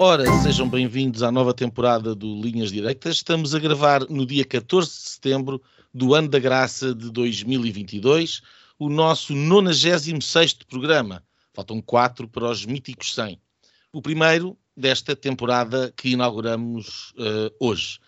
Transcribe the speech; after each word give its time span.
Ora, 0.00 0.24
sejam 0.44 0.68
bem-vindos 0.68 1.24
à 1.24 1.32
nova 1.32 1.52
temporada 1.52 2.14
do 2.14 2.40
Linhas 2.40 2.70
Direitas. 2.70 3.16
Estamos 3.16 3.52
a 3.52 3.58
gravar 3.58 4.08
no 4.08 4.24
dia 4.24 4.44
14 4.44 4.88
de 4.88 4.96
setembro 4.96 5.60
do 5.92 6.14
ano 6.14 6.28
da 6.28 6.38
graça 6.38 6.94
de 6.94 7.10
2022, 7.10 8.40
o 8.78 8.88
nosso 8.88 9.34
96º 9.34 10.64
programa. 10.68 11.20
Faltam 11.52 11.82
quatro 11.82 12.28
para 12.28 12.48
os 12.48 12.64
míticos 12.64 13.12
100. 13.12 13.40
O 13.92 14.00
primeiro 14.00 14.56
desta 14.76 15.16
temporada 15.16 15.92
que 15.96 16.10
inauguramos 16.10 17.12
uh, 17.18 17.52
hoje. 17.58 17.98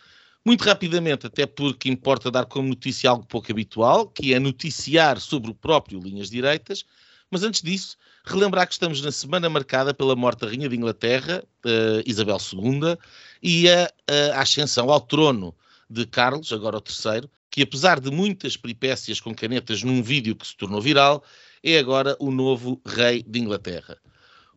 Muito 0.47 0.63
rapidamente, 0.63 1.27
até 1.27 1.45
porque 1.45 1.89
importa 1.89 2.31
dar 2.31 2.47
como 2.47 2.69
notícia 2.69 3.11
algo 3.11 3.27
pouco 3.27 3.51
habitual, 3.51 4.07
que 4.07 4.33
é 4.33 4.39
noticiar 4.39 5.19
sobre 5.19 5.51
o 5.51 5.55
próprio 5.57 5.99
Linhas 5.99 6.31
Direitas, 6.31 6.85
mas 7.31 7.43
antes 7.43 7.63
disso, 7.63 7.97
relembrar 8.25 8.67
que 8.67 8.73
estamos 8.73 9.01
na 9.01 9.13
semana 9.13 9.49
marcada 9.49 9.95
pela 9.95 10.17
morte 10.17 10.41
da 10.41 10.49
Rainha 10.49 10.69
de 10.69 10.77
Inglaterra, 10.77 11.45
uh, 11.65 12.03
Isabel 12.05 12.39
II, 12.53 12.97
e 13.43 13.69
a, 13.71 13.91
a, 14.35 14.41
ascensão 14.43 14.91
ao 14.91 15.01
trono 15.01 15.55
de 15.89 16.05
Carlos, 16.07 16.53
agora 16.53 16.77
o 16.77 16.81
terceiro, 16.81 17.31
que 17.51 17.63
apesar 17.63 18.01
de 18.01 18.11
muitas 18.11 18.57
peripécias 18.57 19.21
com 19.21 19.35
canetas 19.35 19.83
num 19.83 20.03
vídeo 20.03 20.37
que 20.37 20.47
se 20.47 20.57
tornou 20.57 20.81
viral, 20.81 21.25
é 21.63 21.79
agora 21.79 22.17
o 22.19 22.31
novo 22.31 22.81
rei 22.85 23.23
de 23.23 23.39
Inglaterra. 23.39 23.97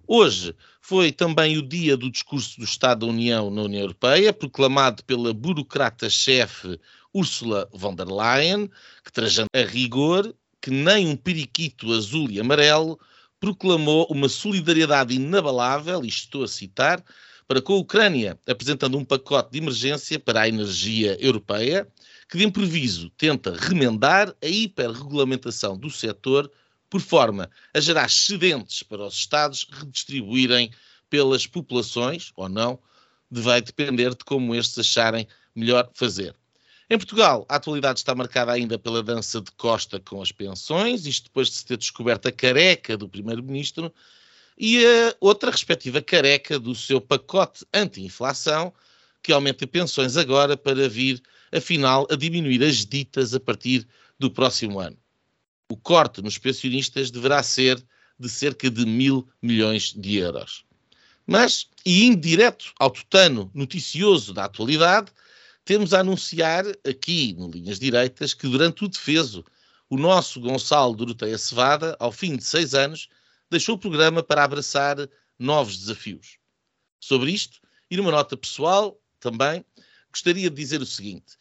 Hoje 0.07 0.55
foi 0.81 1.11
também 1.11 1.57
o 1.57 1.61
dia 1.61 1.95
do 1.95 2.11
discurso 2.11 2.59
do 2.59 2.65
Estado 2.65 3.05
da 3.05 3.11
União 3.11 3.49
na 3.49 3.61
União 3.63 3.81
Europeia, 3.81 4.33
proclamado 4.33 5.03
pela 5.05 5.33
burocrata-chefe 5.33 6.79
Ursula 7.13 7.69
von 7.71 7.95
der 7.95 8.07
Leyen, 8.07 8.69
que 9.03 9.11
trajando 9.11 9.49
a 9.55 9.61
rigor 9.61 10.33
que 10.63 10.71
nem 10.71 11.05
um 11.09 11.17
periquito 11.17 11.91
azul 11.91 12.31
e 12.31 12.39
amarelo 12.39 12.97
proclamou 13.37 14.07
uma 14.09 14.29
solidariedade 14.29 15.13
inabalável, 15.13 16.05
e 16.05 16.07
estou 16.07 16.45
a 16.45 16.47
citar, 16.47 17.03
para 17.45 17.61
com 17.61 17.73
a 17.73 17.79
Ucrânia, 17.79 18.39
apresentando 18.47 18.97
um 18.97 19.03
pacote 19.03 19.51
de 19.51 19.57
emergência 19.57 20.17
para 20.17 20.43
a 20.43 20.47
energia 20.47 21.17
europeia, 21.19 21.85
que 22.29 22.37
de 22.37 22.45
improviso 22.45 23.09
tenta 23.17 23.53
remendar 23.53 24.33
a 24.41 24.47
hiperregulamentação 24.47 25.77
do 25.77 25.89
setor 25.89 26.49
por 26.89 27.01
forma 27.01 27.49
a 27.73 27.81
gerar 27.81 28.05
excedentes 28.05 28.83
para 28.83 29.05
os 29.05 29.15
Estados 29.15 29.67
redistribuírem 29.69 30.71
pelas 31.09 31.45
populações, 31.45 32.31
ou 32.37 32.47
não, 32.47 32.79
vai 33.29 33.61
depender 33.61 34.11
de 34.11 34.23
como 34.23 34.55
estes 34.55 34.79
acharem 34.79 35.27
melhor 35.53 35.91
fazer. 35.93 36.33
Em 36.89 36.97
Portugal, 36.97 37.45
a 37.47 37.55
atualidade 37.55 37.99
está 37.99 38.13
marcada 38.13 38.51
ainda 38.51 38.77
pela 38.77 39.01
dança 39.01 39.39
de 39.39 39.51
Costa 39.51 39.99
com 39.99 40.21
as 40.21 40.31
pensões, 40.31 41.05
isto 41.05 41.25
depois 41.25 41.47
de 41.47 41.55
se 41.55 41.65
ter 41.65 41.77
descoberto 41.77 42.27
a 42.27 42.31
careca 42.31 42.97
do 42.97 43.07
Primeiro-Ministro 43.07 43.93
e 44.57 44.85
a 44.85 45.15
outra 45.19 45.49
respectiva 45.49 46.01
careca 46.01 46.59
do 46.59 46.75
seu 46.75 46.99
pacote 46.99 47.65
anti-inflação, 47.73 48.73
que 49.21 49.31
aumenta 49.31 49.65
pensões 49.65 50.17
agora 50.17 50.57
para 50.57 50.89
vir, 50.89 51.21
afinal, 51.51 52.05
a 52.11 52.15
diminuir 52.15 52.61
as 52.63 52.85
ditas 52.85 53.33
a 53.33 53.39
partir 53.39 53.87
do 54.19 54.29
próximo 54.29 54.79
ano. 54.79 54.97
O 55.69 55.77
corte 55.77 56.21
nos 56.21 56.37
pensionistas 56.37 57.09
deverá 57.09 57.41
ser 57.41 57.81
de 58.19 58.29
cerca 58.29 58.69
de 58.69 58.85
mil 58.85 59.27
milhões 59.41 59.93
de 59.93 60.17
euros. 60.17 60.65
Mas, 61.25 61.69
e 61.85 62.03
indireto 62.03 62.73
ao 62.77 62.91
tutano 62.91 63.49
noticioso 63.53 64.33
da 64.33 64.43
atualidade, 64.43 65.11
temos 65.65 65.93
a 65.93 65.99
anunciar 65.99 66.65
aqui, 66.85 67.33
no 67.37 67.49
Linhas 67.49 67.79
Direitas, 67.79 68.33
que 68.33 68.47
durante 68.47 68.83
o 68.83 68.87
defeso, 68.87 69.45
o 69.89 69.97
nosso 69.97 70.39
Gonçalo 70.41 70.95
Doroteia 70.95 71.37
Cevada, 71.37 71.95
ao 71.99 72.11
fim 72.11 72.35
de 72.35 72.43
seis 72.43 72.73
anos, 72.73 73.07
deixou 73.49 73.75
o 73.75 73.79
programa 73.79 74.21
para 74.21 74.43
abraçar 74.43 74.97
novos 75.37 75.77
desafios. 75.77 76.37
Sobre 76.99 77.31
isto, 77.31 77.59
e 77.89 77.97
numa 77.97 78.11
nota 78.11 78.35
pessoal 78.35 78.99
também, 79.19 79.63
gostaria 80.11 80.49
de 80.49 80.55
dizer 80.55 80.81
o 80.81 80.85
seguinte. 80.85 81.37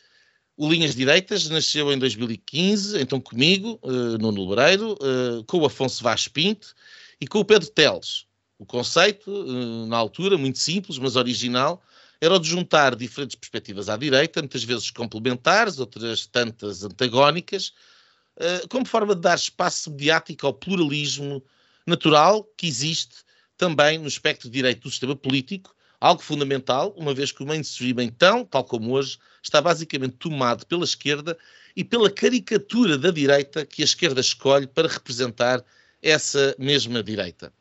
O 0.57 0.71
Linhas 0.71 0.95
Direitas 0.95 1.49
nasceu 1.49 1.93
em 1.93 1.99
2015, 1.99 3.01
então 3.01 3.21
comigo, 3.21 3.81
uh, 3.83 4.19
no 4.19 4.31
Nobreiro, 4.31 4.93
uh, 4.95 5.43
com 5.45 5.59
o 5.59 5.65
Afonso 5.65 6.05
Vaz 6.05 6.29
Pinto 6.29 6.75
e 7.21 7.27
com 7.27 7.39
o 7.39 7.45
Pedro 7.45 7.71
Teles. 7.71 8.27
O 8.59 8.67
conceito, 8.67 9.31
uh, 9.31 9.87
na 9.87 9.97
altura, 9.97 10.37
muito 10.37 10.59
simples, 10.59 10.99
mas 10.99 11.17
original, 11.17 11.83
era 12.23 12.35
o 12.35 12.39
de 12.39 12.49
juntar 12.49 12.95
diferentes 12.95 13.35
perspectivas 13.35 13.89
à 13.89 13.97
direita, 13.97 14.41
muitas 14.41 14.63
vezes 14.63 14.93
complementares, 14.93 15.81
outras 15.81 16.25
tantas 16.25 16.85
antagónicas, 16.85 17.73
eh, 18.37 18.63
como 18.71 18.87
forma 18.87 19.13
de 19.17 19.23
dar 19.23 19.35
espaço 19.35 19.91
mediático 19.91 20.47
ao 20.47 20.55
pluralismo 20.55 21.43
natural 21.85 22.45
que 22.57 22.69
existe 22.69 23.25
também 23.57 23.99
no 23.99 24.07
espectro 24.07 24.49
de 24.49 24.55
direito 24.55 24.83
do 24.83 24.91
sistema 24.91 25.17
político, 25.17 25.75
algo 26.01 26.23
fundamental, 26.23 26.95
uma 26.97 27.13
vez 27.13 27.33
que 27.33 27.43
o 27.43 27.47
mainstream, 27.47 28.01
então, 28.01 28.45
tal 28.45 28.63
como 28.63 28.93
hoje, 28.93 29.19
está 29.43 29.61
basicamente 29.61 30.15
tomado 30.15 30.65
pela 30.65 30.85
esquerda 30.85 31.37
e 31.75 31.83
pela 31.83 32.09
caricatura 32.09 32.97
da 32.97 33.11
direita 33.11 33.67
que 33.67 33.83
a 33.83 33.85
esquerda 33.85 34.21
escolhe 34.21 34.69
para 34.69 34.87
representar 34.87 35.65
essa 36.01 36.55
mesma 36.57 37.03
direita. 37.03 37.53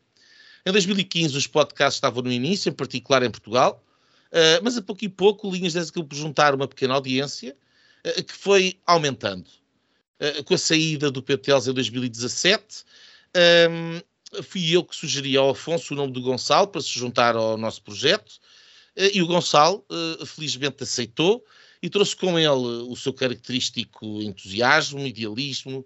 Em 0.64 0.70
2015, 0.70 1.36
os 1.36 1.48
podcasts 1.48 1.96
estavam 1.96 2.22
no 2.22 2.30
início, 2.30 2.70
em 2.70 2.72
particular 2.72 3.24
em 3.24 3.30
Portugal, 3.30 3.82
Uh, 4.32 4.64
mas 4.64 4.78
a 4.78 4.82
pouco 4.82 5.04
e 5.04 5.10
pouco, 5.10 5.50
Linhas 5.50 5.74
Dessa 5.74 5.92
por 5.92 6.16
juntar 6.16 6.54
uma 6.54 6.66
pequena 6.66 6.94
audiência 6.94 7.54
uh, 8.06 8.24
que 8.24 8.32
foi 8.32 8.80
aumentando. 8.86 9.46
Uh, 10.18 10.42
com 10.44 10.54
a 10.54 10.58
saída 10.58 11.10
do 11.10 11.22
PTLs 11.22 11.68
em 11.68 11.74
2017, 11.74 12.84
um, 13.70 14.42
fui 14.42 14.74
eu 14.74 14.82
que 14.84 14.96
sugeri 14.96 15.36
ao 15.36 15.50
Afonso 15.50 15.92
o 15.92 15.96
nome 15.96 16.14
do 16.14 16.22
Gonçalo 16.22 16.66
para 16.66 16.80
se 16.80 16.98
juntar 16.98 17.36
ao 17.36 17.58
nosso 17.58 17.82
projeto 17.82 18.40
e 18.96 19.22
o 19.22 19.26
Gonçalo 19.26 19.84
felizmente 20.26 20.82
aceitou 20.82 21.42
e 21.82 21.88
trouxe 21.88 22.14
com 22.14 22.38
ele 22.38 22.48
o 22.48 22.94
seu 22.94 23.12
característico 23.12 24.20
entusiasmo, 24.20 25.06
idealismo, 25.06 25.84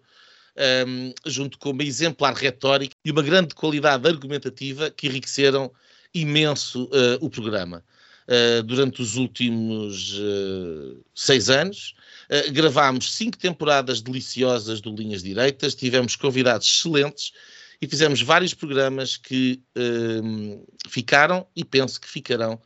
um, 0.89 1.13
junto 1.25 1.57
com 1.57 1.71
uma 1.71 1.85
exemplar 1.85 2.35
retórica 2.35 2.95
e 3.05 3.11
uma 3.13 3.23
grande 3.23 3.55
qualidade 3.55 4.09
argumentativa 4.09 4.91
que 4.91 5.07
enriqueceram 5.07 5.73
imenso 6.13 6.91
o 7.21 7.31
programa. 7.31 7.85
Uh, 8.29 8.61
durante 8.65 9.01
os 9.01 9.15
últimos 9.15 10.19
uh, 10.19 11.01
seis 11.15 11.49
anos. 11.49 11.95
Uh, 12.29 12.51
gravámos 12.53 13.15
cinco 13.15 13.39
temporadas 13.39 14.01
deliciosas 14.01 14.81
do 14.81 14.93
Linhas 14.93 15.23
Direitas, 15.23 15.77
tivemos 15.77 16.17
convidados 16.17 16.67
excelentes 16.67 17.33
e 17.81 17.87
fizemos 17.87 18.21
vários 18.21 18.53
programas 18.53 19.17
que 19.17 19.63
ficaram 20.89 21.47
e 21.55 21.65
penso 21.65 22.01
que 22.01 22.09
ficarão 22.09 22.59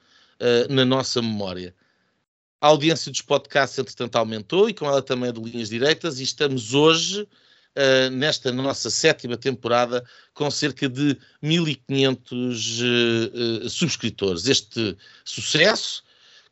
na 0.71 0.85
nossa 0.85 1.21
memória. 1.21 1.75
A 2.61 2.69
audiência 2.69 3.11
dos 3.11 3.21
podcasts, 3.21 3.77
entretanto, 3.77 4.17
aumentou 4.17 4.71
e 4.71 4.73
com 4.73 4.87
ela 4.87 5.03
também 5.03 5.31
a 5.31 5.33
de 5.33 5.41
Linhas 5.41 5.69
Direitas 5.69 6.21
e 6.21 6.23
estamos 6.23 6.75
hoje 6.75 7.27
uh, 7.77 8.11
nesta 8.11 8.53
nossa 8.53 8.91
sétima 8.91 9.37
temporada 9.37 10.05
com 10.35 10.51
cerca 10.51 10.89
de 10.89 11.17
1500 11.43 12.81
uh, 12.81 12.85
uh, 13.65 13.71
subscritores. 13.71 14.47
Este 14.47 14.97
sucesso, 15.25 16.03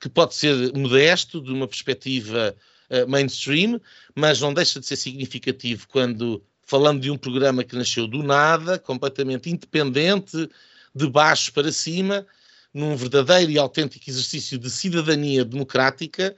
que 0.00 0.08
pode 0.08 0.34
ser 0.34 0.72
modesto 0.74 1.40
de 1.40 1.50
uma 1.52 1.66
perspectiva 1.66 2.54
eh, 2.88 3.04
mainstream, 3.04 3.80
mas 4.14 4.40
não 4.40 4.54
deixa 4.54 4.78
de 4.78 4.86
ser 4.86 4.94
significativo 4.94 5.88
quando 5.88 6.40
falando 6.62 7.00
de 7.00 7.10
um 7.10 7.18
programa 7.18 7.64
que 7.64 7.74
nasceu 7.74 8.06
do 8.06 8.22
nada, 8.22 8.78
completamente 8.78 9.50
independente, 9.50 10.48
de 10.94 11.10
baixo 11.10 11.52
para 11.52 11.72
cima, 11.72 12.24
num 12.72 12.94
verdadeiro 12.94 13.50
e 13.50 13.58
autêntico 13.58 14.08
exercício 14.08 14.56
de 14.56 14.70
cidadania 14.70 15.44
democrática, 15.44 16.36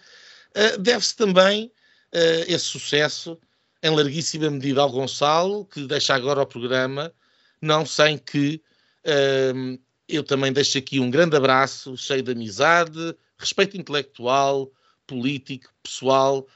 deve-se 0.78 1.14
também 1.14 1.70
esse 2.48 2.64
sucesso 2.64 3.38
em 3.82 3.90
larguíssima 3.90 4.50
medida 4.50 4.80
ao 4.80 4.90
Gonçalo, 4.90 5.64
que 5.64 5.86
deixa 5.86 6.14
agora 6.14 6.42
o 6.42 6.46
programa, 6.46 7.12
não 7.60 7.86
sem 7.86 8.18
que 8.18 8.62
hum, 9.54 9.78
eu 10.08 10.22
também 10.22 10.52
deixo 10.52 10.76
aqui 10.78 11.00
um 11.00 11.10
grande 11.10 11.36
abraço, 11.36 11.96
cheio 11.96 12.22
de 12.22 12.32
amizade, 12.32 13.14
respeito 13.38 13.76
intelectual, 13.76 14.70
político, 15.06 15.72
pessoal 15.82 16.46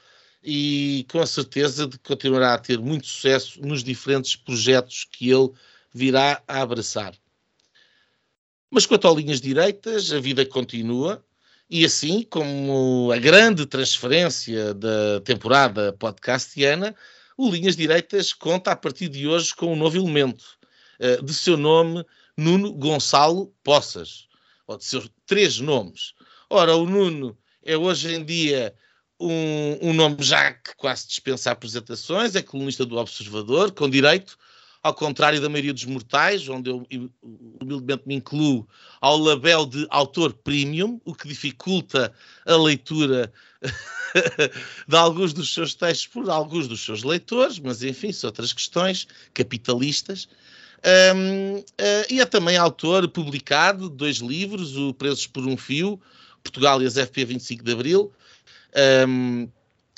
e 0.43 1.05
com 1.11 1.19
a 1.19 1.25
certeza 1.25 1.87
de 1.87 1.97
que 1.97 2.07
continuará 2.07 2.53
a 2.53 2.59
ter 2.59 2.77
muito 2.77 3.07
sucesso 3.07 3.59
nos 3.61 3.83
diferentes 3.83 4.35
projetos 4.35 5.07
que 5.11 5.29
ele 5.31 5.51
virá 5.91 6.41
a 6.47 6.61
abraçar. 6.61 7.13
Mas 8.69 8.85
quanto 8.85 9.07
a 9.07 9.13
linhas 9.13 9.41
direitas, 9.41 10.11
a 10.11 10.19
vida 10.19 10.45
continua. 10.45 11.23
E 11.67 11.83
assim 11.83 12.21
como 12.21 13.09
a 13.11 13.17
grande 13.17 13.65
transferência 13.65 14.73
da 14.73 15.19
temporada 15.23 15.93
podcastiana, 15.93 16.95
o 17.37 17.49
Linhas 17.49 17.75
Direitas 17.75 18.33
conta 18.33 18.71
a 18.71 18.75
partir 18.75 19.09
de 19.09 19.27
hoje 19.27 19.53
com 19.55 19.73
um 19.73 19.75
novo 19.75 19.97
elemento, 19.97 20.45
uh, 20.99 21.23
de 21.23 21.33
seu 21.33 21.57
nome 21.57 22.05
Nuno 22.37 22.73
Gonçalo 22.73 23.53
Poças, 23.63 24.27
ou 24.67 24.77
de 24.77 24.85
seus 24.85 25.09
três 25.25 25.59
nomes. 25.59 26.13
Ora, 26.49 26.75
o 26.75 26.85
Nuno 26.85 27.37
é 27.63 27.77
hoje 27.77 28.13
em 28.13 28.23
dia 28.23 28.73
um, 29.19 29.89
um 29.89 29.93
nome 29.93 30.17
já 30.19 30.53
que 30.53 30.75
quase 30.75 31.07
dispensa 31.07 31.51
apresentações, 31.51 32.35
é 32.35 32.41
colunista 32.41 32.85
do 32.85 32.97
Observador, 32.97 33.71
com 33.71 33.89
direito, 33.89 34.37
ao 34.85 34.93
contrário 34.93 35.41
da 35.41 35.49
maioria 35.49 35.73
dos 35.73 35.85
mortais, 35.85 36.47
onde 36.47 36.69
eu 36.69 36.85
humildemente 37.59 38.03
me 38.05 38.13
incluo 38.13 38.67
ao 39.01 39.17
label 39.17 39.65
de 39.65 39.87
autor 39.89 40.31
premium, 40.31 41.01
o 41.03 41.15
que 41.15 41.27
dificulta 41.27 42.13
a 42.45 42.55
leitura 42.55 43.33
de 44.87 44.95
alguns 44.95 45.33
dos 45.33 45.51
seus 45.51 45.73
textos 45.73 46.05
por 46.05 46.29
alguns 46.29 46.67
dos 46.67 46.85
seus 46.85 47.01
leitores, 47.01 47.57
mas 47.57 47.81
enfim, 47.81 48.11
são 48.11 48.27
outras 48.27 48.53
questões 48.53 49.07
capitalistas. 49.33 50.27
Um, 51.15 51.57
uh, 51.57 51.63
e 52.07 52.21
é 52.21 52.25
também 52.25 52.55
autor 52.55 53.07
publicado 53.07 53.89
de 53.89 53.95
dois 53.95 54.17
livros, 54.17 54.77
o 54.77 54.93
Presos 54.93 55.25
por 55.25 55.47
um 55.47 55.57
Fio, 55.57 55.99
Portugal 56.43 56.79
e 56.79 56.85
as 56.85 56.93
FP 56.93 57.25
25 57.25 57.63
de 57.63 57.71
Abril, 57.71 58.13
um, 59.07 59.49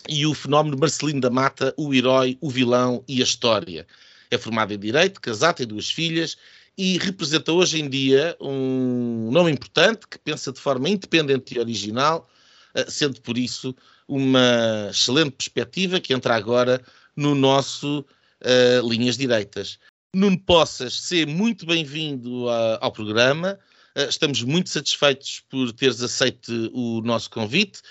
e 0.08 0.26
o 0.26 0.34
fenómeno 0.34 0.78
Marcelino 0.80 1.20
da 1.20 1.30
Mata, 1.30 1.74
o 1.76 1.94
herói, 1.94 2.38
o 2.40 2.50
vilão 2.50 3.04
e 3.06 3.20
a 3.20 3.26
história. 3.26 3.86
É 4.30 4.38
formado 4.38 4.74
em 4.74 4.80
Direito, 4.80 5.22
casado, 5.22 5.58
tem 5.58 5.68
duas 5.68 5.90
filhas 5.90 6.38
e 6.78 6.98
representa 7.00 7.52
hoje 7.52 7.82
em 7.82 7.90
dia 7.90 8.38
um 8.40 9.30
nome 9.32 9.52
importante 9.52 10.08
que 10.08 10.20
pensa 10.20 10.52
de 10.52 10.60
forma 10.60 10.88
independente 10.88 11.56
e 11.56 11.60
original, 11.60 12.30
uh, 12.76 12.90
sendo 12.90 13.20
por 13.22 13.38
isso 13.38 13.76
uma 14.08 14.90
excelente 14.92 15.32
perspectiva 15.32 16.00
que 16.00 16.14
entra 16.14 16.36
agora 16.36 16.82
no 17.16 17.34
nosso 17.34 18.06
uh, 18.42 18.88
Linhas 18.88 19.18
Direitas. 19.18 19.80
Nuno 20.14 20.40
Poças, 20.40 21.02
ser 21.02 21.28
muito 21.28 21.66
bem-vindo 21.66 22.48
ao 22.80 22.92
programa. 22.92 23.60
Uh, 23.96 24.10
estamos 24.10 24.44
muito 24.44 24.70
satisfeitos 24.70 25.44
por 25.50 25.72
teres 25.74 26.02
aceito 26.02 26.72
o 26.74 27.02
nosso 27.02 27.30
convite 27.30 27.82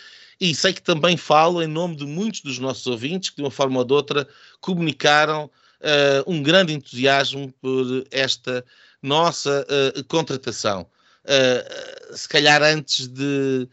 e 0.41 0.55
sei 0.55 0.73
que 0.73 0.83
também 0.83 1.17
falo 1.17 1.63
em 1.63 1.67
nome 1.67 1.97
de 1.97 2.05
muitos 2.05 2.43
dos 2.43 2.59
nossos 2.59 2.87
ouvintes 2.87 3.31
que, 3.31 3.37
de 3.37 3.43
uma 3.43 3.51
forma 3.51 3.79
ou 3.79 3.85
de 3.85 3.95
outra, 3.95 4.29
comunicaram 4.61 5.51
uh, 5.81 6.31
um 6.31 6.43
grande 6.43 6.73
entusiasmo 6.73 7.53
por 7.61 8.05
esta 8.11 8.65
nossa 9.03 9.67
uh, 9.97 10.05
contratação. 10.05 10.87
Uh, 11.25 12.17
se 12.17 12.29
calhar 12.29 12.63
antes 12.63 13.09
de 13.09 13.69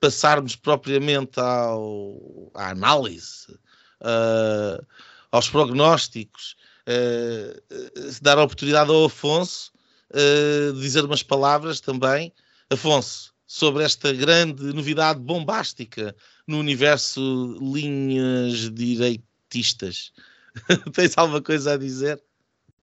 passarmos 0.00 0.56
propriamente 0.56 1.38
ao, 1.38 2.50
à 2.54 2.70
análise, 2.70 3.54
aos 5.30 5.50
prognósticos, 5.50 6.56
dar 8.22 8.38
a 8.38 8.44
oportunidade 8.44 8.90
ao 8.90 9.04
Afonso 9.04 9.70
de 10.10 10.80
dizer 10.80 11.04
umas 11.04 11.22
palavras 11.22 11.80
também. 11.80 12.32
Afonso, 12.70 13.34
sobre 13.46 13.82
esta 13.82 14.10
grande 14.12 14.62
novidade 14.74 15.20
bombástica 15.20 16.16
no 16.46 16.58
universo 16.58 17.58
linhas 17.60 18.70
direitistas. 18.70 20.12
Tens 20.94 21.16
alguma 21.16 21.42
coisa 21.42 21.74
a 21.74 21.76
dizer? 21.76 22.22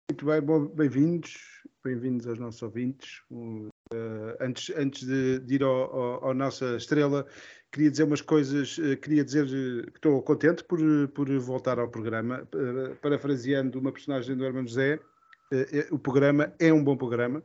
Muito 0.09 0.25
bem, 0.25 0.41
bem-vindos, 0.75 1.37
bem-vindos 1.83 2.27
aos 2.27 2.39
nossos 2.39 2.61
ouvintes. 2.61 3.21
Uh, 3.31 4.35
antes, 4.39 4.75
antes 4.75 5.05
de, 5.07 5.39
de 5.39 5.55
ir 5.55 5.63
à 5.63 6.33
nossa 6.33 6.75
estrela, 6.75 7.25
queria 7.71 7.91
dizer 7.91 8.03
umas 8.03 8.21
coisas, 8.21 8.77
uh, 8.77 8.97
queria 8.97 9.23
dizer 9.23 9.45
que 9.47 9.97
estou 9.97 10.21
contente 10.21 10.63
por, 10.63 10.79
por 11.09 11.29
voltar 11.39 11.79
ao 11.79 11.89
programa, 11.89 12.47
uh, 12.53 12.95
parafraseando 12.97 13.79
uma 13.79 13.91
personagem 13.91 14.35
do 14.35 14.45
Hermano 14.45 14.67
José, 14.67 14.99
o 15.91 15.99
programa 15.99 16.53
é 16.59 16.71
um 16.71 16.81
bom 16.81 16.95
programa, 16.95 17.43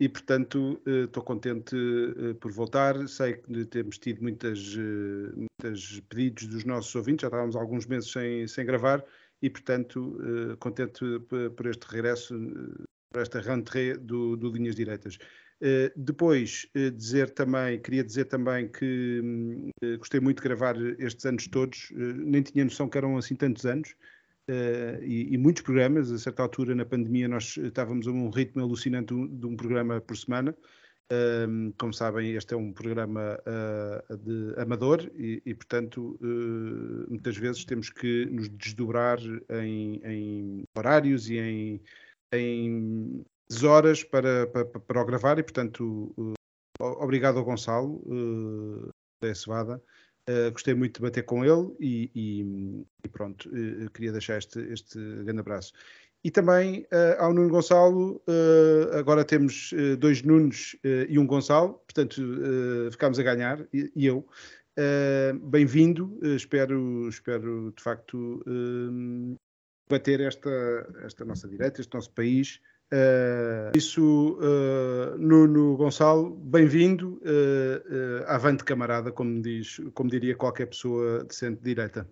e, 0.00 0.08
portanto, 0.08 0.80
eh, 0.86 1.04
estou 1.04 1.22
contente 1.22 1.76
eh, 1.76 2.34
por 2.34 2.50
voltar. 2.50 3.06
Sei 3.08 3.34
que 3.34 3.64
temos 3.66 3.98
tido 3.98 4.22
muitas, 4.22 4.76
eh, 4.76 5.32
muitas 5.36 6.00
pedidos 6.08 6.46
dos 6.46 6.64
nossos 6.64 6.94
ouvintes, 6.94 7.22
já 7.22 7.28
estávamos 7.28 7.54
alguns 7.54 7.86
meses 7.86 8.10
sem, 8.10 8.46
sem 8.48 8.66
gravar 8.66 9.04
e, 9.44 9.50
portanto, 9.50 10.18
contente 10.58 11.04
por 11.54 11.66
este 11.66 11.84
regresso, 11.84 12.34
por 13.12 13.20
esta 13.20 13.40
rentrée 13.40 13.94
do, 13.94 14.36
do 14.36 14.48
Linhas 14.50 14.74
Diretas. 14.74 15.18
Depois, 15.94 16.66
dizer 16.96 17.28
também, 17.30 17.78
queria 17.78 18.02
dizer 18.02 18.24
também 18.24 18.68
que 18.68 19.20
gostei 19.98 20.18
muito 20.18 20.38
de 20.38 20.48
gravar 20.48 20.76
estes 20.98 21.26
anos 21.26 21.46
todos, 21.46 21.92
nem 21.92 22.40
tinha 22.40 22.64
noção 22.64 22.88
que 22.88 22.96
eram 22.96 23.18
assim 23.18 23.34
tantos 23.34 23.66
anos, 23.66 23.94
e, 25.02 25.36
muitos 25.36 25.62
programas. 25.62 26.10
A 26.10 26.16
certa 26.18 26.42
altura, 26.42 26.74
na 26.74 26.86
pandemia, 26.86 27.28
nós 27.28 27.58
estávamos 27.58 28.08
a 28.08 28.12
um 28.12 28.30
ritmo 28.30 28.62
alucinante 28.62 29.14
de 29.14 29.46
um 29.46 29.56
programa 29.56 30.00
por 30.00 30.16
semana. 30.16 30.56
Uh, 31.12 31.72
como 31.78 31.92
sabem, 31.92 32.32
este 32.34 32.54
é 32.54 32.56
um 32.56 32.72
programa 32.72 33.38
uh, 33.40 34.16
de 34.16 34.58
amador 34.58 35.10
e, 35.14 35.42
e 35.44 35.54
portanto, 35.54 36.18
eh, 36.22 37.06
muitas 37.10 37.36
vezes 37.36 37.64
temos 37.66 37.90
que 37.90 38.24
nos 38.26 38.48
desdobrar 38.48 39.18
em, 39.50 40.00
em 40.02 40.64
horários 40.74 41.28
e 41.28 41.38
em, 41.38 41.82
em 42.32 43.24
horas 43.62 44.02
para, 44.02 44.46
para, 44.46 44.64
para 44.64 45.02
o 45.02 45.04
gravar. 45.04 45.38
E, 45.38 45.42
portanto, 45.42 46.14
obrigado 46.80 47.38
ao 47.38 47.44
Gonçalo 47.44 48.02
da 49.20 49.34
Cevada 49.34 49.82
Uh, 50.28 50.50
gostei 50.52 50.72
muito 50.72 50.94
de 50.94 51.02
bater 51.02 51.22
com 51.24 51.44
ele 51.44 51.76
e, 51.78 52.10
e, 52.14 52.86
e 53.04 53.08
pronto, 53.08 53.46
uh, 53.50 53.90
queria 53.90 54.10
deixar 54.10 54.38
este, 54.38 54.58
este 54.72 54.98
grande 55.22 55.40
abraço. 55.40 55.74
E 56.24 56.30
também 56.30 56.86
uh, 56.90 57.22
ao 57.22 57.34
Nuno 57.34 57.50
Gonçalo, 57.50 58.22
agora 58.98 59.24
temos 59.24 59.74
dois 59.98 60.22
Nunos 60.22 60.74
e 60.82 61.18
um 61.18 61.26
Gonçalo, 61.26 61.74
portanto 61.74 62.22
ficámos 62.90 63.18
a 63.18 63.22
ganhar, 63.22 63.60
e, 63.74 63.92
e 63.94 64.06
eu. 64.06 64.26
Bem-vindo, 65.42 66.18
espero, 66.22 67.06
espero 67.08 67.74
de 67.76 67.82
facto 67.82 68.42
bater 69.88 70.20
esta, 70.20 70.50
esta 71.04 71.26
nossa 71.26 71.46
direita, 71.46 71.82
este 71.82 71.94
nosso 71.94 72.10
país, 72.12 72.58
Uh, 72.92 73.76
isso, 73.76 74.38
uh, 74.38 75.18
Nuno 75.18 75.76
Gonçalo, 75.76 76.30
bem-vindo, 76.30 77.20
uh, 77.22 78.24
avante 78.26 78.62
camarada, 78.62 79.10
como, 79.10 79.40
diz, 79.42 79.80
como 79.94 80.08
diria 80.08 80.36
qualquer 80.36 80.66
pessoa 80.66 81.24
de 81.24 81.34
centro-direita. 81.34 82.06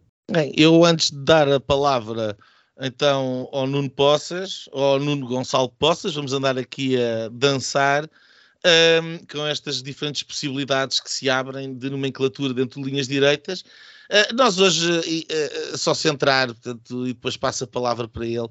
Eu, 0.56 0.84
antes 0.84 1.10
de 1.10 1.24
dar 1.24 1.48
a 1.48 1.60
palavra 1.60 2.36
então 2.80 3.48
ao 3.52 3.66
Nuno 3.66 3.90
Poças, 3.90 4.68
ou 4.72 4.84
ao 4.84 5.00
Nuno 5.00 5.26
Gonçalo 5.26 5.68
Poças, 5.68 6.14
vamos 6.14 6.32
andar 6.32 6.58
aqui 6.58 6.96
a 6.96 7.28
dançar 7.30 8.04
um, 8.04 9.18
com 9.26 9.46
estas 9.46 9.82
diferentes 9.82 10.22
possibilidades 10.22 11.00
que 11.00 11.10
se 11.10 11.28
abrem 11.28 11.74
de 11.74 11.90
nomenclatura 11.90 12.54
dentro 12.54 12.80
de 12.82 12.88
linhas 12.88 13.08
direitas 13.08 13.64
Uh, 14.12 14.34
nós 14.34 14.58
hoje, 14.58 14.90
uh, 14.92 15.78
só 15.78 15.94
centrar, 15.94 16.48
portanto, 16.48 17.06
e 17.06 17.14
depois 17.14 17.34
passo 17.34 17.64
a 17.64 17.66
palavra 17.66 18.06
para 18.06 18.26
ele, 18.26 18.46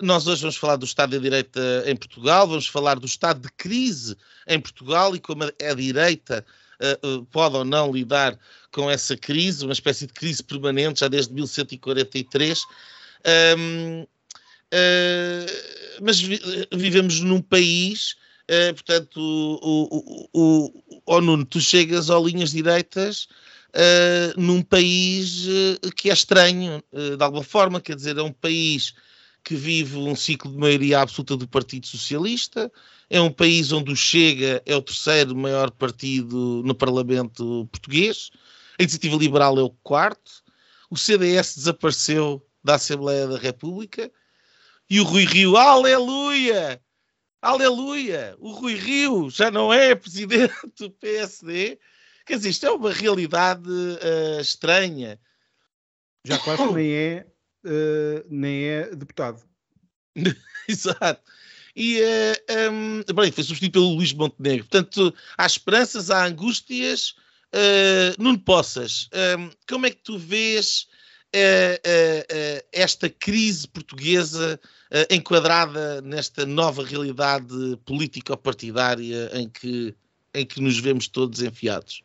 nós 0.00 0.24
hoje 0.28 0.42
vamos 0.42 0.56
falar 0.56 0.76
do 0.76 0.84
Estado 0.84 1.10
da 1.10 1.18
Direita 1.18 1.60
em 1.84 1.96
Portugal, 1.96 2.46
vamos 2.46 2.68
falar 2.68 2.96
do 2.96 3.06
estado 3.06 3.40
de 3.40 3.48
crise 3.56 4.16
em 4.46 4.60
Portugal 4.60 5.16
e 5.16 5.18
como 5.18 5.42
a 5.42 5.74
direita 5.74 6.46
pode 7.32 7.56
ou 7.56 7.64
não 7.64 7.92
lidar 7.92 8.38
com 8.72 8.88
essa 8.88 9.16
crise, 9.16 9.64
uma 9.64 9.72
espécie 9.72 10.06
de 10.06 10.12
crise 10.12 10.44
permanente 10.44 11.00
já 11.00 11.08
desde 11.08 11.34
1143. 11.34 12.60
Um, 13.26 14.06
mas 16.02 16.20
vi, 16.20 16.40
vivemos 16.72 17.20
num 17.20 17.42
país, 17.42 18.16
portanto, 18.74 19.18
o, 19.18 19.88
o, 19.90 20.28
o, 20.32 20.82
o, 21.06 21.20
Nuno, 21.20 21.44
tu 21.44 21.60
chegas 21.60 22.08
ao 22.08 22.26
linhas 22.26 22.52
direitas 22.52 23.28
uh, 23.70 24.40
num 24.40 24.62
país 24.62 25.46
uh, 25.46 25.92
que 25.94 26.10
é 26.10 26.12
estranho, 26.12 26.82
uh, 26.92 27.16
de 27.16 27.22
alguma 27.22 27.42
forma, 27.42 27.80
quer 27.80 27.96
dizer, 27.96 28.16
é 28.18 28.22
um 28.22 28.32
país 28.32 28.94
que 29.42 29.54
vive 29.54 29.96
um 29.96 30.14
ciclo 30.14 30.52
de 30.52 30.58
maioria 30.58 31.00
absoluta 31.00 31.36
do 31.36 31.48
Partido 31.48 31.86
Socialista, 31.86 32.70
é 33.08 33.20
um 33.20 33.30
país 33.30 33.72
onde 33.72 33.90
o 33.90 33.96
Chega 33.96 34.62
é 34.66 34.76
o 34.76 34.82
terceiro 34.82 35.34
maior 35.34 35.70
partido 35.70 36.62
no 36.64 36.74
Parlamento 36.74 37.66
português, 37.72 38.30
a 38.78 38.82
Iniciativa 38.82 39.16
Liberal 39.16 39.58
é 39.58 39.62
o 39.62 39.70
quarto, 39.82 40.42
o 40.90 40.96
CDS 40.96 41.56
desapareceu 41.56 42.44
da 42.62 42.74
Assembleia 42.74 43.26
da 43.26 43.38
República 43.38 44.10
e 44.88 45.00
o 45.00 45.04
Rui 45.04 45.24
Rio, 45.24 45.56
aleluia! 45.56 46.80
Aleluia! 47.42 48.36
O 48.38 48.52
Rui 48.52 48.74
Rio 48.74 49.30
já 49.30 49.50
não 49.50 49.72
é 49.72 49.94
presidente 49.94 50.54
do 50.78 50.90
PSD, 50.90 51.78
Quer 52.30 52.36
dizer, 52.36 52.50
isto 52.50 52.66
é 52.66 52.70
uma 52.70 52.92
realidade 52.92 53.68
uh, 53.68 54.40
estranha. 54.40 55.18
Já 56.24 56.38
quase 56.38 56.64
nem 56.72 56.92
é, 56.92 57.26
uh, 57.64 58.24
nem 58.30 58.64
é 58.66 58.94
deputado. 58.94 59.42
Exato. 60.68 61.20
e 61.74 62.00
uh, 62.00 62.70
um, 62.72 63.02
bem, 63.14 63.32
foi 63.32 63.42
substituído 63.42 63.72
pelo 63.72 63.96
Luís 63.96 64.12
Montenegro. 64.12 64.64
Portanto, 64.66 65.12
há 65.36 65.44
esperanças, 65.44 66.08
há 66.08 66.24
angústias. 66.24 67.16
Uh, 67.52 68.14
Nuno 68.16 68.38
Poças, 68.38 69.08
um, 69.36 69.50
como 69.68 69.84
é 69.84 69.90
que 69.90 70.00
tu 70.04 70.16
vês 70.16 70.86
esta 72.72 73.08
crise 73.08 73.68
portuguesa 73.68 74.58
enquadrada 75.08 76.00
nesta 76.02 76.44
nova 76.44 76.82
realidade 76.84 77.78
político-partidária 77.84 79.30
em 79.34 79.48
que, 79.48 79.94
em 80.34 80.44
que 80.44 80.60
nos 80.60 80.78
vemos 80.78 81.06
todos 81.06 81.42
enfiados? 81.42 82.02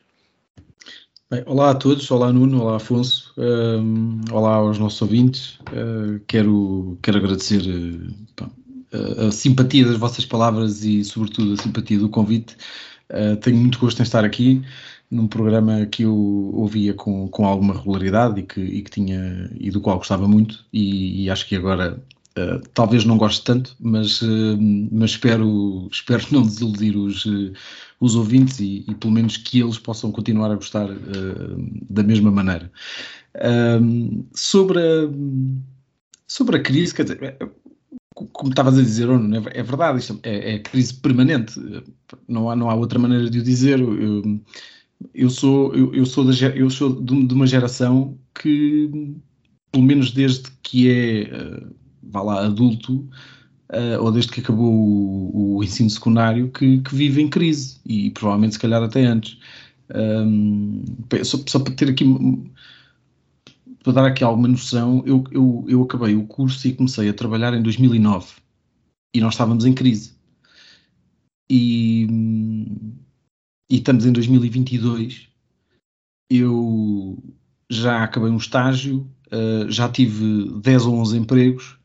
Bem, 1.27 1.41
olá 1.47 1.71
a 1.71 1.75
todos, 1.75 2.11
olá 2.11 2.31
Nuno, 2.31 2.61
olá 2.61 2.75
Afonso, 2.75 3.33
um, 3.35 4.21
olá 4.31 4.57
aos 4.57 4.77
nossos 4.77 5.01
ouvintes. 5.01 5.59
Uh, 5.71 6.19
quero, 6.27 6.99
quero 7.01 7.17
agradecer 7.17 7.63
uh, 7.67 8.45
a, 8.93 9.25
a, 9.25 9.31
simpatia 9.31 9.87
das 9.87 9.97
vossas 9.97 10.23
palavras 10.23 10.83
e, 10.83 11.03
sobretudo, 11.03 11.53
a 11.53 11.57
simpatia 11.57 11.97
do 11.97 12.09
convite. 12.09 12.55
Uh, 13.11 13.35
tenho 13.37 13.57
muito 13.57 13.79
gosto 13.79 13.99
em 13.99 14.03
estar 14.03 14.25
aqui 14.25 14.63
num 15.11 15.27
programa 15.27 15.85
que 15.85 16.03
eu 16.03 16.15
ouvia 16.53 16.93
com, 16.93 17.27
com 17.27 17.45
alguma 17.45 17.75
regularidade 17.75 18.39
e 18.39 18.43
que, 18.43 18.59
e 18.59 18.81
que 18.81 18.89
tinha 18.89 19.49
e 19.59 19.69
do 19.69 19.79
qual 19.79 19.97
gostava 19.97 20.27
muito 20.27 20.65
e, 20.73 21.23
e 21.23 21.29
acho 21.29 21.47
que 21.47 21.55
agora 21.55 22.01
Uh, 22.37 22.59
talvez 22.73 23.05
não 23.05 23.17
goste 23.17 23.45
tanto, 23.45 23.77
mas, 23.79 24.21
uh, 24.21 24.57
mas 24.91 25.11
espero, 25.11 25.87
espero 25.89 26.21
não 26.31 26.41
desiludir 26.41 26.97
os, 26.97 27.25
os 27.97 28.13
ouvintes 28.13 28.59
e, 28.59 28.83
e, 28.89 28.93
pelo 28.93 29.13
menos 29.13 29.37
que 29.37 29.61
eles 29.61 29.77
possam 29.77 30.11
continuar 30.11 30.51
a 30.51 30.55
gostar 30.55 30.89
da 31.89 32.03
mesma 32.03 32.29
maneira. 32.29 32.69
sobre, 34.33 34.79
a, 34.79 35.09
sobre 36.27 36.57
a 36.57 36.61
crise, 36.61 36.93
quer 36.93 37.03
dizer, 37.03 37.37
como 38.15 38.49
estavas 38.49 38.77
a 38.77 38.81
dizer, 38.81 39.09
é, 39.09 39.59
é 39.59 39.63
verdade, 39.63 39.99
isto 39.99 40.19
é, 40.23 40.55
é, 40.55 40.59
crise 40.59 40.93
permanente, 40.93 41.59
não 42.27 42.49
há, 42.49 42.55
não 42.55 42.69
há 42.69 42.75
outra 42.75 42.97
maneira 42.97 43.29
de 43.29 43.39
o 43.39 43.43
dizer. 43.43 43.79
Eu, 43.79 44.41
eu 45.13 45.29
sou, 45.29 45.75
eu, 45.75 45.93
eu 45.93 46.05
sou, 46.05 46.23
da, 46.23 46.33
eu 46.55 46.69
sou 46.69 47.01
de, 47.01 47.33
uma 47.33 47.45
geração 47.45 48.17
que, 48.33 48.89
pelo 49.71 49.83
menos 49.83 50.11
desde 50.11 50.49
que 50.63 50.89
é 50.89 51.29
vá 52.15 52.21
lá, 52.21 52.45
adulto, 52.45 53.07
uh, 53.71 54.01
ou 54.01 54.11
desde 54.11 54.31
que 54.31 54.39
acabou 54.39 54.73
o, 54.73 55.57
o 55.57 55.63
ensino 55.63 55.89
secundário, 55.89 56.49
que, 56.51 56.79
que, 56.79 56.95
vive 56.95 57.21
em 57.21 57.29
crise, 57.29 57.79
e 57.85 58.09
provavelmente 58.11 58.53
se 58.53 58.59
calhar 58.59 58.81
até 58.81 59.05
antes. 59.05 59.37
Um, 59.93 60.83
só, 61.23 61.37
só, 61.45 61.59
para 61.59 61.73
ter 61.73 61.89
aqui, 61.89 62.05
para 63.85 63.93
dar 63.93 64.05
aqui 64.07 64.23
alguma 64.23 64.47
noção, 64.47 65.03
eu, 65.05 65.23
eu, 65.31 65.63
eu 65.67 65.83
acabei 65.83 66.15
o 66.15 66.25
curso 66.25 66.67
e 66.67 66.73
comecei 66.73 67.07
a 67.07 67.13
trabalhar 67.13 67.53
em 67.53 67.61
2009, 67.61 68.33
e 69.13 69.21
nós 69.21 69.35
estávamos 69.35 69.63
em 69.63 69.75
crise. 69.75 70.15
E, 71.47 72.07
e 73.69 73.75
estamos 73.75 74.07
em 74.07 74.11
2022, 74.11 75.27
eu 76.31 77.23
já 77.69 78.03
acabei 78.03 78.31
um 78.31 78.37
estágio, 78.37 79.07
uh, 79.27 79.69
já 79.69 79.87
tive 79.87 80.49
10 80.61 80.87
ou 80.87 80.95
11 80.95 81.17
empregos, 81.19 81.77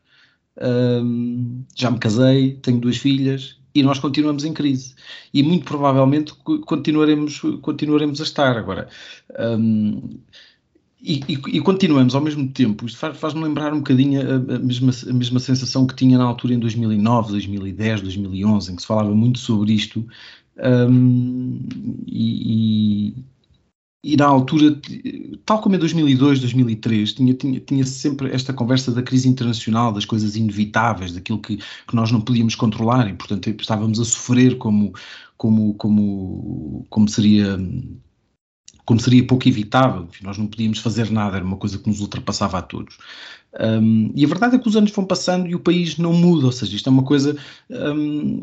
um, 0.59 1.63
já 1.75 1.91
me 1.91 1.99
casei, 1.99 2.55
tenho 2.55 2.79
duas 2.79 2.97
filhas 2.97 3.59
e 3.75 3.83
nós 3.83 3.99
continuamos 3.99 4.43
em 4.43 4.53
crise. 4.53 4.95
E 5.31 5.43
muito 5.43 5.65
provavelmente 5.65 6.33
continuaremos, 6.65 7.39
continuaremos 7.61 8.19
a 8.19 8.23
estar. 8.23 8.57
Agora, 8.57 8.89
um, 9.39 10.19
e, 11.03 11.23
e, 11.33 11.61
continuamos 11.61 12.13
ao 12.13 12.21
mesmo 12.21 12.47
tempo. 12.49 12.85
Isto 12.85 12.99
faz-me 12.99 13.19
faz 13.19 13.33
lembrar 13.33 13.73
um 13.73 13.77
bocadinho 13.77 14.21
a, 14.21 14.35
a, 14.55 14.59
mesma, 14.59 14.91
a 15.09 15.13
mesma 15.13 15.39
sensação 15.39 15.87
que 15.87 15.95
tinha 15.95 16.17
na 16.17 16.23
altura 16.23 16.53
em 16.53 16.59
2009, 16.59 17.31
2010, 17.31 18.01
2011, 18.01 18.71
em 18.71 18.75
que 18.75 18.81
se 18.81 18.87
falava 18.87 19.13
muito 19.15 19.39
sobre 19.39 19.73
isto. 19.73 20.05
Um, 20.57 21.59
e, 22.05 23.15
e 24.03 24.17
na 24.17 24.25
altura, 24.25 24.79
tal 25.45 25.61
como 25.61 25.75
em 25.75 25.79
2002, 25.79 26.39
2003, 26.39 27.13
tinha, 27.13 27.33
tinha, 27.33 27.59
tinha 27.59 27.85
sempre 27.85 28.31
esta 28.31 28.53
conversa 28.53 28.91
da 28.91 29.01
crise 29.01 29.27
internacional, 29.27 29.91
das 29.91 30.05
coisas 30.05 30.35
inevitáveis, 30.35 31.13
daquilo 31.13 31.39
que, 31.39 31.57
que 31.57 31.95
nós 31.95 32.11
não 32.11 32.21
podíamos 32.21 32.53
controlar 32.53 33.09
e, 33.09 33.13
portanto, 33.13 33.49
estávamos 33.49 33.99
a 33.99 34.05
sofrer 34.05 34.57
como, 34.57 34.93
como, 35.37 35.73
como, 35.75 36.85
como 36.89 37.09
seria 37.09 37.57
como 38.85 38.99
seria 38.99 39.25
pouco 39.25 39.47
evitável, 39.47 40.07
nós 40.21 40.37
não 40.37 40.47
podíamos 40.47 40.79
fazer 40.79 41.09
nada, 41.11 41.37
era 41.37 41.45
uma 41.45 41.57
coisa 41.57 41.77
que 41.77 41.87
nos 41.87 41.99
ultrapassava 41.99 42.57
a 42.57 42.61
todos. 42.61 42.97
Um, 43.59 44.13
e 44.15 44.23
a 44.23 44.27
verdade 44.29 44.55
é 44.55 44.59
que 44.59 44.67
os 44.67 44.77
anos 44.77 44.91
vão 44.91 45.03
passando 45.03 45.45
e 45.45 45.53
o 45.53 45.59
país 45.59 45.97
não 45.97 46.13
muda, 46.13 46.45
ou 46.45 46.51
seja, 46.53 46.73
isto 46.73 46.87
é 46.87 46.91
uma 46.91 47.03
coisa 47.03 47.35
um, 47.69 48.41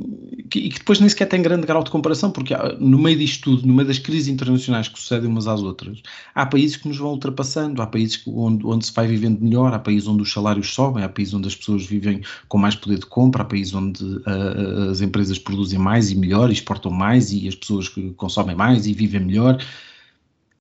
que, 0.50 0.68
que, 0.68 0.78
depois 0.78 1.00
nem 1.00 1.09
sequer 1.09 1.26
tem 1.26 1.40
grande 1.40 1.66
grau 1.66 1.83
de 1.83 1.90
comparação, 1.90 2.30
porque 2.30 2.54
no 2.78 2.99
meio 2.99 3.16
disto 3.16 3.45
tudo, 3.45 3.66
no 3.66 3.73
meio 3.73 3.88
das 3.88 3.99
crises 3.99 4.28
internacionais 4.28 4.87
que 4.87 4.99
sucedem 4.99 5.30
umas 5.30 5.49
às 5.49 5.62
outras, 5.62 6.02
há 6.35 6.45
países 6.45 6.76
que 6.76 6.87
nos 6.87 6.99
vão 6.99 7.12
ultrapassando, 7.12 7.80
há 7.80 7.87
países 7.87 8.23
onde, 8.26 8.66
onde 8.66 8.85
se 8.85 8.92
vai 8.92 9.07
vivendo 9.07 9.40
melhor, 9.40 9.73
há 9.73 9.78
países 9.78 10.07
onde 10.07 10.23
os 10.23 10.30
salários 10.30 10.75
sobem, 10.75 11.02
há 11.02 11.09
países 11.09 11.33
onde 11.33 11.49
as 11.49 11.57
pessoas 11.57 11.87
vivem 11.87 12.21
com 12.47 12.59
mais 12.59 12.75
poder 12.75 12.99
de 12.99 13.07
compra, 13.07 13.42
há 13.42 13.47
países 13.47 13.73
onde 13.73 14.04
uh, 14.04 14.90
as 14.90 15.00
empresas 15.00 15.38
produzem 15.38 15.78
mais 15.78 16.11
e 16.11 16.16
melhor, 16.16 16.50
exportam 16.50 16.90
mais 16.90 17.33
e 17.33 17.49
as 17.49 17.54
pessoas 17.54 17.88
consomem 18.16 18.54
mais 18.54 18.87
e 18.87 18.92
vivem 18.92 19.21
melhor. 19.21 19.59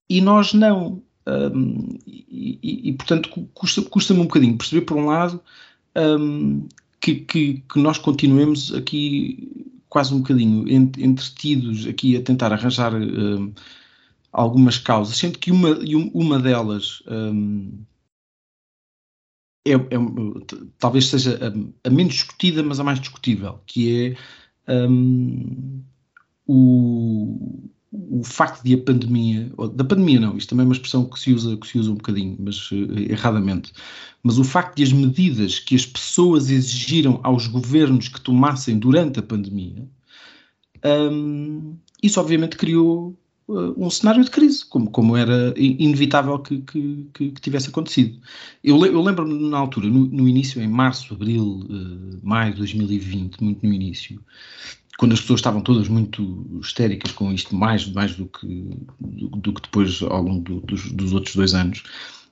E 0.09 0.21
nós 0.21 0.53
não. 0.53 1.01
Um, 1.27 1.97
e, 2.07 2.59
e, 2.63 2.89
e, 2.89 2.93
portanto, 2.93 3.29
custa-me 3.53 3.89
custa 3.89 4.13
um 4.13 4.23
bocadinho 4.23 4.57
perceber, 4.57 4.85
por 4.85 4.95
um 4.95 5.05
lado, 5.05 5.41
um, 5.95 6.67
que, 7.01 7.15
que, 7.15 7.63
que, 7.69 7.79
nós 7.79 7.97
continuemos 7.97 8.73
aqui 8.73 9.75
quase 9.89 10.13
um 10.13 10.19
bocadinho 10.19 10.67
entretidos 10.69 11.85
aqui 11.85 12.15
a 12.15 12.21
tentar 12.21 12.53
arranjar 12.53 12.93
um, 12.95 13.53
algumas 14.31 14.77
causas, 14.77 15.17
sendo 15.17 15.37
que 15.37 15.51
uma, 15.51 15.77
uma 16.13 16.39
delas 16.39 17.03
é, 19.65 19.73
é, 19.73 19.97
talvez 20.79 21.07
seja 21.07 21.37
a, 21.43 21.87
a, 21.87 21.91
menos 21.91 22.13
discutida, 22.13 22.63
mas 22.63 22.79
a 22.79 22.83
mais 22.83 22.99
discutível, 22.99 23.59
que 23.65 24.15
é 24.67 24.87
o, 26.47 27.69
o 27.91 28.23
facto 28.23 28.63
de 28.63 28.73
a 28.73 28.77
pandemia, 28.77 29.49
da 29.73 29.83
pandemia 29.83 30.19
não, 30.19 30.37
isto 30.37 30.49
também 30.49 30.63
é 30.63 30.67
uma 30.67 30.73
expressão 30.73 31.05
que 31.05 31.19
se 31.19 31.33
usa, 31.33 31.55
que 31.55 31.67
se 31.67 31.77
usa 31.77 31.91
um 31.91 31.95
bocadinho, 31.95 32.35
mas 32.39 32.69
uh, 32.71 32.75
erradamente, 33.09 33.71
mas 34.21 34.37
o 34.37 34.43
facto 34.43 34.75
de 34.75 34.83
as 34.83 34.91
medidas 34.91 35.59
que 35.59 35.75
as 35.75 35.85
pessoas 35.85 36.49
exigiram 36.49 37.19
aos 37.23 37.47
governos 37.47 38.09
que 38.09 38.19
tomassem 38.19 38.77
durante 38.77 39.19
a 39.19 39.23
pandemia, 39.23 39.87
um, 40.85 41.77
isso 42.03 42.19
obviamente 42.19 42.57
criou 42.57 43.17
uh, 43.47 43.85
um 43.85 43.89
cenário 43.89 44.23
de 44.23 44.31
crise, 44.31 44.65
como, 44.65 44.89
como 44.91 45.15
era 45.15 45.53
inevitável 45.57 46.37
que, 46.39 46.59
que, 46.61 47.07
que, 47.13 47.31
que 47.31 47.41
tivesse 47.41 47.69
acontecido. 47.69 48.19
Eu, 48.63 48.85
eu 48.85 49.01
lembro-me 49.01 49.49
na 49.49 49.57
altura, 49.57 49.87
no, 49.87 50.05
no, 50.07 50.27
início, 50.27 50.61
em 50.61 50.67
março, 50.67 51.13
abril, 51.13 51.65
uh, 51.69 52.19
maio 52.21 52.51
de 52.51 52.59
2020, 52.59 53.41
muito 53.41 53.65
no 53.65 53.73
início, 53.73 54.21
quando 54.97 55.13
as 55.13 55.21
pessoas 55.21 55.39
estavam 55.39 55.61
todas 55.61 55.87
muito 55.87 56.59
histéricas 56.61 57.11
com 57.11 57.31
isto, 57.31 57.55
mais, 57.55 57.85
mais 57.87 58.15
do, 58.15 58.25
que, 58.25 58.77
do, 58.99 59.27
do 59.29 59.53
que 59.53 59.61
depois 59.61 60.01
ao 60.01 60.21
longo 60.21 60.41
do, 60.41 60.61
dos, 60.61 60.91
dos, 60.91 61.13
outros 61.13 61.35
dois 61.35 61.53
anos. 61.53 61.83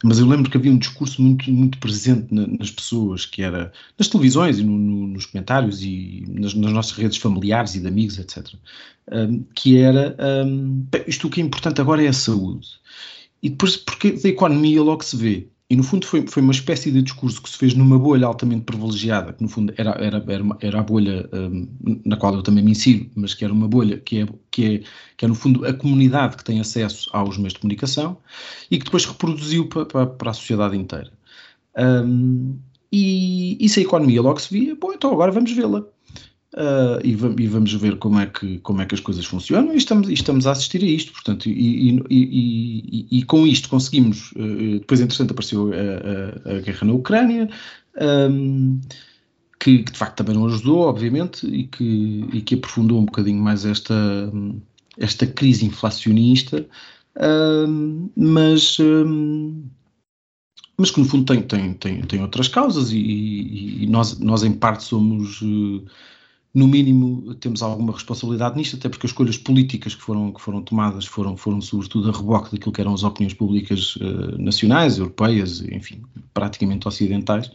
Mas 0.03 0.19
eu 0.19 0.27
lembro 0.27 0.49
que 0.49 0.57
havia 0.57 0.71
um 0.71 0.77
discurso 0.77 1.21
muito, 1.21 1.49
muito 1.51 1.77
presente 1.77 2.33
na, 2.33 2.47
nas 2.47 2.71
pessoas, 2.71 3.25
que 3.25 3.41
era 3.41 3.71
nas 3.97 4.07
televisões 4.07 4.57
e 4.59 4.63
no, 4.63 4.77
no, 4.77 5.07
nos 5.07 5.27
comentários 5.27 5.81
e 5.83 6.25
nas, 6.27 6.53
nas, 6.55 6.73
nossas 6.73 6.97
redes 6.97 7.17
familiares 7.17 7.75
e 7.75 7.79
de 7.79 7.87
amigos, 7.87 8.17
etc. 8.17 8.53
Um, 9.11 9.43
que 9.53 9.77
era 9.77 10.17
um, 10.45 10.85
isto 11.07 11.27
o 11.27 11.29
que 11.29 11.39
é 11.39 11.43
importante 11.43 11.79
agora 11.79 12.03
é 12.03 12.07
a 12.07 12.13
saúde. 12.13 12.67
E 13.43 13.49
depois, 13.49 13.77
porque 13.77 14.11
da 14.13 14.29
economia 14.29 14.81
logo 14.81 15.03
se 15.03 15.15
vê 15.15 15.47
e 15.67 15.75
no 15.75 15.83
fundo 15.83 16.05
foi, 16.05 16.27
foi 16.27 16.43
uma 16.43 16.51
espécie 16.51 16.91
de 16.91 17.01
discurso 17.01 17.41
que 17.41 17.49
se 17.49 17.57
fez 17.57 17.73
numa 17.73 17.97
bolha 17.97 18.27
altamente 18.27 18.63
privilegiada, 18.65 19.33
que 19.33 19.41
no 19.41 19.49
fundo 19.49 19.73
era, 19.77 19.91
era, 19.91 20.23
era, 20.27 20.43
era 20.61 20.79
a 20.79 20.83
bolha 20.83 21.27
um, 21.33 21.67
na 22.05 22.17
qual 22.17 22.35
eu 22.35 22.43
também 22.43 22.63
me 22.63 22.71
insiro, 22.71 23.09
mas 23.15 23.33
que 23.33 23.43
era 23.43 23.51
uma 23.51 23.67
bolha 23.67 23.97
que 23.97 24.21
é, 24.21 24.27
que, 24.51 24.65
é, 24.65 24.83
que 25.17 25.25
é 25.25 25.27
no 25.27 25.33
fundo 25.33 25.65
a 25.65 25.73
comunidade 25.73 26.37
que 26.37 26.43
tem 26.43 26.59
acesso 26.59 27.09
aos 27.13 27.37
meios 27.37 27.53
de 27.53 27.59
comunicação 27.59 28.17
e 28.69 28.77
que 28.77 28.85
depois 28.85 29.05
reproduziu 29.05 29.67
para, 29.67 29.85
para, 29.85 30.05
para 30.05 30.31
a 30.31 30.33
sociedade 30.33 30.77
inteira. 30.77 31.11
Um, 31.75 32.59
e, 32.91 33.57
e 33.59 33.67
se 33.67 33.79
a 33.79 33.83
economia 33.83 34.21
logo 34.21 34.39
se 34.39 34.53
via, 34.53 34.75
bom, 34.75 34.93
então 34.93 35.11
agora 35.11 35.31
vamos 35.31 35.51
vê-la 35.51 35.83
uh, 36.55 36.99
e, 37.03 37.11
e, 37.11 37.47
vamos 37.47 37.73
ver 37.73 37.97
como 37.97 38.19
é 38.19 38.25
que, 38.25 38.59
como 38.59 38.81
é 38.81 38.85
que 38.85 38.95
as 38.95 39.01
coisas 39.01 39.25
funcionam 39.25 39.73
e 39.73 39.77
estamos, 39.77 40.09
e 40.09 40.13
estamos 40.13 40.47
a 40.47 40.51
assistir 40.51 40.81
a 40.81 40.87
isto, 40.87 41.11
portanto, 41.11 41.47
e, 41.47 41.99
e, 42.09 43.07
e 43.11 43.23
com 43.23 43.45
isto 43.45 43.69
conseguimos, 43.69 44.31
uh, 44.31 44.79
depois 44.79 45.01
entretanto 45.01 45.31
apareceu 45.31 45.71
a, 45.73 46.49
a, 46.49 46.57
a, 46.57 46.61
guerra 46.61 46.87
na 46.87 46.93
Ucrânia, 46.93 47.49
um, 48.31 48.79
que, 49.59 49.79
que, 49.79 49.91
de 49.91 49.97
facto 49.97 50.17
também 50.17 50.35
não 50.35 50.45
ajudou, 50.45 50.79
obviamente, 50.79 51.45
e 51.45 51.67
que, 51.67 52.25
e 52.33 52.41
que 52.41 52.55
aprofundou 52.55 52.99
um 52.99 53.05
bocadinho 53.05 53.41
mais 53.41 53.65
esta, 53.65 54.31
esta 54.97 55.27
crise 55.27 55.65
inflacionista, 55.65 56.65
um, 57.67 58.09
mas... 58.15 58.79
Um, 58.79 59.65
mas 60.77 60.91
que 60.91 60.99
no 60.99 61.05
fundo 61.05 61.23
tem, 61.23 61.41
tem, 61.41 61.73
tem, 61.73 62.01
tem 62.01 62.21
outras 62.21 62.49
causas 62.49 62.91
e, 62.91 63.87
nós, 63.89 64.19
nós 64.19 64.43
em 64.43 64.51
parte 64.51 64.83
somos 64.83 65.41
uh, 65.41 65.85
no 66.55 66.69
mínimo 66.69 67.35
temos 67.35 67.61
alguma 67.61 67.91
responsabilidade 67.91 68.55
nisto, 68.55 68.77
até 68.77 68.87
porque 68.87 69.05
as 69.05 69.11
escolhas 69.11 69.37
políticas 69.37 69.93
que 69.93 70.01
foram, 70.01 70.31
que 70.31 70.39
foram 70.39 70.61
tomadas 70.61 71.05
foram, 71.05 71.35
foram 71.35 71.59
sobretudo 71.59 72.09
a 72.09 72.13
reboque 72.13 72.53
daquilo 72.53 72.71
que 72.71 72.79
eram 72.79 72.93
as 72.93 73.03
opiniões 73.03 73.33
públicas 73.33 73.97
uh, 73.97 74.41
nacionais, 74.41 74.97
europeias, 74.97 75.61
enfim, 75.61 76.01
praticamente 76.33 76.87
ocidentais. 76.87 77.51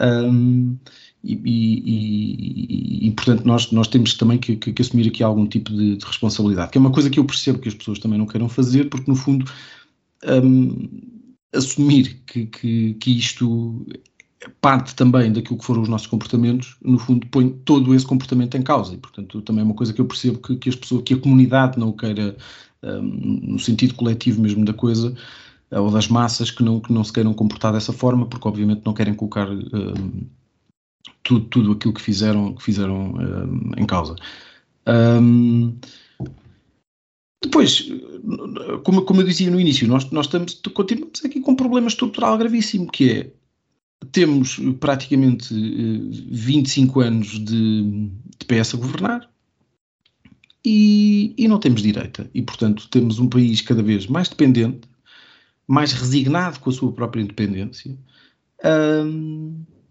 Um, 0.00 0.78
e, 1.24 1.34
e, 1.34 3.04
e, 3.04 3.08
e, 3.08 3.10
portanto, 3.10 3.44
nós, 3.44 3.72
nós 3.72 3.88
temos 3.88 4.14
também 4.14 4.38
que, 4.38 4.54
que, 4.56 4.72
que 4.72 4.80
assumir 4.80 5.08
aqui 5.08 5.24
algum 5.24 5.46
tipo 5.46 5.72
de, 5.72 5.96
de, 5.96 6.04
responsabilidade, 6.06 6.70
que 6.70 6.78
é 6.78 6.80
uma 6.80 6.92
coisa 6.92 7.10
que 7.10 7.18
eu 7.18 7.24
percebo 7.24 7.58
que 7.58 7.68
as 7.68 7.74
pessoas 7.74 7.98
também 7.98 8.16
não 8.16 8.26
queiram 8.26 8.48
fazer, 8.48 8.88
porque 8.88 9.10
no 9.10 9.16
fundo 9.16 9.44
um, 10.24 10.88
assumir 11.52 12.22
que, 12.26 12.46
que, 12.46 12.94
que 12.94 13.18
isto 13.18 13.84
parte 14.60 14.94
também 14.94 15.32
daquilo 15.32 15.58
que 15.58 15.64
foram 15.64 15.82
os 15.82 15.88
nossos 15.88 16.06
comportamentos, 16.06 16.76
no 16.82 16.98
fundo 16.98 17.26
põe 17.26 17.50
todo 17.50 17.94
esse 17.94 18.06
comportamento 18.06 18.56
em 18.56 18.62
causa. 18.62 18.94
E, 18.94 18.96
portanto, 18.96 19.42
também 19.42 19.60
é 19.62 19.64
uma 19.64 19.74
coisa 19.74 19.92
que 19.92 20.00
eu 20.00 20.06
percebo 20.06 20.38
que, 20.38 20.56
que 20.56 20.68
as 20.68 20.76
pessoas, 20.76 21.02
que 21.02 21.14
a 21.14 21.18
comunidade 21.18 21.78
não 21.78 21.92
queira, 21.92 22.36
um, 22.82 23.02
no 23.52 23.58
sentido 23.58 23.94
coletivo 23.94 24.40
mesmo 24.40 24.64
da 24.64 24.72
coisa, 24.72 25.14
uh, 25.70 25.80
ou 25.80 25.90
das 25.90 26.08
massas, 26.08 26.50
que 26.50 26.62
não, 26.62 26.80
que 26.80 26.92
não 26.92 27.04
se 27.04 27.12
queiram 27.12 27.34
comportar 27.34 27.72
dessa 27.72 27.92
forma, 27.92 28.26
porque 28.26 28.48
obviamente 28.48 28.82
não 28.84 28.94
querem 28.94 29.14
colocar 29.14 29.48
um, 29.50 30.26
tudo, 31.22 31.44
tudo 31.46 31.72
aquilo 31.72 31.92
que 31.92 32.00
fizeram, 32.00 32.54
que 32.54 32.62
fizeram 32.62 33.12
um, 33.12 33.72
em 33.76 33.84
causa. 33.84 34.16
depois, 37.44 37.90
como, 38.84 39.02
como 39.02 39.20
eu 39.20 39.26
dizia 39.26 39.50
no 39.50 39.60
início, 39.60 39.86
nós, 39.86 40.10
nós 40.10 40.26
estamos, 40.26 40.60
continuamos 40.72 41.22
aqui 41.22 41.40
com 41.40 41.52
um 41.52 41.56
problema 41.56 41.88
estrutural 41.88 42.38
gravíssimo, 42.38 42.90
que 42.90 43.10
é 43.10 43.39
temos 44.12 44.58
praticamente 44.80 45.54
25 46.30 47.02
eh, 47.02 47.06
anos 47.06 47.28
de, 47.38 48.10
de 48.38 48.46
PS 48.46 48.74
a 48.74 48.78
governar 48.78 49.30
e, 50.64 51.34
e, 51.36 51.48
não 51.48 51.58
temos 51.58 51.82
direita. 51.82 52.28
E, 52.34 52.42
portanto, 52.42 52.88
temos 52.88 53.18
um 53.18 53.28
país 53.28 53.60
cada 53.60 53.82
vez 53.82 54.06
mais 54.06 54.28
dependente, 54.28 54.88
mais 55.66 55.92
resignado 55.92 56.60
com 56.60 56.70
a 56.70 56.72
sua 56.72 56.92
própria 56.92 57.22
independência, 57.22 57.96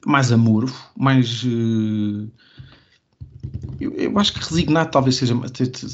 mais 0.06 0.32
amorfo, 0.32 0.92
mais. 0.98 1.44
Uh, 1.44 2.30
eu, 3.80 3.94
eu, 3.94 4.20
acho 4.20 4.34
que 4.34 4.40
resignado 4.40 4.92
talvez 4.92 5.16
seja, 5.16 5.34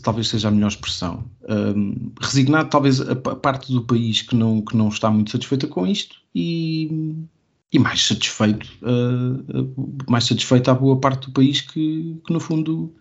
talvez 0.02 0.28
seja 0.28 0.48
a 0.48 0.52
melhor 0.52 0.70
expressão. 0.70 1.24
Um, 1.48 2.12
resignado, 2.20 2.70
talvez, 2.70 3.00
a, 3.00 3.12
a 3.12 3.36
parte 3.36 3.72
do 3.72 3.84
país 3.84 4.24
que 4.24 4.36
não, 4.36 4.62
que 4.62 4.76
não 4.76 4.90
está 4.90 5.10
muito 5.10 5.32
satisfeita 5.32 5.68
com 5.68 5.86
isto 5.86 6.18
e 6.34 7.26
e 7.76 7.80
mais 7.80 8.08
satisfeito, 8.08 8.66
uh, 8.84 10.10
mais 10.10 10.24
satisfeito 10.24 10.72
à 10.72 10.74
boa 10.74 10.98
parte 10.98 11.26
do 11.28 11.34
país 11.34 11.60
que, 11.60 12.16
que, 12.26 12.32
no 12.32 12.40
fundo 12.40 12.96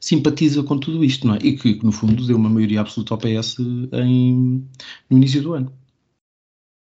simpatiza 0.00 0.60
com 0.64 0.76
tudo 0.76 1.04
isto, 1.04 1.24
não 1.24 1.36
é? 1.36 1.38
E 1.40 1.56
que, 1.56 1.74
que, 1.74 1.84
no 1.84 1.92
fundo 1.92 2.26
deu 2.26 2.36
uma 2.36 2.50
maioria 2.50 2.80
absoluta 2.80 3.14
ao 3.14 3.18
PS 3.18 3.58
em, 3.92 4.68
no 5.08 5.16
início 5.16 5.40
do 5.40 5.54
ano. 5.54 5.72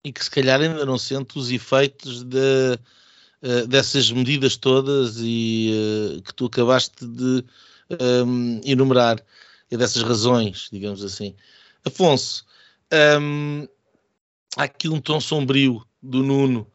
E 0.04 0.12
que 0.12 0.24
se 0.24 0.32
calhar 0.32 0.60
ainda 0.60 0.84
não 0.84 0.98
sente 0.98 1.38
os 1.38 1.52
efeitos 1.52 2.24
de, 2.24 2.80
uh, 3.44 3.68
dessas 3.68 4.12
medidas 4.12 4.58
todas 4.58 5.18
e 5.20 5.72
uh, 6.18 6.22
que 6.24 6.34
tu 6.34 6.46
acabaste 6.46 7.06
de 7.06 7.46
um, 8.26 8.62
enumerar, 8.66 9.24
e 9.70 9.78
dessas 9.78 10.02
razões, 10.02 10.70
digamos 10.72 11.04
assim. 11.04 11.36
Afonso, 11.86 12.44
um, 13.22 13.68
há 14.58 14.64
aqui 14.64 14.90
um 14.90 15.00
tom 15.00 15.20
sombrio 15.20 15.86
do 16.02 16.24
Nuno 16.24 16.66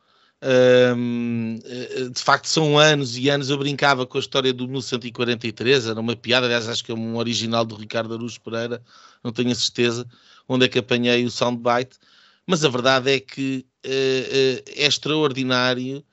eh, 0.44 2.08
de 2.08 2.20
facto, 2.20 2.46
são 2.46 2.76
anos 2.76 3.16
e 3.16 3.28
anos. 3.28 3.48
Eu 3.48 3.58
brincava 3.58 4.04
com 4.04 4.18
a 4.18 4.20
história 4.20 4.52
do 4.52 4.66
1143, 4.66 5.86
era 5.86 6.00
uma 6.00 6.16
piada, 6.16 6.46
aliás, 6.46 6.68
acho 6.68 6.84
que 6.84 6.90
é 6.90 6.94
um 6.94 7.16
original 7.16 7.64
do 7.64 7.76
Ricardo 7.76 8.14
Aruz 8.14 8.38
Pereira, 8.38 8.82
não 9.22 9.32
tenho 9.32 9.52
a 9.52 9.54
certeza 9.54 10.06
onde 10.48 10.66
é 10.66 10.68
que 10.68 10.80
apanhei 10.80 11.24
o 11.24 11.30
soundbite, 11.30 11.96
mas 12.44 12.64
a 12.64 12.68
verdade 12.68 13.12
é 13.12 13.20
que 13.20 13.64
uh, 13.86 14.62
é 14.76 14.86
extraordinário 14.86 16.04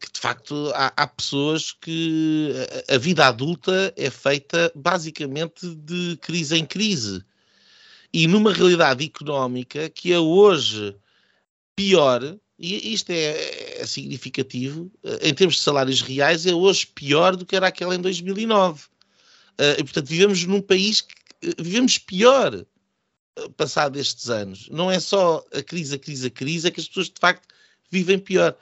que, 0.00 0.12
de 0.12 0.20
facto, 0.20 0.72
há, 0.74 0.92
há 0.96 1.06
pessoas 1.06 1.70
que 1.72 2.52
a 2.88 2.98
vida 2.98 3.26
adulta 3.26 3.92
é 3.96 4.10
feita 4.10 4.72
basicamente 4.74 5.72
de 5.72 6.16
crise 6.20 6.56
em 6.56 6.66
crise. 6.66 7.24
E 8.12 8.26
numa 8.26 8.52
realidade 8.52 9.04
económica 9.04 9.88
que 9.88 10.12
é 10.12 10.18
hoje 10.18 10.96
pior 11.76 12.36
e 12.58 12.92
isto 12.92 13.10
é, 13.10 13.80
é, 13.80 13.86
significativo, 13.86 14.90
eh, 15.02 15.28
em 15.28 15.34
termos 15.34 15.56
de 15.56 15.62
salários 15.62 16.00
reais, 16.00 16.46
é 16.46 16.54
hoje 16.54 16.86
pior 16.86 17.34
do 17.36 17.44
que 17.44 17.56
era 17.56 17.66
aquela 17.66 17.94
em 17.94 18.00
2009. 18.00 18.84
Uh, 18.84 18.88
eh, 19.58 19.76
e, 19.80 19.84
portanto, 19.84 20.06
vivemos 20.06 20.44
num 20.44 20.60
país 20.60 21.00
que 21.00 21.14
eh, 21.42 21.54
vivemos 21.58 21.98
pior 21.98 22.64
passado 23.56 23.98
estes 23.98 24.30
anos. 24.30 24.68
Não 24.70 24.88
é 24.88 25.00
só 25.00 25.44
a 25.52 25.60
crise, 25.62 25.96
a 25.96 25.98
crise, 25.98 26.28
a 26.28 26.30
crise, 26.30 26.68
é 26.68 26.70
que 26.70 26.80
as 26.80 26.86
pessoas 26.86 27.06
de 27.06 27.18
facto 27.18 27.48
vivem 27.90 28.18
pior. 28.18 28.56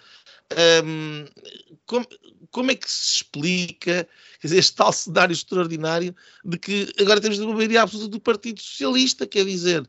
Como, 1.87 2.07
como, 2.51 2.71
é 2.71 2.75
que 2.75 2.91
se 2.91 3.17
explica 3.17 4.09
dizer, 4.43 4.59
este 4.59 4.75
tal 4.75 4.93
cenário 4.93 5.33
extraordinário 5.33 6.15
de 6.45 6.59
que 6.59 6.93
agora 7.01 7.21
temos 7.21 7.39
uma 7.39 7.55
maioria 7.55 7.83
absoluta 7.83 8.11
do 8.11 8.21
Partido 8.21 8.61
Socialista? 8.61 9.27
Quer 9.27 9.45
dizer, 9.45 9.89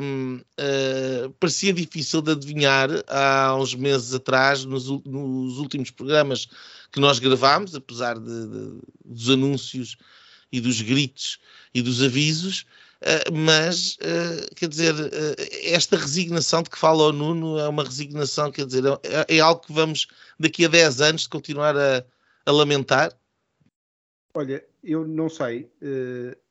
um, 0.00 0.36
uh, 0.36 0.42
ah, 0.58 1.32
parecia 1.38 1.72
difícil 1.72 2.22
de 2.22 2.32
adivinhar 2.32 2.88
há 3.06 3.54
uns 3.56 3.74
meses 3.74 4.12
atrás, 4.14 4.64
nos, 4.64 4.88
nos 5.04 5.58
últimos 5.58 5.90
programas 5.90 6.48
que 6.90 7.00
nós 7.00 7.18
gravámos, 7.18 7.74
apesar 7.74 8.18
de, 8.18 8.46
de, 8.46 8.80
dos 9.04 9.30
anúncios 9.30 9.96
e 10.50 10.60
dos 10.60 10.80
gritos 10.80 11.38
e 11.74 11.80
dos 11.80 12.02
avisos, 12.02 12.66
mas, 13.32 13.96
uh, 13.96 14.54
quer 14.54 14.68
dizer, 14.68 14.94
uh, 14.94 15.34
esta 15.64 15.96
resignação 15.96 16.62
de 16.62 16.70
que 16.70 16.78
fala 16.78 17.04
o 17.04 17.12
Nuno 17.12 17.58
é 17.58 17.68
uma 17.68 17.84
resignação, 17.84 18.50
quer 18.50 18.66
dizer, 18.66 18.84
é, 19.02 19.36
é 19.36 19.40
algo 19.40 19.60
que 19.60 19.72
vamos 19.72 20.06
daqui 20.38 20.64
a 20.64 20.68
10 20.68 21.00
anos 21.00 21.26
continuar 21.26 21.76
a, 21.76 22.04
a 22.46 22.52
lamentar? 22.52 23.12
Olha, 24.34 24.64
eu 24.82 25.06
não 25.06 25.28
sei. 25.28 25.70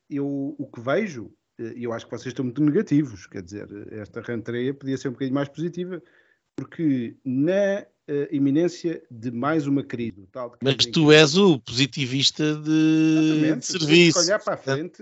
eu 0.09 0.55
o 0.57 0.67
que 0.67 0.79
vejo, 0.79 1.31
e 1.57 1.83
eu 1.83 1.93
acho 1.93 2.05
que 2.05 2.11
vocês 2.11 2.27
estão 2.27 2.45
muito 2.45 2.61
negativos, 2.61 3.25
quer 3.25 3.41
dizer, 3.41 3.67
esta 3.93 4.21
rentreia 4.21 4.73
podia 4.73 4.97
ser 4.97 5.07
um 5.07 5.13
bocadinho 5.13 5.33
mais 5.33 5.49
positiva, 5.49 6.01
porque 6.55 7.15
na 7.25 7.85
iminência 8.31 9.01
de 9.09 9.31
mais 9.31 9.65
uma 9.65 9.83
crise. 9.83 10.27
Tal 10.31 10.55
Mas 10.61 10.85
tu 10.85 11.11
és 11.11 11.35
o 11.35 11.59
positivista 11.59 12.55
de, 12.55 13.55
de 13.55 13.65
serviço. 13.65 14.19
Olhar 14.19 14.39
para 14.39 14.53
a 14.53 14.57
frente 14.57 15.01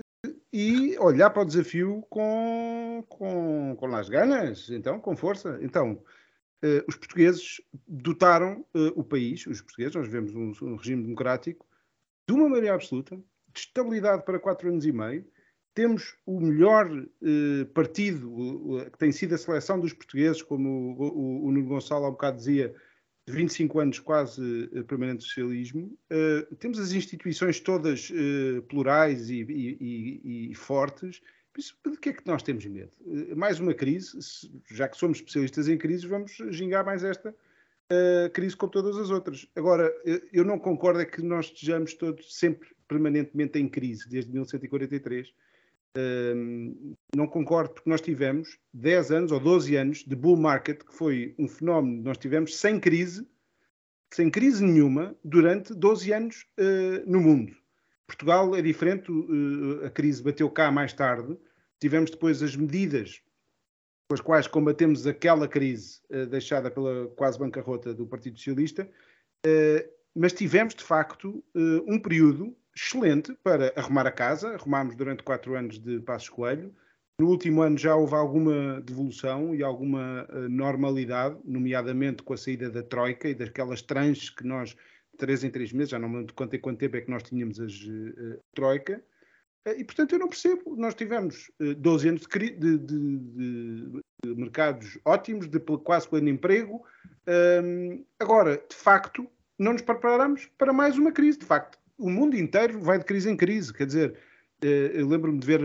e 0.52 0.98
olhar 0.98 1.30
para 1.30 1.42
o 1.42 1.44
desafio 1.44 2.04
com, 2.10 3.04
com, 3.08 3.76
com 3.76 3.96
as 3.96 4.08
ganas, 4.08 4.68
então, 4.70 4.98
com 5.00 5.16
força. 5.16 5.58
Então, 5.62 6.02
eh, 6.62 6.84
os 6.88 6.96
portugueses 6.96 7.60
dotaram 7.86 8.64
eh, 8.74 8.92
o 8.96 9.04
país, 9.04 9.46
os 9.46 9.60
portugueses, 9.60 9.94
nós 9.94 10.06
vivemos 10.06 10.34
um, 10.34 10.52
um, 10.66 10.76
regime 10.76 11.02
democrático, 11.02 11.66
de 12.28 12.34
uma 12.34 12.48
maioria 12.48 12.74
absoluta, 12.74 13.16
de 13.16 13.60
estabilidade 13.60 14.24
para 14.24 14.38
quatro 14.40 14.68
anos 14.68 14.84
e 14.84 14.92
meio. 14.92 15.24
Temos 15.72 16.16
o 16.26 16.40
melhor 16.40 16.90
eh, 17.22 17.64
partido, 17.72 18.84
que 18.92 18.98
tem 18.98 19.12
sido 19.12 19.34
a 19.34 19.38
seleção 19.38 19.78
dos 19.78 19.92
portugueses, 19.92 20.42
como 20.42 20.68
o, 20.68 21.02
o, 21.02 21.46
o 21.46 21.52
Nuno 21.52 21.68
Gonçalo 21.68 22.06
há 22.06 22.08
um 22.08 22.12
bocado 22.12 22.38
dizia, 22.38 22.74
25 23.30 23.80
anos 23.80 23.98
quase 23.98 24.70
uh, 24.72 24.84
permanente 24.84 25.24
socialismo, 25.24 25.96
uh, 26.10 26.54
temos 26.56 26.78
as 26.78 26.92
instituições 26.92 27.60
todas 27.60 28.10
uh, 28.10 28.62
plurais 28.62 29.30
e, 29.30 29.40
e, 29.42 30.50
e, 30.50 30.54
fortes. 30.54 31.22
De 31.84 31.96
que 31.98 32.10
é 32.10 32.12
que 32.12 32.26
nós 32.26 32.42
temos 32.42 32.64
medo? 32.64 32.92
mais 33.36 33.58
uma 33.58 33.74
crise, 33.74 34.16
já 34.70 34.88
que 34.88 34.96
somos 34.96 35.18
especialistas 35.18 35.68
em 35.68 35.76
crises, 35.76 36.04
vamos 36.04 36.38
gingar 36.50 36.84
mais 36.84 37.02
esta 37.04 37.34
crise 38.32 38.56
como 38.56 38.70
todas 38.70 38.96
as 38.96 39.10
outras. 39.10 39.48
Agora, 39.56 39.92
eu 40.32 40.44
não 40.44 40.60
concordo 40.60 41.00
é 41.00 41.04
que 41.04 41.20
nós 41.20 41.46
estejamos 41.46 41.92
todos 41.94 42.38
sempre 42.38 42.68
permanentemente 42.86 43.58
em 43.58 43.68
crise, 43.68 44.08
desde 44.08 44.30
1943 44.30 45.34
não 47.16 47.26
concordo 47.26 47.74
porque 47.74 47.90
nós 47.90 48.00
tivemos 48.00 48.58
10 48.72 49.10
anos 49.10 49.32
ou 49.32 49.40
12 49.40 49.76
anos 49.76 50.04
de 50.04 50.14
bull 50.14 50.36
market, 50.36 50.84
que 50.84 50.94
foi 50.94 51.34
um 51.38 51.48
fenómeno 51.48 51.98
que 51.98 52.04
nós 52.04 52.18
tivemos 52.18 52.56
sem 52.56 52.78
crise, 52.78 53.26
sem 54.12 54.30
crise 54.30 54.64
nenhuma, 54.64 55.16
durante 55.24 55.74
12 55.74 56.12
anos 56.12 56.46
uh, 56.58 57.10
no 57.10 57.20
mundo. 57.20 57.56
Portugal 58.06 58.54
é 58.56 58.62
diferente, 58.62 59.10
uh, 59.10 59.84
a 59.86 59.90
crise 59.90 60.22
bateu 60.22 60.50
cá 60.50 60.70
mais 60.70 60.92
tarde, 60.92 61.36
tivemos 61.80 62.10
depois 62.10 62.42
as 62.42 62.54
medidas 62.54 63.22
com 64.08 64.14
as 64.14 64.20
quais 64.20 64.48
combatemos 64.48 65.06
aquela 65.06 65.46
crise 65.46 66.00
uh, 66.10 66.26
deixada 66.26 66.70
pela 66.70 67.08
quase 67.16 67.38
bancarrota 67.38 67.94
do 67.94 68.06
Partido 68.06 68.36
Socialista, 68.36 68.88
mas 70.14 70.34
tivemos 70.34 70.74
de 70.74 70.84
facto 70.84 71.42
um 71.54 71.98
período 71.98 72.54
excelente 72.74 73.34
para 73.42 73.72
arrumar 73.76 74.06
a 74.06 74.12
casa. 74.12 74.54
Arrumámos 74.54 74.94
durante 74.94 75.22
quatro 75.22 75.56
anos 75.56 75.78
de 75.78 76.00
Passos 76.00 76.28
Coelho. 76.28 76.74
No 77.20 77.28
último 77.28 77.60
ano 77.60 77.76
já 77.76 77.94
houve 77.94 78.14
alguma 78.14 78.80
devolução 78.80 79.54
e 79.54 79.62
alguma 79.62 80.26
uh, 80.30 80.48
normalidade, 80.48 81.38
nomeadamente 81.44 82.22
com 82.22 82.32
a 82.32 82.36
saída 82.36 82.70
da 82.70 82.82
Troika 82.82 83.28
e 83.28 83.34
daquelas 83.34 83.82
tranches 83.82 84.30
que 84.30 84.46
nós 84.46 84.74
três 85.18 85.44
em 85.44 85.50
três 85.50 85.70
meses, 85.70 85.90
já 85.90 85.98
não 85.98 86.08
me 86.08 86.16
lembro 86.16 86.34
quanto, 86.34 86.58
quanto 86.58 86.78
tempo 86.78 86.96
é 86.96 87.02
que 87.02 87.10
nós 87.10 87.22
tínhamos 87.22 87.60
as 87.60 87.74
uh, 87.74 88.40
Troika, 88.54 89.04
uh, 89.68 89.72
e 89.78 89.84
portanto 89.84 90.14
eu 90.14 90.18
não 90.18 90.28
percebo. 90.28 90.74
Nós 90.76 90.94
tivemos 90.94 91.50
uh, 91.60 91.74
12 91.74 92.08
anos 92.08 92.22
de, 92.22 92.50
de, 92.52 92.78
de, 92.78 93.18
de, 94.24 94.34
mercados 94.34 94.98
ótimos, 95.04 95.46
de 95.46 95.60
quase 95.60 96.08
pleno 96.08 96.30
emprego. 96.30 96.82
Agora, 98.18 98.56
de 98.56 98.74
facto, 98.74 99.26
não 99.58 99.72
nos 99.72 99.82
preparamos 99.82 100.46
para 100.58 100.72
mais 100.72 100.98
uma 100.98 101.12
crise. 101.12 101.38
De 101.38 101.44
facto, 101.44 101.78
o 102.00 102.10
mundo 102.10 102.36
inteiro 102.36 102.80
vai 102.80 102.98
de 102.98 103.04
crise 103.04 103.30
em 103.30 103.36
crise. 103.36 103.72
Quer 103.72 103.86
dizer, 103.86 104.18
eu 104.62 105.06
lembro-me 105.06 105.38
de 105.38 105.46
ver 105.46 105.60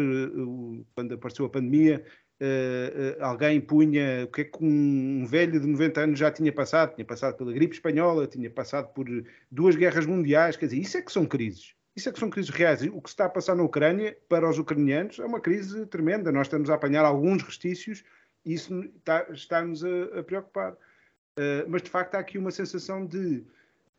quando 0.93 1.13
apareceu 1.13 1.45
a 1.45 1.49
pandemia 1.49 2.05
uh, 2.41 3.23
alguém 3.23 3.61
punha 3.61 4.25
o 4.25 4.27
que 4.27 4.41
é 4.41 4.43
que 4.43 4.63
um, 4.63 5.25
velho 5.25 5.59
de 5.59 5.67
90 5.67 6.01
anos 6.01 6.19
já 6.19 6.31
tinha 6.31 6.51
passado, 6.51 6.95
tinha 6.95 7.05
passado 7.05 7.35
pela 7.37 7.53
gripe 7.53 7.75
espanhola, 7.75 8.27
tinha 8.27 8.49
passado 8.49 8.93
por 8.93 9.05
duas 9.49 9.75
guerras 9.75 10.05
mundiais, 10.05 10.57
quer 10.57 10.65
dizer, 10.65 10.79
isso 10.79 10.97
é 10.97 11.01
que 11.01 11.11
são 11.11 11.25
crises. 11.25 11.73
Isso 11.95 12.09
é 12.09 12.11
que 12.11 12.19
são 12.19 12.29
crises 12.29 12.49
reais. 12.49 12.81
O 12.81 13.01
que 13.01 13.09
se 13.09 13.13
está 13.13 13.25
a 13.25 13.29
passar 13.29 13.55
na 13.55 13.63
Ucrânia, 13.63 14.17
para 14.27 14.49
os 14.49 14.59
ucranianos, 14.59 15.17
é 15.17 15.25
uma 15.25 15.39
crise 15.39 15.85
tremenda. 15.85 16.29
Nós 16.29 16.47
estamos 16.47 16.69
a 16.69 16.73
apanhar 16.73 17.05
alguns 17.05 17.41
restícios 17.41 18.03
e 18.43 18.53
isso 18.53 18.83
está, 18.97 19.25
está-nos 19.31 19.81
a, 19.81 20.19
a 20.19 20.23
preocupar. 20.23 20.73
Uh, 20.73 21.63
mas, 21.69 21.81
de 21.81 21.89
facto, 21.89 22.15
há 22.15 22.19
aqui 22.19 22.37
uma 22.37 22.51
sensação 22.51 23.05
de, 23.05 23.45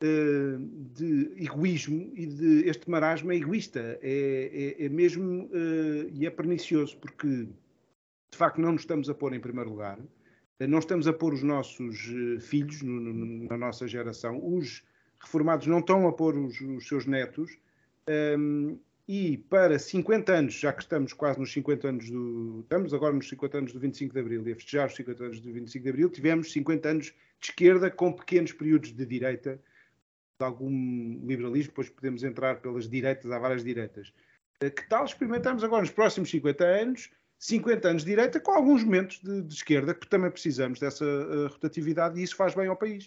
de 0.00 1.32
egoísmo 1.36 2.12
e 2.14 2.26
de 2.26 2.68
este 2.68 2.90
marasmo 2.90 3.32
é 3.32 3.36
egoísta. 3.36 3.98
É, 4.02 4.74
é, 4.78 4.84
é 4.84 4.88
mesmo, 4.88 5.48
e 6.12 6.26
é 6.26 6.30
pernicioso, 6.30 6.98
porque 6.98 7.48
de 8.30 8.36
facto 8.36 8.60
não 8.60 8.72
nos 8.72 8.82
estamos 8.82 9.08
a 9.08 9.14
pôr 9.14 9.32
em 9.32 9.40
primeiro 9.40 9.70
lugar, 9.70 9.98
eh, 10.58 10.66
não 10.66 10.78
estamos 10.78 11.06
a 11.06 11.12
pôr 11.12 11.34
os 11.34 11.42
nossos 11.42 12.08
eh, 12.08 12.40
filhos 12.40 12.82
no, 12.82 13.00
no, 13.00 13.48
na 13.48 13.56
nossa 13.56 13.86
geração, 13.86 14.40
os 14.42 14.84
reformados 15.20 15.66
não 15.66 15.78
estão 15.78 16.06
a 16.06 16.12
pôr 16.12 16.36
os, 16.36 16.60
os 16.60 16.86
seus 16.86 17.06
netos, 17.06 17.58
um, 18.08 18.12
ehm, 18.12 18.78
e 19.08 19.38
para 19.38 19.78
50 19.78 20.32
anos, 20.32 20.54
já 20.54 20.72
que 20.72 20.82
estamos 20.82 21.12
quase 21.12 21.38
nos 21.38 21.52
50 21.52 21.88
anos 21.88 22.10
do. 22.10 22.60
Estamos 22.62 22.92
agora 22.92 23.14
nos 23.14 23.28
50 23.28 23.58
anos 23.58 23.72
do 23.72 23.78
25 23.78 24.12
de 24.12 24.20
Abril, 24.20 24.48
e 24.48 24.52
a 24.52 24.56
festejar 24.56 24.88
os 24.88 24.96
50 24.96 25.24
anos 25.24 25.40
do 25.40 25.52
25 25.52 25.82
de 25.84 25.88
Abril, 25.90 26.10
tivemos 26.10 26.52
50 26.52 26.88
anos 26.88 27.06
de 27.06 27.14
esquerda 27.40 27.88
com 27.88 28.12
pequenos 28.12 28.52
períodos 28.52 28.92
de 28.92 29.06
direita, 29.06 29.60
de 30.38 30.44
algum 30.44 31.26
liberalismo, 31.26 31.70
depois 31.70 31.88
podemos 31.88 32.22
entrar 32.22 32.60
pelas 32.60 32.88
direitas, 32.88 33.30
há 33.30 33.38
várias 33.38 33.64
direitas. 33.64 34.12
Eh, 34.60 34.70
que 34.70 34.88
tal 34.88 35.04
experimentarmos 35.04 35.64
agora 35.64 35.82
nos 35.82 35.90
próximos 35.90 36.30
50 36.30 36.64
anos 36.64 37.10
50 37.38 37.88
anos 37.88 38.02
de 38.02 38.10
direita 38.10 38.40
com 38.40 38.52
alguns 38.52 38.82
momentos 38.82 39.20
de, 39.20 39.42
de 39.42 39.54
esquerda, 39.54 39.94
que 39.94 40.08
também 40.08 40.30
precisamos 40.30 40.80
dessa 40.80 41.04
uh, 41.04 41.48
rotatividade 41.48 42.18
e 42.18 42.22
isso 42.22 42.36
faz 42.36 42.54
bem 42.54 42.66
ao 42.66 42.76
país. 42.76 43.06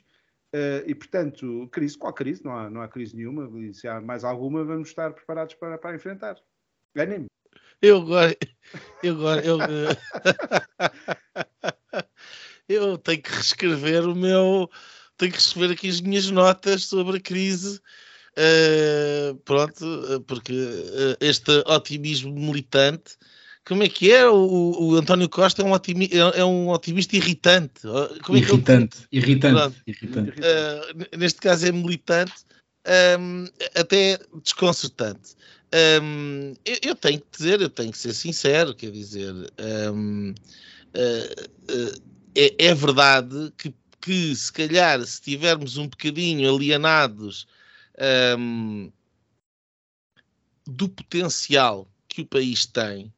Uh, 0.54 0.86
e, 0.86 0.96
portanto, 0.96 1.68
crise, 1.72 1.98
qual 1.98 2.14
crise? 2.14 2.44
Não 2.44 2.56
há, 2.56 2.70
não 2.70 2.82
há 2.82 2.88
crise 2.88 3.16
nenhuma. 3.16 3.50
E 3.60 3.74
se 3.74 3.88
há 3.88 4.02
mais 4.02 4.24
alguma, 4.24 4.64
vamos 4.64 4.90
estar 4.90 5.12
preparados 5.14 5.56
para, 5.56 5.78
para 5.78 5.96
enfrentar. 5.96 6.38
Ganhem-me. 6.96 7.28
Eu 7.82 7.98
agora, 7.98 8.36
eu 9.02 9.16
agora, 9.16 9.46
eu, 9.46 9.58
eu 12.68 12.98
tenho 12.98 13.22
que 13.22 13.32
reescrever 13.32 14.08
o 14.08 14.16
meu, 14.16 14.70
tenho 15.20 15.32
que 15.32 15.38
reescrever 15.38 15.72
aqui 15.72 15.90
as 15.90 16.02
minhas 16.02 16.32
notas 16.32 16.86
sobre 16.86 17.18
a 17.18 17.22
crise. 17.22 17.80
Uh, 18.32 19.36
pronto, 19.44 20.24
porque 20.28 20.54
uh, 20.54 21.18
este 21.20 21.52
otimismo 21.66 22.34
militante 22.34 23.18
como 23.70 23.84
é 23.84 23.88
que 23.88 24.12
é? 24.12 24.28
O, 24.28 24.76
o 24.80 24.96
António 24.96 25.30
Costa 25.30 25.62
é 25.62 25.66
um, 25.66 25.74
otimi, 25.74 26.10
é, 26.12 26.40
é 26.40 26.44
um 26.44 26.70
otimista 26.70 27.16
irritante. 27.16 27.82
Como 28.24 28.36
é 28.36 28.42
irritante, 28.42 28.98
que 29.12 29.18
irritante, 29.18 29.76
irritante. 29.86 30.32
Uh, 30.40 31.18
neste 31.18 31.40
caso 31.40 31.68
é 31.68 31.72
militante, 31.72 32.34
um, 33.20 33.46
até 33.76 34.20
desconcertante. 34.44 35.36
Um, 36.02 36.54
eu, 36.66 36.78
eu, 36.82 36.96
tenho 36.96 37.20
que 37.20 37.38
dizer, 37.38 37.62
eu 37.62 37.70
tenho 37.70 37.92
que 37.92 37.98
ser 38.00 38.14
sincero, 38.14 38.74
quer 38.74 38.90
dizer, 38.90 39.32
um, 39.94 40.32
uh, 40.32 42.02
é, 42.36 42.56
é, 42.58 42.74
verdade 42.74 43.54
que, 43.56 43.72
que 44.02 44.36
se 44.36 44.52
calhar 44.52 45.04
se 45.06 45.22
tivermos 45.22 45.78
um 45.78 45.88
bocadinho 45.88 46.54
alienados 46.54 47.48
do 50.66 50.88
potencial 50.88 51.88
que 52.08 52.22
o 52.22 52.26
país 52.26 52.66
tem, 52.66 53.12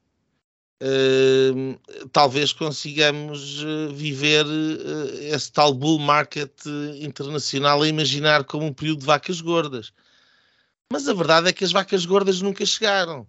Uh, 0.82 1.78
talvez 2.12 2.52
consigamos 2.52 3.62
uh, 3.62 3.94
viver 3.94 4.44
uh, 4.48 5.13
esse 5.32 5.52
tal 5.52 5.76
bull 5.76 6.00
market 6.00 6.52
internacional 7.00 7.84
a 7.84 7.88
imaginar 7.88 8.44
como 8.46 8.65
um 8.65 8.74
período 8.74 9.02
de 9.02 9.06
vacas 9.06 9.41
gordas. 9.41 9.94
Mas 10.91 11.08
a 11.08 11.13
verdade 11.13 11.50
é 11.50 11.54
que 11.54 11.63
as 11.63 11.72
vacas 11.72 12.04
gordas 12.04 12.41
nunca 12.41 12.65
chegaram. 12.65 13.28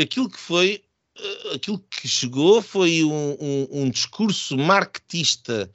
Aquilo 0.00 0.30
que 0.30 0.38
foi, 0.38 0.82
aquilo 1.54 1.78
que 1.78 2.08
chegou 2.08 2.62
foi 2.62 3.04
um, 3.04 3.36
um, 3.38 3.68
um 3.82 3.90
discurso 3.90 4.56
marketista, 4.56 5.70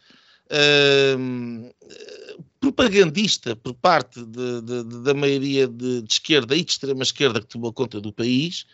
propagandista 2.59 3.55
por 3.55 3.73
parte 3.73 4.23
de, 4.23 4.61
de, 4.61 4.83
de, 4.83 5.03
da 5.03 5.13
maioria 5.13 5.67
de, 5.67 6.03
esquerda 6.09 6.55
e 6.55 6.63
de 6.63 6.71
extrema 6.71 7.03
esquerda 7.03 7.41
que 7.41 7.47
tomou 7.47 7.73
conta 7.73 7.99
do 7.99 8.13
país 8.13 8.65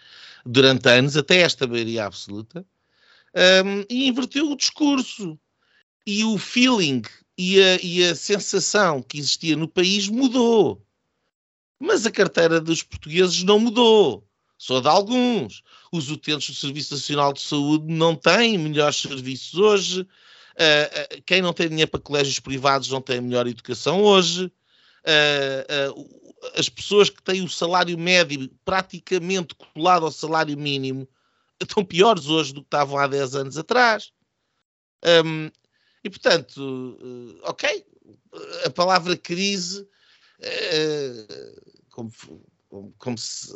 durante 0.45 0.89
anos, 0.89 1.15
até 1.15 1.39
esta 1.39 1.67
maioria 1.67 2.05
absoluta, 2.05 2.65
um, 3.65 3.85
e 3.89 4.07
inverteu 4.07 4.51
o 4.51 4.55
discurso. 4.55 5.37
E 6.05 6.23
o 6.23 6.37
feeling 6.37 7.01
e 7.37 7.61
a, 7.61 7.75
e 7.83 8.03
a 8.03 8.15
sensação 8.15 9.01
que 9.01 9.19
existia 9.19 9.57
no 9.57 9.67
país 9.67 10.07
mudou. 10.07 10.81
Mas 11.79 12.05
a 12.05 12.11
carteira 12.11 12.61
dos 12.61 12.81
portugueses 12.81 13.43
não 13.43 13.59
mudou. 13.59 14.25
Só 14.57 14.79
de 14.79 14.87
alguns. 14.87 15.61
Os 15.91 16.09
utentes 16.09 16.49
do 16.49 16.55
Serviço 16.55 16.93
Nacional 16.93 17.33
de 17.33 17.41
Saúde 17.41 17.93
não 17.93 18.15
têm 18.15 18.57
melhores 18.57 18.97
serviços 18.97 19.53
hoje. 19.53 20.07
Uh, 20.57 21.21
quem 21.23 21.39
não 21.39 21.53
tem 21.53 21.69
dinheiro 21.69 21.91
para 21.91 21.99
colégios 21.99 22.39
privados 22.39 22.89
não 22.89 22.99
tem 22.99 23.21
melhor 23.21 23.45
educação 23.45 24.01
hoje. 24.01 24.51
Uh, 25.05 26.27
as 26.55 26.67
pessoas 26.67 27.11
que 27.11 27.21
têm 27.21 27.43
o 27.43 27.49
salário 27.49 27.97
médio 27.97 28.49
praticamente 28.65 29.53
colado 29.53 30.05
ao 30.05 30.11
salário 30.11 30.57
mínimo 30.57 31.07
estão 31.61 31.85
piores 31.85 32.25
hoje 32.25 32.53
do 32.53 32.61
que 32.61 32.67
estavam 32.67 32.97
há 32.97 33.05
10 33.05 33.35
anos 33.35 33.57
atrás. 33.57 34.11
Um, 35.25 35.51
e 36.03 36.09
portanto, 36.09 36.97
ok, 37.43 37.85
a 38.65 38.69
palavra 38.69 39.15
crise, 39.15 39.87
como, 41.89 42.11
como, 42.97 43.17
se, 43.17 43.53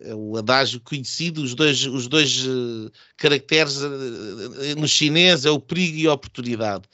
é 0.00 0.14
o 0.14 0.36
adágio 0.36 0.80
conhecido, 0.80 1.42
os 1.42 1.54
dois, 1.54 1.84
os 1.86 2.08
dois 2.08 2.46
uh, 2.46 2.90
caracteres 3.16 3.78
no 4.76 4.88
chinês 4.88 5.44
é 5.44 5.50
o 5.50 5.60
perigo 5.60 5.98
e 5.98 6.06
a 6.06 6.12
oportunidade. 6.12 6.84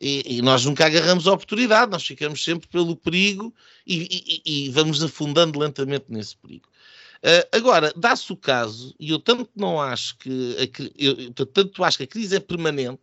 E, 0.00 0.36
e, 0.38 0.42
nós 0.42 0.64
nunca 0.64 0.86
agarramos 0.86 1.26
a 1.26 1.32
oportunidade, 1.32 1.90
nós 1.90 2.06
ficamos 2.06 2.42
sempre 2.42 2.68
pelo 2.68 2.96
perigo 2.96 3.52
e, 3.86 4.40
e, 4.44 4.66
e 4.66 4.70
vamos 4.70 5.02
afundando 5.02 5.58
lentamente 5.58 6.06
nesse 6.08 6.36
perigo. 6.36 6.68
Uh, 7.18 7.42
agora, 7.50 7.92
dá-se 7.96 8.32
o 8.32 8.36
caso, 8.36 8.94
e 8.98 9.10
eu 9.10 9.18
tanto 9.18 9.50
não 9.56 9.80
acho 9.80 10.16
que 10.18 10.56
a, 10.56 10.82
eu, 10.96 11.32
tanto 11.32 11.82
acho 11.82 11.98
que 11.98 12.04
a 12.04 12.06
crise 12.06 12.36
é 12.36 12.40
permanente, 12.40 13.02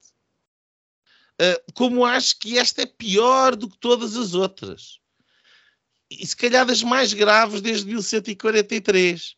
uh, 1.41 1.73
como 1.73 2.05
acho 2.05 2.39
que 2.39 2.57
esta 2.57 2.83
é 2.83 2.85
pior 2.85 3.57
do 3.57 3.69
que 3.69 3.77
todas 3.77 4.15
as 4.15 4.33
outras. 4.33 4.99
E 6.19 6.25
se 6.25 6.35
calhar 6.35 6.65
das 6.65 6.83
mais 6.83 7.13
graves 7.13 7.61
desde 7.61 7.85
1143. 7.85 9.35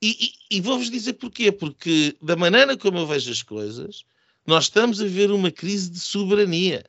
E, 0.00 0.32
e 0.50 0.60
vou-vos 0.60 0.90
dizer 0.90 1.14
porquê. 1.14 1.50
Porque 1.50 2.16
da 2.22 2.36
maneira 2.36 2.76
como 2.76 2.98
eu 2.98 3.06
vejo 3.06 3.30
as 3.30 3.42
coisas, 3.42 4.04
nós 4.46 4.64
estamos 4.64 5.00
a 5.00 5.06
ver 5.06 5.30
uma 5.30 5.50
crise 5.50 5.90
de 5.90 6.00
soberania. 6.00 6.84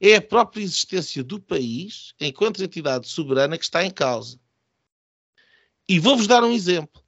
É 0.00 0.16
a 0.16 0.22
própria 0.22 0.62
existência 0.62 1.24
do 1.24 1.40
país, 1.40 2.14
enquanto 2.20 2.62
entidade 2.62 3.08
soberana, 3.08 3.56
que 3.56 3.64
está 3.64 3.84
em 3.84 3.90
causa. 3.90 4.38
E 5.88 5.98
vou-vos 5.98 6.26
dar 6.26 6.44
um 6.44 6.52
exemplo. 6.52 7.02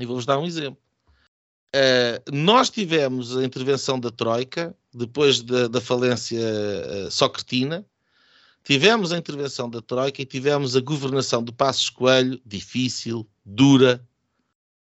E 0.00 0.06
vou-vos 0.06 0.24
dar 0.24 0.38
um 0.38 0.46
exemplo. 0.46 0.80
Uh, 1.74 2.34
nós 2.34 2.70
tivemos 2.70 3.36
a 3.36 3.44
intervenção 3.44 4.00
da 4.00 4.10
Troika, 4.10 4.74
depois 4.94 5.42
da, 5.42 5.68
da 5.68 5.80
falência 5.80 6.40
uh, 6.40 7.10
socretina, 7.10 7.84
tivemos 8.68 9.12
a 9.12 9.16
intervenção 9.16 9.70
da 9.70 9.80
Troika 9.80 10.20
e 10.20 10.26
tivemos 10.26 10.76
a 10.76 10.80
governação 10.82 11.42
do 11.42 11.50
Passos 11.50 11.88
Coelho, 11.88 12.38
difícil, 12.44 13.26
dura, 13.42 14.06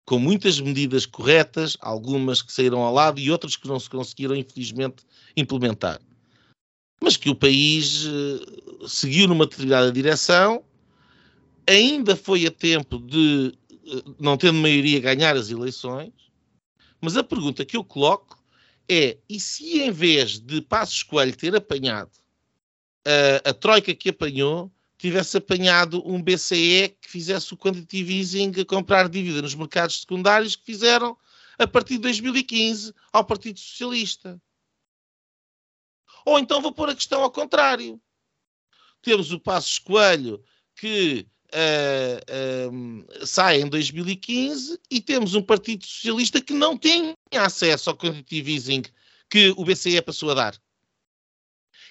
com 0.07 0.21
muitas 0.21 0.61
medidas 0.61 1.05
corretas, 1.05 1.77
algumas 1.81 2.41
que 2.41 2.53
saíram 2.53 2.81
ao 2.81 2.95
lado 2.95 3.19
e 3.19 3.29
outras 3.29 3.57
que 3.57 3.67
não 3.67 3.81
se 3.81 3.91
conseguiram, 3.91 4.37
infelizmente, 4.37 5.05
implementar. 5.37 6.01
Mas 7.03 7.17
que 7.17 7.29
o 7.29 7.35
país 7.35 8.05
uh, 8.07 8.89
seguiu 8.89 9.27
numa 9.27 9.47
determinada 9.47 9.91
direção, 9.91 10.63
ainda 11.67 12.15
foi 12.15 12.47
a 12.47 12.53
tempo 12.53 13.01
de, 13.01 13.53
uh, 13.85 14.15
não 14.17 14.37
tendo 14.37 14.61
maioria, 14.61 15.01
ganhar 15.01 15.37
as 15.37 15.51
eleições. 15.51 16.13
Mas 17.01 17.17
a 17.17 17.25
pergunta 17.25 17.65
que 17.65 17.77
eu 17.77 17.83
coloco 17.83 18.41
é: 18.89 19.19
e 19.29 19.41
se 19.41 19.81
em 19.81 19.91
vez 19.91 20.39
de 20.39 20.61
Passos 20.61 21.03
Coelho 21.03 21.37
ter 21.37 21.57
apanhado 21.57 22.22
uh, 23.07 23.49
a 23.49 23.55
troika 23.55 23.95
que 23.95 24.11
apanhou, 24.11 24.71
tivesse 24.99 25.37
apanhado 25.37 26.03
um 26.07 26.23
BCE 26.23 26.97
que 27.01 27.11
fizesse 27.11 27.53
o 27.53 27.57
quantitative 27.57 28.19
easing 28.19 28.53
a 28.61 28.65
comprar 28.65 29.09
dívida 29.09 29.43
nos 29.43 29.55
mercados 29.55 30.01
secundários 30.01 30.55
que 30.55 30.65
fizeram 30.65 31.17
a 31.59 31.67
partir 31.67 31.95
de 31.95 32.03
2015 32.03 32.95
ao 33.13 33.25
Partido 33.25 33.59
Socialista. 33.59 34.41
Ou 36.25 36.39
então 36.39 36.63
vou 36.63 36.73
pôr 36.73 36.89
a 36.89 36.95
questão 36.95 37.23
ao 37.23 37.31
contrário. 37.31 38.01
Temos 39.03 39.33
o 39.33 39.41
Passos 39.41 39.79
Coelho 39.79 40.43
que 40.77 41.27
uh, 41.53 42.71
uh, 42.71 43.27
sai 43.27 43.61
em 43.61 43.69
2015 43.69 44.79
e 44.91 45.01
temos 45.01 45.35
um 45.35 45.43
Partido 45.43 45.85
Socialista 45.85 46.41
que 46.41 46.53
não 46.53 46.77
tem 46.79 47.15
acesso 47.35 47.91
ao 47.91 47.97
quantitative 47.97 48.55
easing 48.55 48.83
que 49.29 49.53
o 49.57 49.65
BCE 49.65 50.01
passou 50.03 50.31
a 50.31 50.35
dar. 50.35 50.63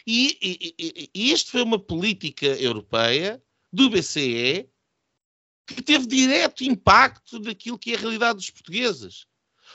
E, 0.05 0.37
e, 0.41 1.09
e 1.13 1.31
isto 1.31 1.51
foi 1.51 1.61
uma 1.61 1.79
política 1.79 2.47
europeia 2.47 3.41
do 3.71 3.89
BCE 3.89 4.67
que 5.65 5.81
teve 5.81 6.05
direto 6.05 6.63
impacto 6.63 7.39
daquilo 7.39 7.77
que 7.77 7.93
é 7.93 7.95
a 7.95 7.99
realidade 7.99 8.37
dos 8.37 8.49
portugueses. 8.49 9.25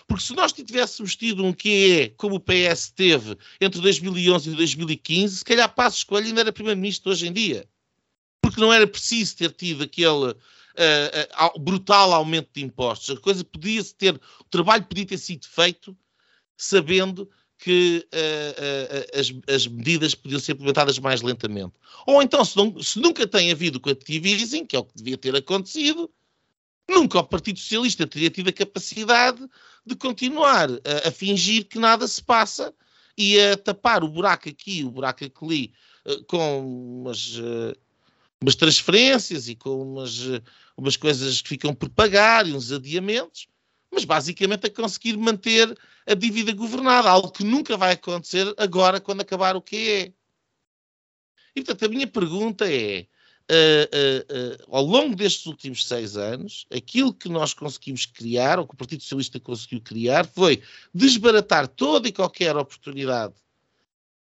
Porque 0.06 0.24
se 0.24 0.34
nós 0.34 0.52
tivéssemos 0.52 1.16
tido 1.16 1.44
um 1.44 1.52
QE 1.52 2.14
como 2.16 2.36
o 2.36 2.40
PS 2.40 2.90
teve 2.90 3.36
entre 3.60 3.80
2011 3.80 4.50
e 4.50 4.54
2015, 4.54 5.38
se 5.38 5.44
calhar 5.44 5.74
Passos 5.74 6.04
Coelho 6.04 6.26
ainda 6.26 6.42
era 6.42 6.52
Primeiro-Ministro 6.52 7.10
hoje 7.10 7.26
em 7.26 7.32
dia. 7.32 7.68
Porque 8.42 8.60
não 8.60 8.72
era 8.72 8.86
preciso 8.86 9.36
ter 9.36 9.52
tido 9.52 9.84
aquele 9.84 10.08
uh, 10.08 10.34
uh, 10.34 11.58
brutal 11.58 12.12
aumento 12.12 12.50
de 12.52 12.62
impostos. 12.62 13.16
A 13.16 13.20
coisa 13.20 13.42
podia 13.42 13.82
ter, 13.84 14.14
o 14.14 14.44
trabalho 14.50 14.84
podia 14.84 15.06
ter 15.06 15.18
sido 15.18 15.46
feito 15.46 15.96
sabendo 16.56 17.28
que 17.58 18.06
uh, 18.12 19.18
as, 19.18 19.32
as, 19.54 19.66
medidas 19.66 20.14
podiam 20.14 20.38
ser 20.38 20.52
implementadas 20.52 20.98
mais 20.98 21.22
lentamente. 21.22 21.72
Ou 22.06 22.22
então, 22.22 22.44
se, 22.44 22.56
não, 22.56 22.82
se 22.82 22.98
nunca 22.98 23.26
tem 23.26 23.50
havido 23.50 23.80
quantitative 23.80 24.32
easing, 24.32 24.66
que 24.66 24.76
é 24.76 24.78
o 24.78 24.84
que 24.84 24.96
devia 24.96 25.16
ter 25.16 25.34
acontecido, 25.34 26.10
nunca 26.88 27.18
o 27.18 27.24
Partido 27.24 27.58
Socialista 27.58 28.06
teria 28.06 28.30
tido 28.30 28.48
a 28.48 28.52
capacidade 28.52 29.40
de 29.84 29.96
continuar 29.96 30.68
a, 30.70 31.08
a 31.08 31.10
fingir 31.10 31.66
que 31.66 31.78
nada 31.78 32.06
se 32.06 32.22
passa 32.22 32.74
e 33.16 33.40
a 33.40 33.56
tapar 33.56 34.04
o 34.04 34.08
buraco 34.08 34.48
aqui, 34.48 34.84
o 34.84 34.90
buraco 34.90 35.24
ali, 35.42 35.72
uh, 36.04 36.24
com 36.24 37.00
umas, 37.00 37.38
uh, 37.38 37.74
umas, 38.40 38.54
transferências 38.54 39.48
e 39.48 39.54
com 39.54 39.80
umas, 39.80 40.20
umas 40.76 40.96
coisas 40.96 41.40
que 41.40 41.48
ficam 41.48 41.74
por 41.74 41.88
pagar 41.88 42.46
e 42.46 42.52
uns 42.52 42.70
adiamentos, 42.70 43.48
mas 43.92 44.04
basicamente 44.04 44.66
a 44.66 44.70
conseguir 44.70 45.16
manter 45.16 45.76
a 46.06 46.14
dívida 46.14 46.52
governada, 46.52 47.08
algo 47.08 47.30
que 47.30 47.44
nunca 47.44 47.76
vai 47.76 47.92
acontecer 47.92 48.52
agora 48.56 49.00
quando 49.00 49.20
acabar 49.20 49.56
o 49.56 49.62
que 49.62 49.90
é. 49.90 50.12
E 51.54 51.62
portanto 51.62 51.84
a 51.84 51.88
minha 51.88 52.06
pergunta 52.06 52.70
é: 52.70 53.06
uh, 53.50 54.64
uh, 54.68 54.76
ao 54.76 54.84
longo 54.84 55.16
destes 55.16 55.46
últimos 55.46 55.86
seis 55.86 56.16
anos, 56.16 56.66
aquilo 56.70 57.14
que 57.14 57.28
nós 57.28 57.54
conseguimos 57.54 58.06
criar, 58.06 58.58
ou 58.58 58.66
que 58.66 58.74
o 58.74 58.76
Partido 58.76 59.02
Socialista 59.02 59.40
conseguiu 59.40 59.80
criar, 59.80 60.26
foi 60.26 60.62
desbaratar 60.94 61.66
toda 61.68 62.08
e 62.08 62.12
qualquer 62.12 62.56
oportunidade 62.56 63.34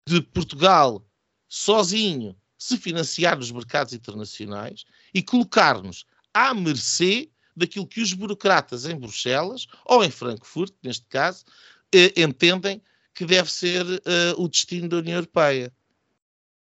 de 0.08 0.22
Portugal 0.22 1.04
sozinho 1.48 2.36
se 2.58 2.78
financiar 2.78 3.38
nos 3.38 3.52
mercados 3.52 3.94
internacionais 3.94 4.86
e 5.14 5.22
colocar-nos 5.22 6.06
à 6.34 6.54
mercê 6.54 7.30
daquilo 7.56 7.88
que 7.88 8.02
os 8.02 8.14
burocratas 8.14 8.86
em 8.86 8.98
Bruxelas, 8.98 9.68
ou 9.86 10.04
em 10.04 10.12
Frankfurt, 10.12 10.74
neste 10.84 11.06
caso, 11.06 11.46
eh, 11.94 12.14
entendem 12.22 12.82
que 13.14 13.26
deve 13.26 13.50
ser 13.50 13.86
uh, 13.86 14.02
o 14.38 14.50
destino 14.50 14.90
da 14.90 14.98
União 14.98 15.16
Europeia. 15.16 15.74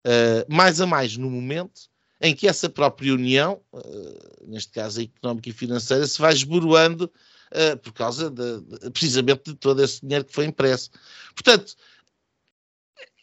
Uh, 0.07 0.45
mais 0.53 0.81
a 0.81 0.87
mais 0.87 1.17
no 1.17 1.31
momento 1.31 1.91
em 2.21 2.35
que 2.35 2.47
essa 2.47 2.69
própria 2.69 3.15
União, 3.15 3.61
neste 4.47 4.71
caso 4.71 5.01
a 5.01 5.03
económica 5.03 5.49
e 5.49 5.53
financeira, 5.53 6.07
se 6.07 6.21
vai 6.21 6.33
esboroando 6.33 7.13
por 7.83 7.93
causa 7.93 8.31
de, 8.31 8.61
de, 8.61 8.91
precisamente 8.91 9.51
de 9.51 9.57
todo 9.57 9.83
esse 9.83 10.01
dinheiro 10.01 10.25
que 10.25 10.33
foi 10.33 10.45
impresso. 10.45 10.89
Portanto, 11.35 11.75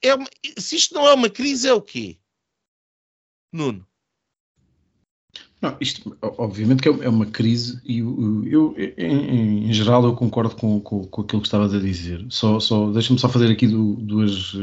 é 0.02 0.14
uma, 0.14 0.28
se 0.58 0.76
isto 0.76 0.94
não 0.94 1.08
é 1.08 1.14
uma 1.14 1.30
crise, 1.30 1.70
é 1.70 1.74
o 1.74 1.82
quê? 1.82 2.20
Nuno? 3.54 3.88
Não, 5.62 5.76
isto 5.82 6.16
obviamente 6.22 6.82
que 6.82 6.88
é, 6.88 6.92
é 7.02 7.10
uma 7.10 7.26
crise 7.26 7.82
e 7.84 8.00
eu, 8.00 8.44
eu 8.46 8.76
em, 8.98 9.68
em, 9.70 9.74
geral 9.74 10.06
eu 10.06 10.16
concordo 10.16 10.56
com, 10.56 10.80
com, 10.80 11.04
com, 11.04 11.22
aquilo 11.22 11.42
que 11.42 11.48
estavas 11.48 11.74
a 11.74 11.80
dizer. 11.80 12.26
Só, 12.30 12.60
só 12.62 12.90
deixa-me 12.92 13.20
só 13.20 13.28
fazer 13.28 13.52
aqui 13.52 13.68
do, 13.68 13.96
duas, 13.96 14.56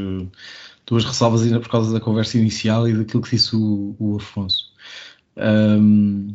duas 0.87 1.05
ressalvas 1.05 1.43
ainda 1.43 1.59
por 1.59 1.69
causa 1.69 1.93
da 1.93 1.99
conversa 1.99 2.39
inicial 2.39 2.87
e 2.87 2.93
daquilo 2.93 3.21
que 3.21 3.29
disse 3.29 3.55
o, 3.55 3.95
o 3.99 4.15
Afonso. 4.15 4.71
Um, 5.37 6.33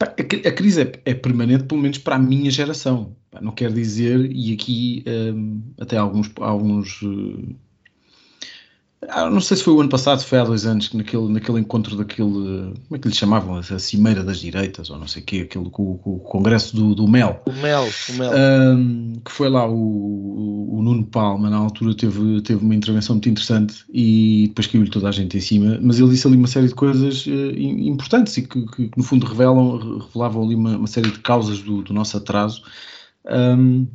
a, 0.00 0.52
crise 0.52 0.82
é, 0.82 0.92
é, 1.04 1.14
permanente, 1.14 1.64
pelo 1.64 1.80
menos 1.80 1.98
para 1.98 2.16
a 2.16 2.18
minha 2.18 2.50
geração. 2.50 3.16
Não 3.40 3.52
quer 3.52 3.72
dizer, 3.72 4.30
e 4.32 4.52
aqui 4.52 5.04
um, 5.06 5.62
até 5.78 5.96
alguns, 5.96 6.30
alguns 6.40 7.02
ah, 9.06 9.30
não 9.30 9.40
sei 9.40 9.56
se 9.56 9.62
foi 9.62 9.74
o 9.74 9.80
ano 9.80 9.88
passado, 9.88 10.20
foi 10.24 10.38
há 10.38 10.44
dois 10.44 10.66
anos, 10.66 10.92
naquele, 10.92 11.28
naquele 11.28 11.60
encontro 11.60 11.96
daquele. 11.96 12.28
Como 12.28 12.96
é 12.96 12.98
que 12.98 13.08
lhe 13.08 13.14
chamavam? 13.14 13.56
A 13.56 13.78
Cimeira 13.78 14.24
das 14.24 14.40
Direitas, 14.40 14.90
ou 14.90 14.98
não 14.98 15.06
sei 15.06 15.22
o 15.22 15.24
quê, 15.24 15.40
aquele, 15.48 15.66
o, 15.72 16.00
o 16.04 16.18
Congresso 16.18 16.74
do, 16.74 16.96
do 16.96 17.06
MEL. 17.06 17.40
O 17.46 17.52
MEL, 17.52 17.84
o 17.84 18.12
MEL. 18.14 18.32
Um, 18.76 19.12
que 19.24 19.30
foi 19.30 19.48
lá 19.48 19.68
o, 19.68 19.72
o, 19.72 20.78
o, 20.78 20.82
Nuno 20.82 21.06
Palma, 21.06 21.48
na 21.48 21.58
altura 21.58 21.94
teve, 21.94 22.42
teve 22.42 22.64
uma 22.64 22.74
intervenção 22.74 23.14
muito 23.14 23.28
interessante 23.28 23.84
e 23.92 24.48
depois 24.48 24.66
caiu-lhe 24.66 24.90
toda 24.90 25.08
a 25.08 25.12
gente 25.12 25.36
em 25.36 25.40
cima, 25.40 25.78
mas 25.80 26.00
ele 26.00 26.10
disse 26.10 26.26
ali 26.26 26.36
uma 26.36 26.48
série 26.48 26.66
de 26.66 26.74
coisas 26.74 27.24
uh, 27.26 27.30
importantes 27.56 28.36
e 28.36 28.42
que, 28.42 28.66
que, 28.66 28.90
no 28.96 29.04
fundo 29.04 29.26
revelam, 29.26 30.00
revelavam 30.00 30.42
ali 30.42 30.56
uma, 30.56 30.76
uma 30.76 30.88
série 30.88 31.10
de 31.10 31.20
causas 31.20 31.60
do, 31.60 31.82
do 31.82 31.94
nosso 31.94 32.16
atraso. 32.16 32.62
Um, 33.24 33.86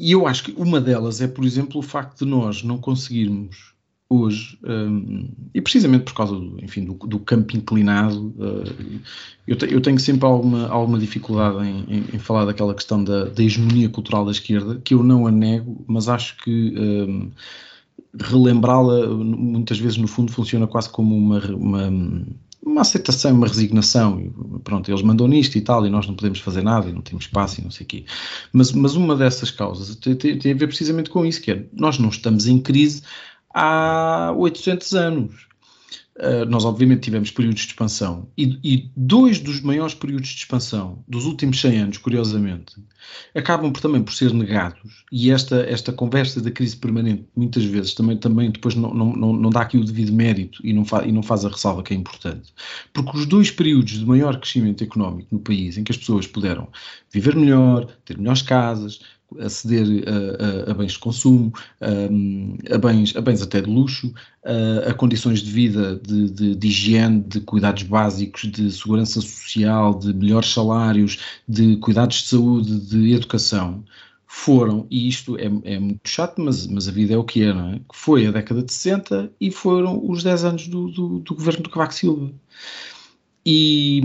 e 0.00 0.12
eu 0.12 0.26
acho 0.26 0.44
que 0.44 0.54
uma 0.56 0.80
delas 0.80 1.20
é, 1.20 1.26
por 1.26 1.44
exemplo, 1.44 1.78
o 1.78 1.82
facto 1.82 2.24
de 2.24 2.30
nós 2.30 2.62
não 2.62 2.78
conseguirmos 2.78 3.74
hoje, 4.10 4.58
um, 4.64 5.28
e 5.52 5.60
precisamente 5.60 6.04
por 6.04 6.14
causa 6.14 6.34
do, 6.34 6.56
enfim, 6.62 6.84
do, 6.84 6.94
do 6.94 7.18
campo 7.18 7.56
inclinado, 7.56 8.34
uh, 8.38 9.00
eu, 9.46 9.54
te, 9.54 9.70
eu, 9.70 9.80
tenho 9.82 9.98
sempre 9.98 10.24
alguma, 10.26 10.66
alguma 10.68 10.98
dificuldade 10.98 11.58
em, 11.66 11.84
em, 11.88 12.04
em 12.14 12.18
falar 12.18 12.46
daquela 12.46 12.74
questão 12.74 13.04
da, 13.04 13.26
da, 13.26 13.42
hegemonia 13.42 13.88
cultural 13.88 14.24
da 14.24 14.30
esquerda, 14.30 14.80
que 14.82 14.94
eu 14.94 15.02
não 15.02 15.26
a 15.26 15.30
nego, 15.30 15.84
mas 15.86 16.08
acho 16.08 16.38
que 16.38 16.74
um, 16.78 17.30
relembrá-la 18.18 19.08
muitas 19.08 19.78
vezes 19.78 19.98
no 19.98 20.08
fundo 20.08 20.32
funciona 20.32 20.66
quase 20.66 20.88
como 20.88 21.14
uma, 21.14 21.38
uma 21.54 21.90
uma 22.62 22.82
aceitação, 22.82 23.32
uma 23.32 23.46
resignação. 23.46 24.20
E, 24.20 24.30
pronto, 24.60 24.90
eles 24.90 25.02
mandam 25.02 25.26
nisto 25.28 25.56
e 25.56 25.60
tal, 25.60 25.86
e 25.86 25.90
nós 25.90 26.06
não 26.06 26.14
podemos 26.14 26.40
fazer 26.40 26.62
nada, 26.62 26.88
e 26.88 26.92
não 26.92 27.02
temos 27.02 27.24
espaço, 27.24 27.60
e 27.60 27.64
não 27.64 27.70
sei 27.70 27.84
o 27.84 27.88
quê. 27.88 28.04
Mas, 28.52 28.72
mas 28.72 28.94
uma 28.94 29.16
dessas 29.16 29.50
causas 29.50 29.94
tem, 29.96 30.14
tem, 30.14 30.38
tem, 30.38 30.52
a 30.52 30.56
ver 30.56 30.66
precisamente 30.66 31.10
com 31.10 31.24
isso, 31.24 31.40
que 31.40 31.50
é, 31.50 31.64
nós 31.72 31.98
não 31.98 32.08
estamos 32.08 32.46
em 32.46 32.58
crise 32.58 33.02
há 33.54 34.32
800 34.36 34.94
anos. 34.94 35.47
Uh, 36.18 36.44
nós 36.48 36.64
obviamente 36.64 37.02
tivemos 37.02 37.30
períodos 37.30 37.60
de 37.60 37.68
expansão 37.68 38.28
e, 38.36 38.58
e, 38.64 38.90
dois 38.96 39.38
dos 39.38 39.60
maiores 39.60 39.94
períodos 39.94 40.30
de 40.30 40.38
expansão 40.38 41.04
dos 41.06 41.24
últimos 41.24 41.60
100 41.60 41.78
anos, 41.78 41.98
curiosamente, 41.98 42.74
acabam 43.36 43.72
por, 43.72 43.80
também 43.80 44.02
por 44.02 44.12
ser 44.12 44.34
negados 44.34 45.04
e 45.12 45.30
esta, 45.30 45.60
esta 45.60 45.92
conversa 45.92 46.40
da 46.40 46.50
crise 46.50 46.76
permanente 46.76 47.24
muitas 47.36 47.64
vezes 47.64 47.94
também, 47.94 48.16
também 48.16 48.50
depois 48.50 48.74
não, 48.74 48.92
não, 48.92 49.32
não 49.32 49.50
dá 49.50 49.60
aqui 49.60 49.78
o 49.78 49.84
devido 49.84 50.12
mérito 50.12 50.60
e 50.66 50.72
não, 50.72 50.84
fa, 50.84 51.06
e 51.06 51.12
não 51.12 51.22
faz 51.22 51.44
a 51.44 51.50
ressalva 51.50 51.84
que 51.84 51.94
é 51.94 51.96
importante. 51.96 52.52
Porque 52.92 53.16
os 53.16 53.24
dois 53.24 53.52
períodos 53.52 53.92
de 53.92 54.04
maior 54.04 54.40
crescimento 54.40 54.82
económico 54.82 55.28
no 55.30 55.38
país 55.38 55.78
em 55.78 55.84
que 55.84 55.92
as 55.92 55.98
pessoas 55.98 56.26
puderam 56.26 56.66
viver 57.12 57.36
melhor, 57.36 57.86
ter 58.04 58.18
melhores 58.18 58.42
casas, 58.42 59.00
aceder 59.38 59.86
a, 60.06 60.68
a, 60.68 60.72
a, 60.72 60.74
bens 60.74 60.92
de 60.92 60.98
consumo, 60.98 61.52
a, 61.80 62.74
a, 62.74 62.78
bens, 62.78 63.14
a 63.16 63.20
bens 63.20 63.42
até 63.42 63.60
de 63.60 63.68
luxo, 63.68 64.12
a, 64.86 64.94
condições 64.94 65.40
de 65.40 65.50
vida, 65.50 65.96
de, 65.96 66.30
de, 66.30 66.54
de, 66.54 66.68
higiene, 66.68 67.20
de 67.20 67.40
cuidados 67.40 67.82
básicos, 67.82 68.50
de 68.50 68.70
segurança 68.72 69.20
social, 69.20 69.98
de 69.98 70.12
melhores 70.14 70.52
salários, 70.52 71.18
de 71.46 71.76
cuidados 71.76 72.22
de 72.22 72.28
saúde, 72.28 72.80
de 72.80 73.12
educação, 73.12 73.84
foram, 74.30 74.86
e 74.90 75.08
isto 75.08 75.38
é, 75.38 75.46
é 75.64 75.78
muito 75.78 76.06
chato, 76.06 76.40
mas, 76.40 76.66
mas 76.66 76.86
a 76.86 76.92
vida 76.92 77.14
é 77.14 77.16
o 77.16 77.24
que 77.24 77.42
é, 77.42 77.52
não 77.52 77.70
é? 77.70 77.80
Foi 77.92 78.26
a 78.26 78.30
década 78.30 78.62
de 78.62 78.72
60 78.72 79.32
e 79.40 79.50
foram 79.50 80.00
os 80.06 80.22
10 80.22 80.44
anos 80.44 80.68
do, 80.68 80.88
do, 80.90 81.18
do 81.20 81.34
governo 81.34 81.62
do 81.62 81.70
Cavaco 81.70 81.94
Silva. 81.94 82.30
E, 83.44 84.02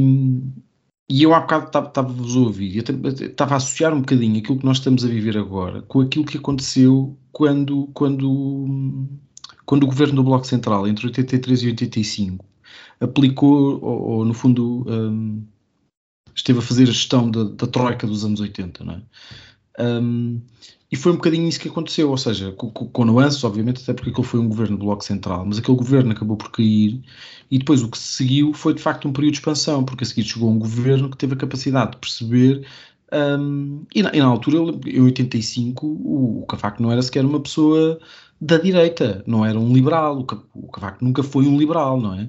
e 1.15 1.21
eu 1.21 1.33
há 1.35 1.41
bocado 1.41 1.67
estava-vos 1.67 2.35
a 2.35 2.39
ouvir 2.39 2.83
estava 3.21 3.53
a 3.53 3.57
associar 3.57 3.93
um 3.93 3.99
bocadinho 3.99 4.39
aquilo 4.39 4.57
que 4.57 4.65
nós 4.65 4.77
estamos 4.77 5.05
a 5.05 5.07
viver 5.07 5.37
agora 5.37 5.83
com 5.83 6.01
aquilo 6.01 6.25
que 6.25 6.39
aconteceu 6.39 7.15
quando, 7.31 7.87
quando, 7.93 9.07
quando 9.63 9.83
o 9.83 9.87
governo 9.87 10.15
do 10.15 10.23
Bloco 10.23 10.47
Central, 10.47 10.87
entre 10.87 11.05
83 11.05 11.61
e 11.61 11.67
85, 11.67 12.43
aplicou, 12.99 13.79
ou, 13.83 14.01
ou 14.01 14.25
no 14.25 14.33
fundo, 14.33 14.83
um, 14.87 15.45
esteve 16.33 16.57
a 16.57 16.61
fazer 16.63 16.83
a 16.83 16.87
gestão 16.87 17.29
da, 17.29 17.43
da 17.43 17.67
troika 17.67 18.07
dos 18.07 18.25
anos 18.25 18.39
80, 18.39 18.83
não 18.83 18.93
é? 18.93 19.01
Um, 19.79 20.41
e 20.91 20.95
foi 20.95 21.11
um 21.11 21.15
bocadinho 21.15 21.47
isso 21.49 21.59
que 21.59 21.69
aconteceu, 21.69 22.11
ou 22.11 22.17
seja, 22.17 22.51
com, 22.51 22.69
com 22.69 23.05
nuances, 23.05 23.43
obviamente, 23.43 23.81
até 23.81 23.93
porque 23.93 24.11
aquele 24.11 24.27
foi 24.27 24.39
um 24.39 24.47
governo 24.47 24.77
do 24.77 24.85
Bloco 24.85 25.03
Central, 25.03 25.43
mas 25.43 25.57
aquele 25.57 25.75
governo 25.75 26.11
acabou 26.11 26.37
por 26.37 26.51
cair 26.51 27.01
e 27.49 27.57
depois 27.57 27.81
o 27.81 27.89
que 27.89 27.97
se 27.97 28.13
seguiu 28.17 28.53
foi 28.53 28.75
de 28.75 28.81
facto 28.81 29.07
um 29.07 29.13
período 29.13 29.33
de 29.33 29.39
expansão, 29.39 29.83
porque 29.83 30.03
a 30.03 30.07
seguir 30.07 30.23
chegou 30.23 30.51
um 30.51 30.59
governo 30.59 31.09
que 31.09 31.17
teve 31.17 31.33
a 31.33 31.37
capacidade 31.37 31.91
de 31.91 31.97
perceber. 31.97 32.67
Um, 33.11 33.85
e, 33.93 34.03
na, 34.03 34.11
e, 34.13 34.19
na, 34.19 34.25
altura, 34.25 34.57
em 34.85 35.01
85, 35.01 35.85
o, 35.85 36.41
o 36.41 36.45
Cavaco 36.45 36.81
não 36.81 36.91
era 36.91 37.01
sequer 37.01 37.25
uma 37.25 37.39
pessoa 37.39 37.99
da 38.39 38.57
direita, 38.57 39.23
não 39.25 39.45
era 39.45 39.59
um 39.59 39.73
liberal. 39.73 40.19
O, 40.53 40.67
Cavaco 40.67 41.03
nunca 41.03 41.23
foi 41.23 41.47
um 41.47 41.57
liberal, 41.57 41.99
não 41.99 42.13
é? 42.13 42.27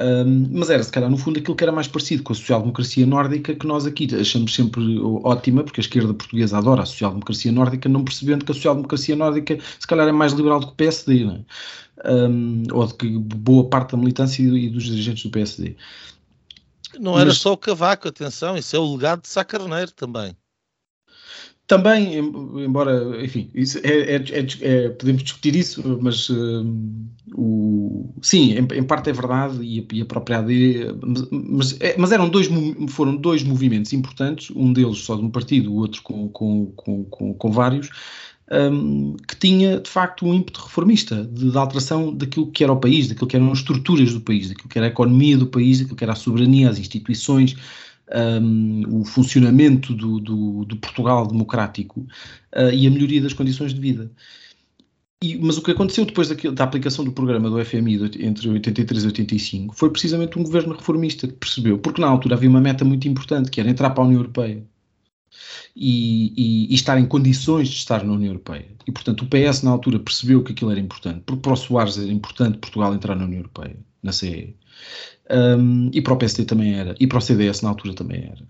Um, 0.00 0.48
mas 0.50 0.70
era, 0.70 0.82
se 0.82 0.90
calhar, 0.90 1.10
no 1.10 1.18
fundo, 1.18 1.38
aquilo 1.38 1.54
que 1.54 1.62
era 1.62 1.72
mais 1.72 1.86
parecido 1.86 2.22
com 2.22 2.32
a 2.32 2.36
social-democracia 2.36 3.04
nórdica, 3.04 3.54
que 3.54 3.66
nós 3.66 3.84
aqui 3.84 4.08
achamos 4.18 4.54
sempre 4.54 4.82
ótima, 5.22 5.62
porque 5.62 5.80
a 5.80 5.84
esquerda 5.84 6.14
portuguesa 6.14 6.56
adora 6.56 6.82
a 6.82 6.86
social-democracia 6.86 7.52
nórdica, 7.52 7.88
não 7.88 8.02
percebendo 8.02 8.44
que 8.44 8.52
a 8.52 8.54
social-democracia 8.54 9.14
nórdica, 9.14 9.58
se 9.78 9.86
calhar, 9.86 10.08
é 10.08 10.12
mais 10.12 10.32
liberal 10.32 10.60
do 10.60 10.68
que 10.68 10.72
o 10.72 10.76
PSD, 10.76 11.24
não 11.24 11.34
é? 11.34 11.44
um, 12.04 12.64
ou 12.72 12.86
de 12.86 12.94
que 12.94 13.08
boa 13.18 13.68
parte 13.68 13.92
da 13.92 13.98
militância 13.98 14.42
e 14.42 14.68
dos 14.68 14.84
dirigentes 14.84 15.22
do 15.24 15.30
PSD. 15.30 15.76
Não 16.98 17.18
era 17.18 17.28
mas, 17.28 17.38
só 17.38 17.52
o 17.52 17.56
Cavaco, 17.56 18.08
atenção, 18.08 18.56
isso 18.56 18.76
é 18.76 18.78
o 18.78 18.94
legado 18.94 19.22
de 19.22 19.28
Sá 19.28 19.44
Carneiro 19.44 19.92
também. 19.92 20.36
Também, 21.66 22.18
embora, 22.18 23.24
enfim, 23.24 23.50
isso 23.54 23.78
é, 23.82 24.16
é, 24.16 24.16
é, 24.16 24.46
é 24.60 24.88
podemos 24.90 25.22
discutir 25.22 25.56
isso, 25.56 25.98
mas 26.02 26.28
uh, 26.28 26.66
o, 27.34 28.12
sim, 28.20 28.52
em, 28.52 28.78
em, 28.78 28.82
parte 28.82 29.10
é 29.10 29.12
verdade 29.12 29.62
e 29.62 29.86
e 29.92 30.00
a 30.02 30.04
própria 30.04 30.38
AD, 30.38 30.86
mas, 31.30 31.80
é, 31.80 31.96
mas, 31.96 32.12
eram 32.12 32.28
dois, 32.28 32.48
foram 32.88 33.16
dois 33.16 33.42
movimentos 33.42 33.92
importantes, 33.92 34.50
um 34.54 34.72
deles 34.72 34.98
só 34.98 35.16
de 35.16 35.22
um 35.22 35.30
partido, 35.30 35.72
o 35.72 35.76
outro 35.76 36.02
com, 36.02 36.28
com, 36.28 36.66
com, 36.76 37.04
com, 37.04 37.34
com 37.34 37.50
vários, 37.52 37.90
um, 38.50 39.16
que 39.16 39.36
tinha 39.36 39.80
de 39.80 39.88
facto 39.88 40.26
um 40.26 40.34
ímpeto 40.34 40.60
reformista, 40.60 41.24
de, 41.24 41.50
de, 41.50 41.56
alteração 41.56 42.12
daquilo 42.12 42.50
que 42.50 42.62
era 42.62 42.72
o 42.72 42.80
país, 42.80 43.08
daquilo 43.08 43.26
que 43.26 43.36
eram 43.36 43.50
as 43.50 43.58
estruturas 43.58 44.12
do 44.12 44.20
país, 44.20 44.48
daquilo 44.48 44.68
que 44.68 44.78
era 44.78 44.88
a 44.88 44.90
economia 44.90 45.38
do 45.38 45.46
país, 45.46 45.78
daquilo 45.78 45.96
que 45.96 46.04
era 46.04 46.12
a 46.12 46.16
soberania, 46.16 46.68
as 46.68 46.78
instituições, 46.78 47.56
um, 48.10 49.00
o 49.00 49.04
funcionamento 49.04 49.94
do, 49.94 50.20
do, 50.20 50.64
do 50.64 50.76
Portugal 50.76 51.26
democrático 51.26 52.00
uh, 52.54 52.70
e 52.72 52.86
a 52.86 52.90
melhoria 52.90 53.22
das 53.22 53.32
condições 53.32 53.72
de 53.72 53.80
vida. 53.80 54.10
E, 55.22 55.38
mas 55.38 55.56
o 55.56 55.62
que 55.62 55.70
aconteceu 55.70 56.04
depois 56.04 56.28
da 56.28 56.64
aplicação 56.64 57.04
do 57.04 57.12
programa 57.12 57.48
do 57.48 57.64
FMI 57.64 57.94
entre 58.20 58.48
83 58.48 59.04
e 59.04 59.06
85 59.06 59.74
foi 59.74 59.88
precisamente 59.88 60.36
um 60.36 60.42
governo 60.42 60.74
reformista 60.74 61.28
que 61.28 61.34
percebeu, 61.34 61.78
porque 61.78 62.00
na 62.00 62.08
altura 62.08 62.34
havia 62.34 62.50
uma 62.50 62.60
meta 62.60 62.84
muito 62.84 63.06
importante, 63.06 63.48
que 63.48 63.60
era 63.60 63.70
entrar 63.70 63.90
para 63.90 64.02
a 64.02 64.06
União 64.06 64.20
Europeia. 64.20 64.64
E, 65.74 66.34
e, 66.36 66.72
e, 66.72 66.74
estar 66.74 66.98
em 66.98 67.06
condições 67.06 67.68
de 67.68 67.76
estar 67.76 68.04
na 68.04 68.12
União 68.12 68.32
Europeia. 68.32 68.68
E, 68.86 68.92
portanto, 68.92 69.22
o 69.22 69.26
PS 69.26 69.62
na 69.62 69.70
altura 69.70 69.98
percebeu 69.98 70.42
que 70.42 70.52
aquilo 70.52 70.70
era 70.70 70.78
importante, 70.78 71.22
porque 71.24 71.40
para 71.40 71.52
o 71.52 71.56
Soares 71.56 71.96
era 71.96 72.12
importante 72.12 72.58
Portugal 72.58 72.94
entrar 72.94 73.16
na 73.16 73.24
União 73.24 73.38
Europeia, 73.38 73.78
na 74.02 74.12
CE. 74.12 74.54
Um, 75.30 75.90
e 75.92 76.00
para 76.02 76.12
o 76.12 76.16
PSD 76.16 76.44
também 76.44 76.74
era, 76.74 76.94
e 76.98 77.06
para 77.06 77.18
o 77.18 77.20
CDS 77.20 77.62
na 77.62 77.70
altura 77.70 77.94
também 77.94 78.24
era. 78.24 78.42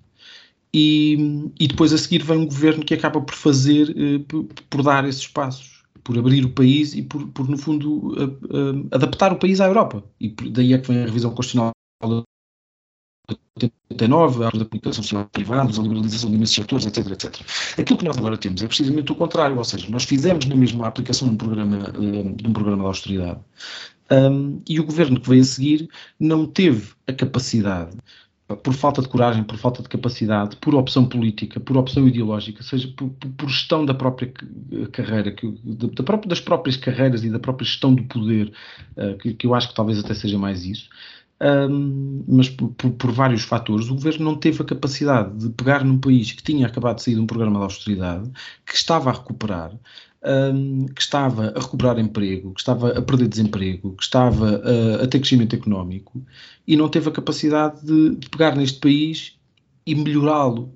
E, 0.75 1.51
e 1.61 1.69
depois 1.69 1.93
a 1.93 1.99
seguir 1.99 2.23
vem 2.25 2.39
um 2.39 2.47
governo 2.47 2.85
que 2.85 2.95
acaba 2.95 3.21
por 3.21 3.35
fazer, 3.35 3.91
uh, 3.91 4.21
por, 4.21 4.45
por, 4.71 4.83
dar 4.83 5.07
esses 5.07 5.27
passos, 5.29 5.85
por 6.03 6.19
abrir 6.19 6.45
o 6.45 6.51
país 6.51 6.95
e 6.95 7.03
por, 7.03 7.27
por 7.29 7.49
no 7.49 7.59
fundo, 7.59 8.15
uh, 8.15 8.25
uh, 8.25 8.89
adaptar 8.91 9.33
o 9.33 9.39
país 9.39 9.61
à 9.61 9.67
Europa. 9.67 10.03
E 10.19 10.31
daí 10.51 10.73
é 10.73 10.79
que 10.79 10.89
vem 10.89 11.03
a 11.03 11.07
revisão 11.07 11.35
constitucional 11.35 11.73
de 12.03 13.71
89, 13.91 14.45
a 14.45 14.51
da 14.51 14.65
comunicação 14.65 15.03
social 15.03 15.29
privada, 15.31 15.71
a 15.79 15.83
liberalização 15.83 16.31
de 16.31 16.37
imensos 16.37 16.55
setores, 16.55 16.87
etc, 16.87 17.07
etc. 17.11 17.41
Aquilo 17.79 17.99
que 17.99 18.05
nós 18.05 18.17
agora 18.17 18.37
temos 18.37 18.63
é 18.63 18.67
precisamente 18.67 19.13
o 19.13 19.15
contrário, 19.15 19.57
ou 19.57 19.65
seja, 19.65 19.89
nós 19.91 20.05
fizemos 20.05 20.47
na 20.47 20.57
mesma 20.57 20.87
aplicação 20.87 21.29
de 21.29 21.35
um 21.35 21.37
programa, 21.37 21.93
de 21.93 22.49
um 22.49 22.53
programa 22.53 22.83
de 22.83 22.87
austeridade, 22.87 23.41
um, 24.13 24.61
e 24.69 24.79
o 24.79 24.85
governo 24.85 25.19
que 25.19 25.29
veio 25.29 25.41
a 25.41 25.45
seguir 25.45 25.89
não 26.21 26.47
teve 26.47 26.91
a 27.07 27.13
capacidade, 27.13 27.97
por 28.63 28.75
falta 28.75 29.01
de 29.01 29.09
coragem, 29.09 29.43
por 29.43 29.57
falta 29.57 29.83
de 29.83 29.89
capacidade, 29.89 30.57
por 30.57 30.75
opção 30.75 31.07
política, 31.07 31.59
por 31.59 31.77
opção 31.77 32.07
ideológica, 32.07 32.63
seja 32.63 32.89
por, 32.97 33.09
por 33.09 33.49
gestão 33.49 33.87
da 33.87 33.95
própria 33.95 34.31
carreira, 34.93 35.33
que, 35.33 35.51
da, 35.65 36.17
das 36.27 36.41
próprias 36.41 36.77
carreiras 36.77 37.25
e 37.25 37.31
da 37.31 37.39
própria 37.39 37.65
gestão 37.65 37.95
do 37.95 38.05
poder, 38.05 38.53
uh, 38.97 39.17
que, 39.19 39.33
que 39.33 39.47
eu 39.47 39.55
acho 39.55 39.69
que 39.69 39.75
talvez 39.75 39.99
até 39.99 40.13
seja 40.13 40.39
mais 40.39 40.65
isso, 40.67 40.91
um, 41.43 42.25
mas 42.29 42.49
por, 42.49 42.69
por, 42.71 42.91
por, 42.93 43.11
vários 43.11 43.43
fatores, 43.43 43.89
o 43.89 43.95
governo 43.95 44.25
não 44.25 44.37
teve 44.37 44.63
a 44.63 44.65
capacidade 44.65 45.37
de 45.39 45.49
pegar 45.51 45.85
num 45.85 45.99
país 45.99 46.31
que 46.33 46.43
tinha 46.43 46.67
acabado 46.67 46.97
de 46.97 47.03
sair 47.03 47.15
de 47.15 47.21
um 47.21 47.27
programa 47.27 47.59
de 47.59 47.65
austeridade, 47.65 48.31
que 48.65 48.77
estava 48.77 49.11
a 49.11 49.13
recuperar, 49.13 49.73
um, 50.25 50.87
que 50.87 51.01
estava 51.01 51.53
a 51.57 51.61
recuperar 51.61 51.99
emprego, 51.99 52.55
que 52.55 52.61
estava 52.61 52.91
a 52.91 53.03
perder 53.03 53.29
desemprego, 53.29 53.97
que 53.97 54.03
estava 54.03 54.63
a, 54.65 55.05
a 55.05 55.07
ter 55.07 55.19
crescimento 55.19 55.55
económico 55.55 56.25
e 56.67 56.77
não 56.77 56.89
teve 56.89 57.09
a 57.09 57.13
capacidade 57.13 57.85
de, 57.85 58.17
de 58.17 58.29
pegar 58.29 58.57
neste 58.57 58.79
país 58.79 59.37
e 59.87 59.95
melhorá-lo. 59.95 60.73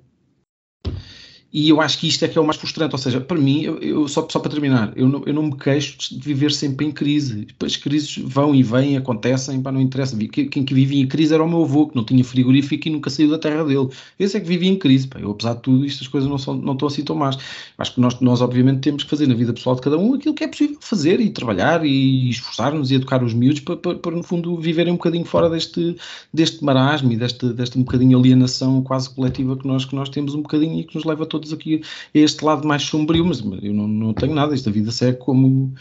E 1.51 1.69
eu 1.69 1.79
acho 1.79 1.97
que 1.99 2.07
isto 2.07 2.25
é 2.25 2.27
que 2.27 2.37
é 2.37 2.41
o 2.41 2.45
mais 2.45 2.57
frustrante. 2.57 2.93
Ou 2.93 2.99
seja, 2.99 3.21
para 3.21 3.37
mim, 3.37 3.61
eu, 3.61 3.77
eu 3.79 4.07
só, 4.07 4.27
só 4.29 4.39
para 4.39 4.51
terminar, 4.51 4.91
eu 4.95 5.07
não, 5.07 5.23
eu 5.25 5.33
não 5.33 5.43
me 5.43 5.57
queixo 5.57 5.97
de 5.97 6.19
viver 6.19 6.51
sempre 6.51 6.85
em 6.85 6.91
crise. 6.91 7.47
As 7.63 7.75
crises 7.77 8.17
vão 8.17 8.53
e 8.53 8.61
vêm, 8.61 8.97
acontecem, 8.97 9.61
pá, 9.61 9.71
não 9.71 9.79
interessa. 9.79 10.17
Quem 10.17 10.63
que 10.63 10.73
vivia 10.73 11.01
em 11.01 11.07
crise 11.07 11.33
era 11.33 11.43
o 11.43 11.49
meu 11.49 11.63
avô, 11.63 11.87
que 11.87 11.95
não 11.95 12.03
tinha 12.03 12.23
frigorífico 12.23 12.87
e 12.87 12.91
nunca 12.91 13.09
saiu 13.09 13.29
da 13.29 13.39
terra 13.39 13.63
dele. 13.63 13.87
Esse 14.19 14.37
é 14.37 14.39
que 14.39 14.47
vivia 14.47 14.69
em 14.69 14.77
crise. 14.77 15.07
Pá. 15.07 15.19
Eu, 15.19 15.31
apesar 15.31 15.53
de 15.55 15.61
tudo, 15.61 15.85
estas 15.85 16.07
coisas 16.07 16.29
não, 16.29 16.37
são, 16.37 16.53
não 16.53 16.73
estão 16.73 16.87
assim 16.87 17.03
tão 17.03 17.15
más. 17.15 17.37
Acho 17.77 17.95
que 17.95 18.01
nós, 18.01 18.19
nós, 18.19 18.41
obviamente, 18.41 18.81
temos 18.81 19.03
que 19.03 19.09
fazer 19.09 19.27
na 19.27 19.35
vida 19.35 19.53
pessoal 19.53 19.75
de 19.75 19.81
cada 19.81 19.97
um 19.97 20.13
aquilo 20.13 20.35
que 20.35 20.43
é 20.43 20.47
possível 20.47 20.77
fazer 20.81 21.19
e 21.19 21.29
trabalhar 21.29 21.85
e 21.85 22.29
esforçar-nos 22.29 22.91
e 22.91 22.95
educar 22.95 23.23
os 23.23 23.33
miúdos 23.33 23.61
para, 23.61 23.77
para, 23.77 23.95
para, 23.95 24.15
no 24.15 24.23
fundo, 24.23 24.57
viverem 24.57 24.93
um 24.93 24.97
bocadinho 24.97 25.25
fora 25.25 25.49
deste, 25.49 25.95
deste 26.33 26.63
marasmo 26.63 27.11
e 27.11 27.17
desta, 27.17 27.53
desta 27.53 27.77
um 27.79 27.83
bocadinho 27.83 28.17
alienação 28.17 28.81
quase 28.81 29.09
coletiva 29.09 29.55
que 29.55 29.67
nós, 29.67 29.85
que 29.85 29.95
nós 29.95 30.09
temos 30.09 30.33
um 30.33 30.41
bocadinho 30.41 30.79
e 30.79 30.83
que 30.83 30.95
nos 30.95 31.05
leva 31.05 31.23
a 31.23 31.25
todos 31.25 31.46
aqui 31.53 31.81
a 32.13 32.17
este 32.17 32.43
lado 32.43 32.67
mais 32.67 32.83
sombrio, 32.83 33.25
mas 33.25 33.39
eu 33.39 33.73
não, 33.73 33.87
não 33.87 34.13
tenho 34.13 34.33
nada, 34.33 34.53
esta 34.53 34.71
vida 34.71 34.91
segue 34.91 35.17
como, 35.17 35.73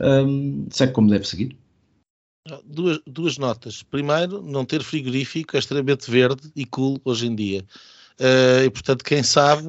um, 0.00 0.66
segue 0.70 0.92
como 0.92 1.08
deve 1.08 1.26
seguir. 1.26 1.56
Duas, 2.64 3.00
duas 3.06 3.38
notas. 3.38 3.82
Primeiro, 3.82 4.42
não 4.42 4.66
ter 4.66 4.82
frigorífico 4.82 5.56
é 5.56 5.58
extremamente 5.58 6.10
verde 6.10 6.52
e 6.54 6.66
cool 6.66 7.00
hoje 7.04 7.26
em 7.26 7.34
dia. 7.34 7.64
Uh, 8.20 8.64
e 8.64 8.70
portanto, 8.70 9.04
quem 9.04 9.24
sabe. 9.24 9.66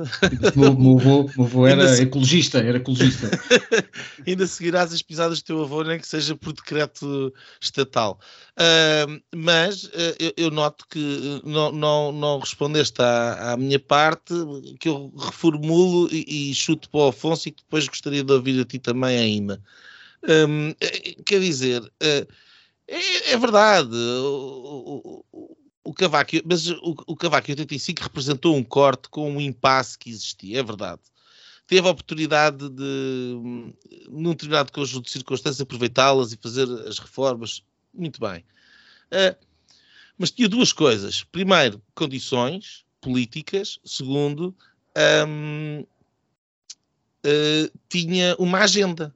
O 0.56 0.80
meu 0.80 1.26
avô, 1.44 1.66
era 1.66 1.96
se... 1.96 2.04
ecologista, 2.04 2.60
era 2.60 2.78
ecologista. 2.78 3.32
ainda 4.26 4.46
seguirás 4.46 4.94
as 4.94 5.02
pisadas 5.02 5.42
do 5.42 5.46
teu 5.46 5.64
avô, 5.64 5.84
nem 5.84 6.00
que 6.00 6.08
seja 6.08 6.36
por 6.36 6.54
decreto 6.54 7.34
estatal. 7.60 8.20
Uh, 8.52 9.20
mas 9.36 9.86
uh, 9.86 10.16
eu, 10.20 10.34
eu, 10.38 10.52
noto 10.52 10.86
que 10.88 11.42
não, 11.44 11.72
não, 11.72 12.12
não 12.12 12.40
respondeste 12.40 13.02
à, 13.02 13.54
à, 13.54 13.58
minha 13.58 13.80
parte, 13.80 14.34
que 14.80 14.90
eu 14.90 15.12
reformulo 15.18 16.08
e, 16.12 16.52
e 16.52 16.54
chuto 16.54 16.88
para 16.92 17.00
o 17.00 17.08
Afonso 17.08 17.50
e 17.50 17.52
que 17.52 17.64
depois 17.64 17.88
gostaria 17.88 18.24
de 18.24 18.32
ouvir 18.32 18.62
a 18.62 18.66
ti 18.66 18.78
também 18.78 19.18
ainda. 19.18 19.60
Um, 20.28 20.74
quer 21.26 21.40
dizer, 21.40 21.82
é, 22.00 22.28
é, 22.88 23.38
verdade. 23.38 23.96
O, 23.96 25.24
o, 25.34 25.55
o 25.86 25.94
Cavaco, 25.94 26.32
mas 26.44 26.68
o, 26.68 26.96
o 27.06 27.16
Cavaco 27.16 27.52
85 27.52 28.02
representou 28.02 28.56
um 28.56 28.64
corte 28.64 29.08
com 29.08 29.32
um 29.32 29.40
impasse 29.40 29.98
que 29.98 30.10
existia, 30.10 30.60
é 30.60 30.64
verdade. 30.64 31.02
Teve 31.68 31.88
a 31.88 31.92
oportunidade 31.92 32.70
de, 32.70 33.72
num 34.10 34.32
determinado 34.32 34.72
conjunto 34.72 35.06
de 35.06 35.12
circunstâncias, 35.12 35.62
aproveitá-las 35.62 36.34
e 36.34 36.38
fazer 36.38 36.68
as 36.88 37.00
reformas. 37.00 37.64
Muito 37.94 38.20
bem. 38.20 38.44
Uh, 39.12 39.36
mas 40.18 40.32
tinha 40.32 40.50
duas 40.50 40.74
coisas. 40.74 41.24
Primeiro, 41.24 41.82
condições 41.94 42.84
políticas. 43.02 43.80
Segundo, 43.84 44.56
um, 45.28 45.82
uh, 45.82 45.88
ah, 47.26 47.80
tinha 47.90 48.36
uma 48.38 48.60
agenda. 48.60 49.14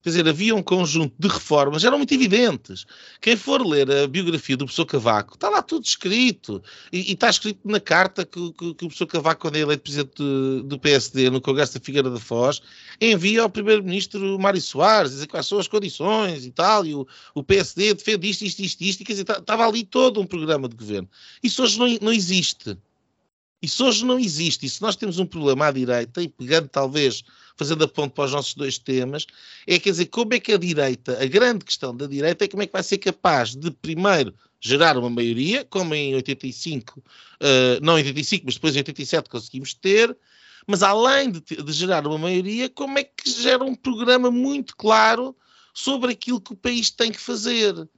Quer 0.00 0.10
dizer, 0.10 0.28
havia 0.28 0.54
um 0.54 0.62
conjunto 0.62 1.12
de 1.18 1.26
reformas, 1.26 1.82
eram 1.82 1.98
muito 1.98 2.14
evidentes. 2.14 2.86
Quem 3.20 3.36
for 3.36 3.66
ler 3.66 3.90
a 3.90 4.06
biografia 4.06 4.56
do 4.56 4.64
professor 4.64 4.86
Cavaco, 4.86 5.34
está 5.34 5.48
lá 5.48 5.60
tudo 5.60 5.84
escrito. 5.84 6.62
E, 6.92 7.10
e 7.10 7.12
está 7.14 7.28
escrito 7.28 7.60
na 7.64 7.80
carta 7.80 8.24
que, 8.24 8.52
que, 8.52 8.74
que, 8.74 8.84
o 8.84 8.88
professor 8.88 9.06
Cavaco, 9.06 9.42
quando 9.42 9.56
é 9.56 9.60
eleito 9.60 9.82
presidente 9.82 10.14
do, 10.14 10.62
do 10.62 10.78
PSD 10.78 11.30
no 11.30 11.40
Congresso 11.40 11.74
da 11.74 11.84
Figueira 11.84 12.08
da 12.08 12.20
Foz, 12.20 12.62
envia 13.00 13.42
ao 13.42 13.50
primeiro-ministro 13.50 14.38
Mário 14.38 14.60
Soares, 14.60 15.10
dizer 15.10 15.26
quais 15.26 15.46
são 15.46 15.58
as 15.58 15.66
condições 15.66 16.46
e 16.46 16.52
tal, 16.52 16.86
e 16.86 16.94
o, 16.94 17.04
o 17.34 17.42
PSD 17.42 17.92
defende 17.94 18.30
isto, 18.30 18.44
isto, 18.44 18.60
isto, 18.62 18.80
isto, 18.82 19.04
quer 19.04 19.12
dizer, 19.12 19.24
tá, 19.24 19.38
estava 19.38 19.66
ali 19.66 19.84
todo 19.84 20.20
um 20.20 20.26
programa 20.26 20.68
de 20.68 20.76
governo. 20.76 21.08
Isso 21.42 21.60
hoje 21.60 21.76
não, 21.76 21.88
não 22.00 22.12
existe. 22.12 22.78
Isso 23.60 23.84
hoje 23.84 24.04
não 24.04 24.18
existe. 24.18 24.66
E 24.66 24.70
se 24.70 24.80
nós 24.80 24.96
temos 24.96 25.18
um 25.18 25.26
problema 25.26 25.66
à 25.66 25.70
direita, 25.70 26.22
e 26.22 26.28
pegando 26.28 26.68
talvez, 26.68 27.24
fazendo 27.56 27.84
a 27.84 27.88
ponte 27.88 28.12
para 28.12 28.24
os 28.24 28.32
nossos 28.32 28.54
dois 28.54 28.78
temas, 28.78 29.26
é 29.66 29.78
quer 29.78 29.90
dizer, 29.90 30.06
como 30.06 30.34
é 30.34 30.40
que 30.40 30.52
a 30.52 30.58
direita, 30.58 31.20
a 31.20 31.26
grande 31.26 31.64
questão 31.64 31.96
da 31.96 32.06
direita 32.06 32.44
é 32.44 32.48
como 32.48 32.62
é 32.62 32.66
que 32.66 32.72
vai 32.72 32.82
ser 32.82 32.98
capaz 32.98 33.56
de, 33.56 33.70
primeiro, 33.70 34.32
gerar 34.60 34.96
uma 34.96 35.10
maioria, 35.10 35.64
como 35.64 35.94
em 35.94 36.14
85, 36.14 36.98
uh, 36.98 37.02
eh, 37.40 37.78
não 37.80 37.98
em 37.98 38.04
85, 38.04 38.44
mas 38.46 38.54
depois 38.54 38.74
em 38.74 38.78
87 38.78 39.30
conseguimos 39.30 39.74
ter, 39.74 40.16
Mas 40.66 40.82
além 40.82 41.30
de, 41.30 41.40
de, 41.40 41.72
gerar 41.72 42.06
uma 42.06 42.18
maioria, 42.18 42.68
como 42.68 42.98
é 42.98 43.04
que 43.04 43.30
gera 43.30 43.64
um 43.64 43.74
programa 43.74 44.30
muito 44.30 44.76
claro 44.76 45.34
sobre 45.72 46.12
aquilo 46.12 46.40
que 46.40 46.52
o 46.52 46.56
país 46.56 46.90
tem 46.90 47.10
que 47.10 47.18
fazer? 47.18 47.88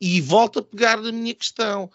E 0.00 0.20
volto 0.20 0.60
a 0.60 0.62
pegar 0.62 1.00
na 1.00 1.10
minha 1.10 1.34
questão. 1.34 1.90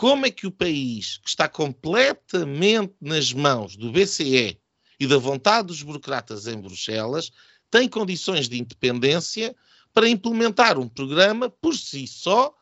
Como 0.00 0.24
é 0.24 0.30
que 0.30 0.46
o 0.46 0.50
país, 0.50 1.18
que 1.18 1.28
está 1.28 1.46
completamente 1.46 2.94
nas 3.02 3.34
mãos 3.34 3.76
do 3.76 3.92
BCE 3.92 4.58
e 4.98 5.06
da 5.06 5.18
vontade 5.18 5.66
dos 5.66 5.82
burocratas 5.82 6.46
em 6.46 6.58
Bruxelas, 6.58 7.30
tem 7.70 7.86
condições 7.86 8.48
de 8.48 8.58
independência 8.58 9.54
para 9.92 10.08
implementar 10.08 10.78
um 10.78 10.88
programa 10.88 11.50
por 11.50 11.76
si 11.76 12.06
só 12.06 12.56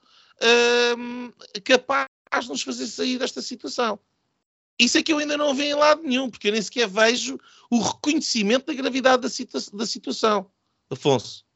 hum, 0.99 1.31
capaz 1.63 2.09
de 2.43 2.49
nos 2.49 2.63
fazer 2.63 2.89
sair 2.89 3.21
desta 3.21 3.41
situação? 3.41 4.01
Isso 4.77 4.99
é 4.99 5.03
que 5.05 5.13
eu 5.13 5.19
ainda 5.19 5.37
não 5.37 5.55
vejo 5.55 5.77
em 5.77 5.79
lado 5.79 6.03
nenhum, 6.03 6.29
porque 6.29 6.49
eu 6.49 6.53
nem 6.53 6.61
sequer 6.61 6.89
vejo 6.89 7.39
o 7.71 7.81
reconhecimento 7.81 8.67
da 8.67 8.75
gravidade 8.75 9.23
da, 9.23 9.29
situa 9.29 9.61
da 9.75 9.87
situação. 9.87 10.51
Afonso 10.91 11.47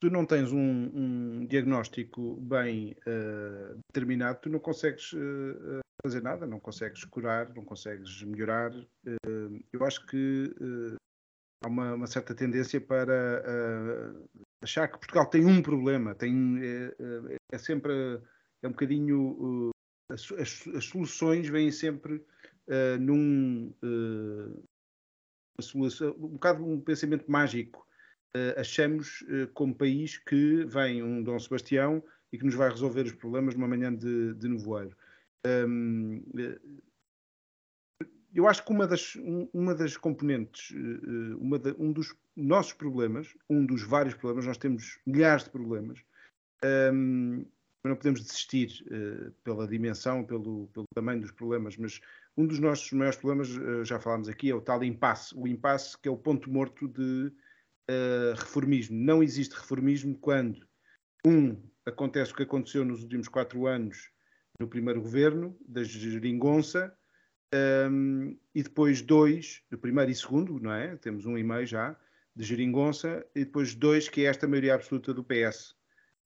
tu 0.00 0.10
não 0.10 0.24
tens 0.24 0.52
um, 0.52 0.90
um 0.94 1.46
diagnóstico 1.46 2.36
bem 2.40 2.96
uh, 3.06 3.78
determinado, 3.92 4.40
tu 4.40 4.50
não 4.50 4.58
consegues 4.60 5.12
uh, 5.12 5.80
fazer 6.02 6.22
nada, 6.22 6.46
não 6.46 6.60
consegues 6.60 7.04
curar, 7.04 7.52
não 7.54 7.64
consegues 7.64 8.22
melhorar. 8.22 8.72
Uh, 8.74 9.60
eu 9.72 9.84
acho 9.84 10.06
que 10.06 10.54
há 11.64 11.68
uma, 11.68 11.94
uma, 11.94 12.06
certa 12.06 12.34
tendência 12.34 12.80
para 12.80 13.42
achar 14.62 14.88
que 14.88 14.98
Portugal 14.98 15.26
tem 15.26 15.44
um 15.44 15.60
problema, 15.60 16.14
tem, 16.14 16.60
é, 16.62 17.36
é 17.52 17.58
sempre 17.58 18.20
é 18.62 18.68
um 18.68 18.72
bocadinho 18.72 19.70
as, 20.10 20.32
as, 20.32 20.84
soluções 20.84 21.48
vêm 21.48 21.70
sempre 21.70 22.24
num 23.00 23.74
um 25.74 26.28
bocado 26.28 26.64
um 26.64 26.80
pensamento 26.80 27.30
mágico 27.30 27.87
achamos, 28.56 29.22
uh, 29.22 29.48
como 29.54 29.74
país, 29.74 30.18
que 30.18 30.64
vem 30.64 31.02
um 31.02 31.22
Dom 31.22 31.38
Sebastião 31.38 32.02
e 32.32 32.38
que 32.38 32.44
nos 32.44 32.54
vai 32.54 32.68
resolver 32.70 33.02
os 33.02 33.12
problemas 33.12 33.54
numa 33.54 33.68
manhã 33.68 33.94
de, 33.94 34.34
de 34.34 34.48
nevoeiro. 34.48 34.96
Um, 35.46 36.22
eh, 36.36 36.58
eu 38.34 38.46
acho 38.46 38.64
que 38.64 38.70
uma 38.70 38.86
das, 38.86 39.16
uma 39.52 39.74
das 39.74 39.96
componentes, 39.96 40.74
uma 41.40 41.58
de, 41.58 41.74
um 41.78 41.90
dos 41.90 42.14
nossos 42.36 42.74
problemas, 42.74 43.34
um 43.48 43.64
dos 43.64 43.82
vários 43.82 44.14
problemas, 44.14 44.44
nós 44.44 44.58
temos 44.58 44.98
milhares 45.06 45.44
de 45.44 45.50
problemas, 45.50 46.04
um, 46.92 47.46
não 47.84 47.96
podemos 47.96 48.20
desistir 48.20 48.84
uh, 48.86 49.30
pela 49.44 49.66
dimensão, 49.66 50.24
pelo, 50.24 50.68
pelo, 50.68 50.86
tamanho 50.94 51.20
dos 51.20 51.30
problemas, 51.30 51.76
mas 51.76 52.00
um 52.36 52.46
dos 52.46 52.58
nossos 52.58 52.92
maiores 52.92 53.18
problemas, 53.18 53.48
uh, 53.56 53.84
já 53.84 53.98
falámos 53.98 54.28
aqui, 54.28 54.50
é 54.50 54.54
o 54.54 54.60
tal 54.60 54.82
impasse. 54.84 55.34
O 55.36 55.46
impasse 55.46 55.96
que 55.98 56.08
é 56.08 56.10
o 56.10 56.16
ponto 56.16 56.50
morto 56.50 56.88
de 56.88 57.32
uh, 57.90 58.34
reformismo. 58.36 58.96
Não 58.96 59.22
existe 59.22 59.54
reformismo 59.54 60.16
quando, 60.18 60.66
um, 61.26 61.60
acontece 61.86 62.32
o 62.32 62.36
que 62.36 62.42
aconteceu 62.42 62.84
nos 62.84 63.02
últimos 63.02 63.28
quatro 63.28 63.66
anos 63.66 64.10
no 64.58 64.68
primeiro 64.68 65.00
governo, 65.00 65.56
da 65.66 65.84
geringonça, 65.84 66.92
um, 67.90 68.36
e 68.54 68.62
depois 68.62 69.00
dois, 69.00 69.62
o 69.72 69.78
primeiro 69.78 70.10
e 70.10 70.14
segundo, 70.14 70.58
não 70.60 70.72
é? 70.72 70.96
Temos 70.96 71.24
um 71.26 71.38
e 71.38 71.42
meio 71.42 71.66
já, 71.66 71.98
de 72.34 72.44
geringonça, 72.44 73.24
e 73.34 73.44
depois 73.44 73.74
dois, 73.74 74.08
que 74.08 74.22
é 74.22 74.24
esta 74.24 74.46
maioria 74.46 74.74
absoluta 74.74 75.14
do 75.14 75.24
PS. 75.24 75.74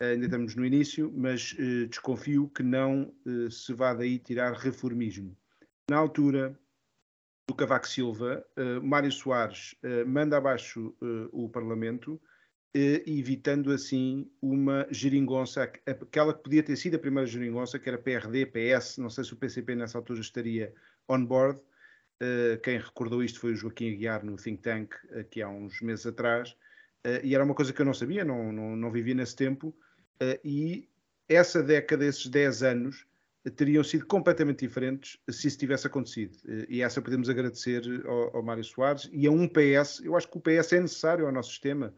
Uh, 0.01 0.07
ainda 0.13 0.25
estamos 0.25 0.57
no 0.57 0.65
início, 0.65 1.13
mas 1.15 1.53
uh, 1.53 1.87
desconfio 1.87 2.49
que 2.49 2.63
não 2.63 3.15
uh, 3.27 3.51
se 3.51 3.73
vá 3.73 3.95
daí 3.95 4.19
tirar 4.19 4.53
reformismo. 4.55 5.37
Na 5.91 5.99
altura, 5.99 6.59
do 7.47 7.55
Cavaco 7.55 7.89
Silva, 7.89 8.45
uh, 8.57 8.83
Mário 8.83 9.11
Soares 9.11 9.75
uh, 9.83 10.07
manda 10.09 10.37
abaixo 10.37 10.95
uh, 11.01 11.29
o 11.33 11.49
Parlamento, 11.49 12.21
evitando 12.75 13.71
assim 13.71 14.31
uma 14.41 14.87
geringonça, 14.91 15.63
aquela 15.63 16.33
que 16.33 16.43
podia 16.43 16.63
ter 16.63 16.75
sido 16.75 16.95
a 16.95 16.99
primeira 16.99 17.27
geringonça, 17.27 17.79
que 17.79 17.87
era 17.87 17.99
PRD, 17.99 18.47
PS, 18.47 18.97
não 18.97 19.11
sei 19.11 19.25
se 19.25 19.35
o 19.35 19.37
PCP 19.37 19.75
nessa 19.75 19.99
altura 19.99 20.21
estaria 20.21 20.73
on 21.07 21.23
board. 21.23 21.61
quem 22.63 22.79
recordou 22.79 23.23
isto 23.23 23.41
foi 23.41 23.53
o 23.53 23.55
Joaquim 23.55 23.93
Aguiar 23.93 24.25
no 24.25 24.37
Think 24.37 24.63
Tank, 24.63 24.95
aqui 25.21 25.43
há 25.43 25.51
uns 25.51 25.83
meses 25.83 26.07
atrás, 26.07 26.57
e 27.23 27.35
era 27.35 27.45
uma 27.45 27.55
coisa 27.55 27.75
que 27.75 27.83
eu 27.83 27.85
não 27.85 27.93
sabia, 27.93 28.25
não, 28.25 28.51
não, 28.51 28.75
não 28.75 28.91
vivia 28.91 29.17
nesse 29.17 29.37
tempo, 29.37 29.77
e 30.43 30.89
essa 31.29 31.63
década, 31.63 32.07
esses 32.07 32.27
10 32.27 32.63
anos, 32.63 33.07
teriam 33.51 33.83
sido 33.83 34.07
completamente 34.07 34.61
diferentes 34.61 35.19
se 35.29 35.49
isso 35.49 35.59
tivesse 35.59 35.87
acontecido. 35.87 36.39
E 36.69 36.81
essa 36.83 37.03
podemos 37.03 37.29
agradecer 37.29 37.83
ao, 38.07 38.37
ao 38.37 38.43
Mário 38.43 38.63
Soares 38.63 39.09
e 39.13 39.27
a 39.27 39.31
um 39.31 39.49
PS. 39.49 40.01
Eu 40.05 40.17
acho 40.17 40.29
que 40.29 40.39
o 40.39 40.41
PS 40.41 40.73
é 40.73 40.81
necessário 40.81 41.27
ao 41.27 41.33
nosso 41.33 41.51
sistema. 41.51 41.93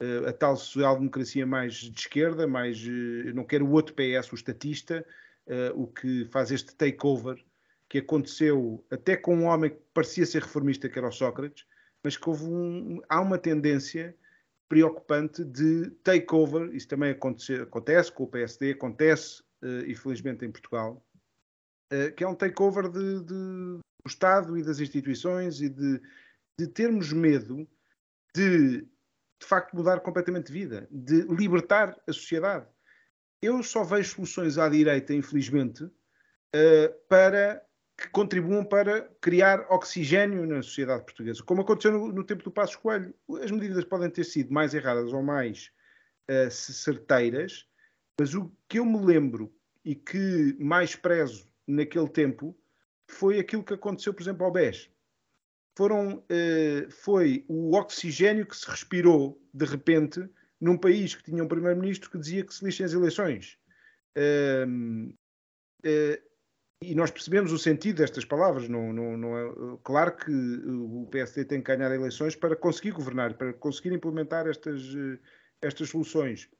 Eh, 0.00 0.28
a 0.28 0.32
tal 0.32 0.56
social-democracia 0.56 1.46
mais 1.46 1.74
de 1.74 2.00
esquerda, 2.00 2.46
mais. 2.46 2.78
Eh, 2.78 3.28
eu 3.28 3.34
não 3.34 3.44
quero 3.44 3.66
o 3.66 3.72
outro 3.72 3.94
PS, 3.94 4.32
o 4.32 4.34
estatista, 4.34 5.06
eh, 5.46 5.72
o 5.74 5.86
que 5.86 6.24
faz 6.26 6.50
este 6.50 6.74
takeover 6.74 7.42
que 7.88 7.98
aconteceu 7.98 8.84
até 8.90 9.16
com 9.16 9.36
um 9.36 9.44
homem 9.44 9.70
que 9.70 9.78
parecia 9.92 10.24
ser 10.24 10.42
reformista, 10.42 10.88
que 10.88 10.98
era 10.98 11.08
o 11.08 11.12
Sócrates, 11.12 11.66
mas 12.02 12.16
que 12.16 12.28
houve 12.28 12.44
um, 12.44 13.02
há 13.08 13.20
uma 13.20 13.36
tendência 13.36 14.14
preocupante 14.68 15.44
de 15.44 15.90
takeover. 16.04 16.74
Isso 16.74 16.88
também 16.88 17.10
acontece, 17.10 17.54
acontece 17.54 18.12
com 18.12 18.24
o 18.24 18.28
PSD, 18.28 18.72
acontece 18.72 19.42
infelizmente 19.86 20.44
em 20.44 20.50
Portugal, 20.50 21.04
uh, 21.92 22.12
que 22.14 22.24
é 22.24 22.28
um 22.28 22.34
takeover 22.34 22.88
de, 22.88 23.20
de, 23.20 23.24
do 23.24 23.80
Estado 24.06 24.56
e 24.56 24.62
das 24.62 24.80
instituições 24.80 25.60
e 25.60 25.68
de, 25.68 26.00
de 26.58 26.66
termos 26.68 27.12
medo 27.12 27.68
de, 28.34 28.82
de 28.82 29.46
facto, 29.46 29.74
mudar 29.74 30.00
completamente 30.00 30.46
de 30.46 30.52
vida, 30.52 30.88
de 30.90 31.22
libertar 31.22 31.98
a 32.06 32.12
sociedade. 32.12 32.66
Eu 33.42 33.62
só 33.62 33.82
vejo 33.82 34.14
soluções 34.14 34.58
à 34.58 34.68
direita, 34.68 35.14
infelizmente, 35.14 35.84
uh, 35.84 37.08
para 37.08 37.64
que 37.96 38.08
contribuam 38.08 38.64
para 38.64 39.02
criar 39.20 39.66
oxigênio 39.68 40.46
na 40.46 40.62
sociedade 40.62 41.04
portuguesa, 41.04 41.42
como 41.42 41.60
aconteceu 41.60 41.92
no, 41.92 42.12
no 42.12 42.24
tempo 42.24 42.42
do 42.42 42.50
Passo 42.50 42.78
Coelho. 42.78 43.14
As 43.42 43.50
medidas 43.50 43.84
podem 43.84 44.08
ter 44.08 44.24
sido 44.24 44.52
mais 44.52 44.72
erradas 44.72 45.12
ou 45.12 45.22
mais 45.22 45.70
uh, 46.30 46.50
certeiras, 46.50 47.66
mas 48.20 48.34
o 48.34 48.52
que 48.68 48.78
eu 48.78 48.84
me 48.84 49.02
lembro 49.02 49.50
e 49.82 49.94
que 49.94 50.54
mais 50.60 50.94
prezo 50.94 51.50
naquele 51.66 52.06
tempo 52.06 52.54
foi 53.08 53.38
aquilo 53.38 53.64
que 53.64 53.72
aconteceu, 53.72 54.12
por 54.12 54.20
exemplo, 54.20 54.44
ao 54.44 54.52
BES. 54.52 54.90
Foram, 55.74 56.22
eh, 56.28 56.86
foi 56.90 57.46
o 57.48 57.74
oxigênio 57.74 58.44
que 58.44 58.54
se 58.54 58.68
respirou 58.68 59.42
de 59.54 59.64
repente 59.64 60.28
num 60.60 60.76
país 60.76 61.14
que 61.14 61.22
tinha 61.22 61.42
um 61.42 61.48
primeiro-ministro 61.48 62.10
que 62.10 62.18
dizia 62.18 62.44
que 62.44 62.54
se 62.54 62.62
lixem 62.62 62.84
as 62.84 62.92
eleições. 62.92 63.56
Uh, 64.14 65.08
uh, 65.86 66.30
e 66.82 66.94
nós 66.94 67.10
percebemos 67.10 67.52
o 67.52 67.58
sentido 67.58 67.96
destas 67.96 68.26
palavras. 68.26 68.68
Não, 68.68 68.92
não, 68.92 69.16
não 69.16 69.38
é, 69.38 69.78
claro 69.82 70.14
que 70.14 70.30
o 70.30 71.08
PSD 71.10 71.46
tem 71.46 71.62
que 71.62 71.74
ganhar 71.74 71.90
eleições 71.94 72.36
para 72.36 72.54
conseguir 72.54 72.90
governar, 72.90 73.32
para 73.38 73.54
conseguir 73.54 73.94
implementar 73.94 74.46
estas, 74.46 74.94
eh, 74.94 75.18
estas 75.62 75.88
soluções 75.88 76.50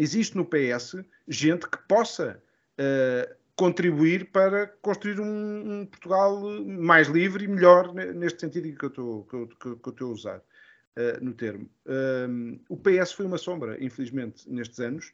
existe 0.00 0.34
no 0.36 0.46
PS 0.46 0.96
gente 1.28 1.68
que 1.68 1.78
possa 1.86 2.42
uh, 2.80 3.34
contribuir 3.54 4.30
para 4.32 4.66
construir 4.80 5.20
um, 5.20 5.80
um, 5.80 5.86
Portugal 5.86 6.40
mais 6.64 7.08
livre 7.08 7.44
e 7.44 7.48
melhor 7.48 7.92
neste 7.92 8.40
sentido 8.40 8.74
que 8.76 8.84
eu 8.86 8.88
estou, 8.88 9.24
que 9.24 9.34
eu, 9.34 9.48
que 9.48 9.66
eu 9.66 9.90
estou 9.92 10.08
a 10.08 10.12
usar 10.12 10.38
uh, 10.38 11.22
no 11.22 11.34
termo. 11.34 11.68
Uh, 11.84 12.58
o 12.70 12.76
PS 12.78 13.12
foi 13.12 13.26
uma 13.26 13.36
sombra, 13.36 13.76
infelizmente, 13.84 14.50
nestes 14.50 14.80
anos. 14.80 15.12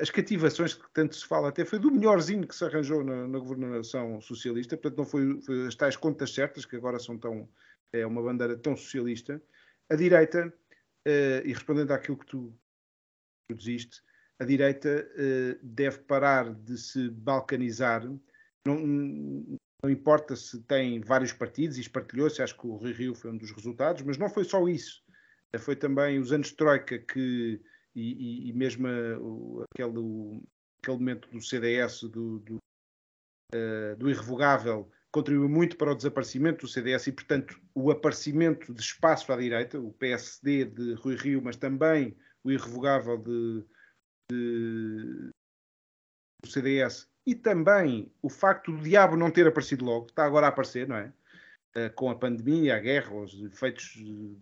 as 0.00 0.08
cativações 0.08 0.72
que 0.72 0.90
tanto 0.94 1.14
se 1.14 1.26
fala 1.26 1.50
até 1.50 1.62
foi 1.62 1.78
do 1.78 1.90
melhorzinho 1.90 2.48
que 2.48 2.56
se 2.56 2.64
arranjou 2.64 3.04
na, 3.04 3.28
na 3.28 3.38
governação 3.38 4.18
socialista, 4.22 4.78
portanto 4.78 4.96
não 4.96 5.04
foi, 5.04 5.42
foi, 5.42 5.66
as 5.66 5.74
tais 5.74 5.96
contas 5.96 6.32
certas 6.32 6.64
que 6.64 6.76
agora 6.76 6.98
são 6.98 7.18
tão 7.18 7.46
é 7.92 8.06
uma 8.06 8.22
bandeira 8.22 8.56
tão 8.56 8.74
socialista. 8.74 9.42
A 9.90 9.94
direita, 9.94 10.50
e 11.44 11.52
respondendo 11.52 11.90
àquilo 11.90 12.16
que 12.16 12.24
tu 12.24 12.54
produziste, 13.52 14.02
a 14.38 14.44
direita 14.44 15.08
uh, 15.14 15.58
deve 15.62 15.98
parar 15.98 16.52
de 16.52 16.76
se 16.76 17.10
balcanizar. 17.10 18.04
Não, 18.66 18.78
não, 18.78 19.90
importa 19.90 20.36
se 20.36 20.62
tem 20.62 21.00
vários 21.00 21.32
partidos, 21.32 21.76
e 21.76 21.80
espartilhou-se, 21.80 22.42
acho 22.42 22.56
que 22.56 22.66
o 22.66 22.76
Rio 22.76 22.94
Rio 22.94 23.14
foi 23.14 23.30
um 23.30 23.36
dos 23.36 23.50
resultados, 23.50 24.02
mas 24.02 24.16
não 24.16 24.28
foi 24.28 24.44
só 24.44 24.66
isso. 24.68 25.02
Foi 25.58 25.76
também 25.76 26.18
os 26.18 26.32
anos 26.32 26.48
de 26.48 26.56
Troika 26.56 26.98
que, 26.98 27.60
e, 27.94 28.48
e, 28.48 28.52
mesmo 28.52 28.86
aquele, 29.74 30.40
aquele 30.82 30.98
momento 30.98 31.28
do 31.30 31.42
CDS, 31.42 32.02
do, 32.02 32.38
do, 32.38 32.58
do 33.98 34.08
irrevogável, 34.08 34.88
contribuiu 35.12 35.48
muito 35.48 35.76
para 35.76 35.92
o 35.92 35.94
desaparecimento 35.94 36.64
do 36.64 36.72
CDS 36.72 37.06
e, 37.08 37.12
portanto, 37.12 37.60
o 37.74 37.90
aparecimento 37.90 38.72
de 38.72 38.80
espaço 38.80 39.30
à 39.30 39.36
direita, 39.36 39.78
o 39.78 39.92
PSD 39.92 40.64
de 40.64 40.94
Rui 40.94 41.16
Rio, 41.16 41.42
mas 41.42 41.56
também 41.56 42.16
o 42.44 42.50
irrevogável 42.50 43.18
de, 43.18 43.64
de, 44.30 45.30
do 46.42 46.50
CDS 46.50 47.08
e 47.26 47.34
também 47.34 48.12
o 48.20 48.28
facto 48.28 48.72
do 48.72 48.82
diabo 48.82 49.16
não 49.16 49.30
ter 49.30 49.46
aparecido 49.46 49.84
logo, 49.84 50.06
está 50.06 50.24
agora 50.24 50.46
a 50.46 50.48
aparecer, 50.48 50.88
não 50.88 50.96
é? 50.96 51.12
com 51.94 52.10
a 52.10 52.14
pandemia, 52.14 52.76
a 52.76 52.78
guerra, 52.78 53.14
os 53.14 53.32
efeitos 53.44 53.94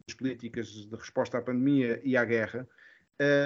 das 0.09 0.17
políticas 0.17 0.67
de 0.69 0.97
resposta 0.97 1.39
à 1.39 1.43
pandemia 1.43 2.01
e 2.03 2.17
à 2.17 2.25
guerra. 2.25 2.69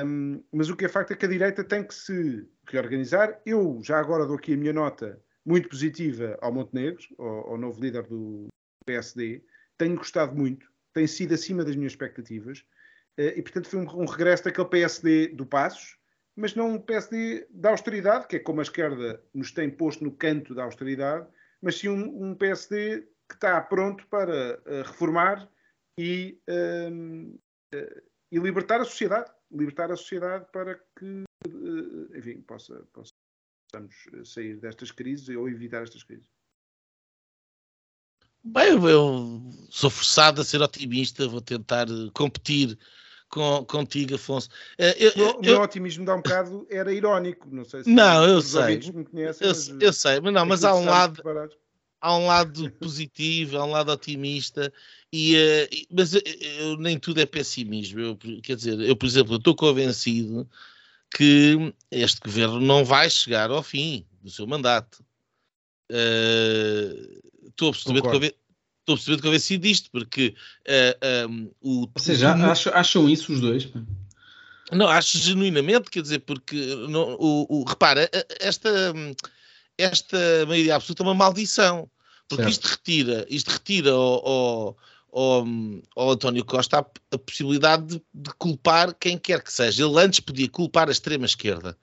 Um, 0.05 0.43
mas 0.53 0.71
o 0.71 0.77
que 0.77 0.85
é 0.85 0.89
facto 0.89 1.13
é 1.13 1.17
que 1.17 1.27
a 1.27 1.29
direita 1.29 1.65
tem 1.65 1.85
que 1.85 1.95
se 1.95 2.49
reorganizar. 2.67 3.41
Eu 3.45 3.81
já 3.83 3.99
agora 3.99 4.25
dou 4.25 4.37
aqui 4.37 4.55
a 4.55 4.57
minha 4.57 4.73
nota 4.73 5.21
muito 5.45 5.69
positiva 5.69 6.39
ao 6.41 6.53
Montenegro, 6.53 7.05
ao, 7.19 7.51
ao 7.51 7.59
novo 7.59 7.81
líder 7.81 8.05
do 8.05 8.47
PSD. 8.87 9.45
Tenho 9.77 9.97
gostado 9.97 10.35
muito, 10.35 10.71
tem 10.93 11.07
sido 11.07 11.35
acima 11.35 11.65
das 11.65 11.77
minhas 11.77 11.93
expectativas. 11.93 12.65
Uh, 13.19 13.33
e 13.37 13.43
portanto 13.43 13.69
foi 13.69 13.81
um, 13.81 14.03
um, 14.03 14.07
regresso 14.07 14.45
daquele 14.45 14.69
PSD 14.69 15.29
do 15.29 15.47
Passos, 15.47 15.97
mas 16.37 16.55
não 16.55 16.73
um 16.73 16.81
PSD 16.81 17.47
da 17.51 17.71
austeridade, 17.71 18.27
que 18.27 18.37
é 18.37 18.39
como 18.41 18.61
a 18.61 18.62
esquerda 18.62 19.23
nos 19.33 19.53
tem 19.53 19.71
posto 19.71 20.03
no 20.03 20.11
canto 20.11 20.55
da 20.55 20.65
austeridade, 20.65 21.27
mas 21.62 21.79
sim 21.79 21.89
um, 21.89 22.31
um 22.31 22.35
PSD 22.35 23.07
que 23.29 23.35
está 23.35 23.61
pronto 23.61 24.07
para 24.09 24.61
uh, 24.61 24.83
reformar 24.83 25.49
e, 25.99 26.39
uh, 26.49 27.41
e, 28.31 28.39
libertar 28.39 28.81
a 28.81 28.85
sociedade. 28.85 29.31
Libertar 29.51 29.91
a 29.93 29.97
sociedade 29.97 30.47
para 30.53 30.75
que, 30.99 31.23
eh, 31.47 32.19
enfim, 32.19 32.41
possa, 32.41 32.85
possamos 32.93 33.95
sair 34.25 34.57
destas 34.57 34.91
crises 34.91 35.29
ou 35.29 35.49
evitar 35.49 35.85
estas 35.85 36.03
crises. 36.03 36.29
Bem, 38.43 38.73
eu 38.73 39.41
sou 39.71 39.89
forçado 39.89 40.41
a 40.41 40.45
ser 40.45 40.61
otimista, 40.61 41.29
vou 41.29 41.41
tentar 41.41 41.87
competir 42.12 42.77
com, 43.35 43.64
contigo, 43.64 44.14
Afonso. 44.14 44.49
Eu, 44.78 45.12
eu, 45.16 45.30
o 45.32 45.43
meu 45.43 45.61
otimismo 45.61 46.05
dá 46.05 46.14
um 46.14 46.22
bocado 46.22 46.64
era 46.70 46.93
irónico, 46.93 47.49
não 47.51 47.64
sei 47.64 47.82
se 47.82 47.91
não, 47.91 48.24
eu 48.24 48.41
sei. 48.41 48.76
me 48.93 49.05
conhecem. 49.05 49.45
Eu, 49.45 49.53
mas, 49.53 49.68
eu 49.68 49.93
sei, 49.93 50.20
mas 50.20 50.32
não, 50.32 50.47
mas 50.47 50.64
há 50.64 50.72
um 50.72 50.85
lado 50.85 51.20
há 52.01 52.16
um 52.16 52.26
lado 52.26 52.70
positivo, 52.72 53.57
há 53.57 53.64
um 53.64 53.70
lado 53.70 53.91
otimista, 53.91 54.72
e, 55.12 55.35
uh, 55.37 55.87
mas 55.91 56.14
eu, 56.14 56.22
eu, 56.61 56.76
nem 56.76 56.99
tudo 56.99 57.20
é 57.20 57.26
pessimismo. 57.26 57.99
Eu, 57.99 58.16
quer 58.43 58.57
dizer, 58.57 58.78
eu, 58.78 58.95
por 58.95 59.07
exemplo, 59.07 59.37
estou 59.37 59.57
convencido 59.57 60.49
que 61.16 61.74
este 61.91 62.20
governo 62.20 62.61
não 62.61 62.85
vai 62.85 63.09
chegar 63.11 63.51
ao 63.51 63.62
fim 63.62 64.07
do 64.22 64.30
seu 64.30 64.47
mandato. 64.47 65.05
Uh, 65.91 67.49
estou 67.49 67.70
absolutamente 67.70 68.12
convencido. 68.12 68.43
Estou 68.85 68.97
absolutamente 68.97 69.22
convencido 69.22 69.62
disto, 69.62 69.91
porque 69.91 70.35
uh, 70.68 71.30
um, 71.30 71.51
o. 71.62 71.80
Ou 71.95 71.99
seja, 71.99 72.37
o, 72.37 72.45
acham, 72.45 72.72
acham 72.74 73.09
isso 73.09 73.32
os 73.32 73.41
dois? 73.41 73.66
Não, 74.70 74.87
acho 74.89 75.16
genuinamente, 75.16 75.91
quer 75.91 76.03
dizer, 76.03 76.18
porque 76.20 76.57
não, 76.89 77.16
o, 77.18 77.47
o, 77.49 77.64
repara, 77.64 78.11
esta, 78.39 78.93
esta 79.78 80.18
maioria 80.47 80.76
absoluta 80.76 81.03
é 81.03 81.07
uma 81.07 81.14
maldição. 81.14 81.89
Porque 82.28 82.45
certo. 82.45 82.53
isto 82.53 82.64
retira, 82.66 83.26
isto 83.28 83.51
retira 83.51 83.91
ao, 83.91 84.28
ao, 84.28 84.76
ao, 85.12 85.47
ao 85.97 86.11
António 86.11 86.45
Costa 86.45 86.80
a, 86.80 86.87
a 87.14 87.18
possibilidade 87.18 87.87
de, 87.87 88.03
de, 88.12 88.30
culpar 88.35 88.95
quem 88.95 89.16
quer 89.16 89.43
que 89.43 89.53
seja. 89.53 89.85
Ele 89.85 89.99
antes 89.99 90.20
podia 90.20 90.49
culpar 90.49 90.89
a 90.89 90.93
extrema-esquerda. 90.93 91.76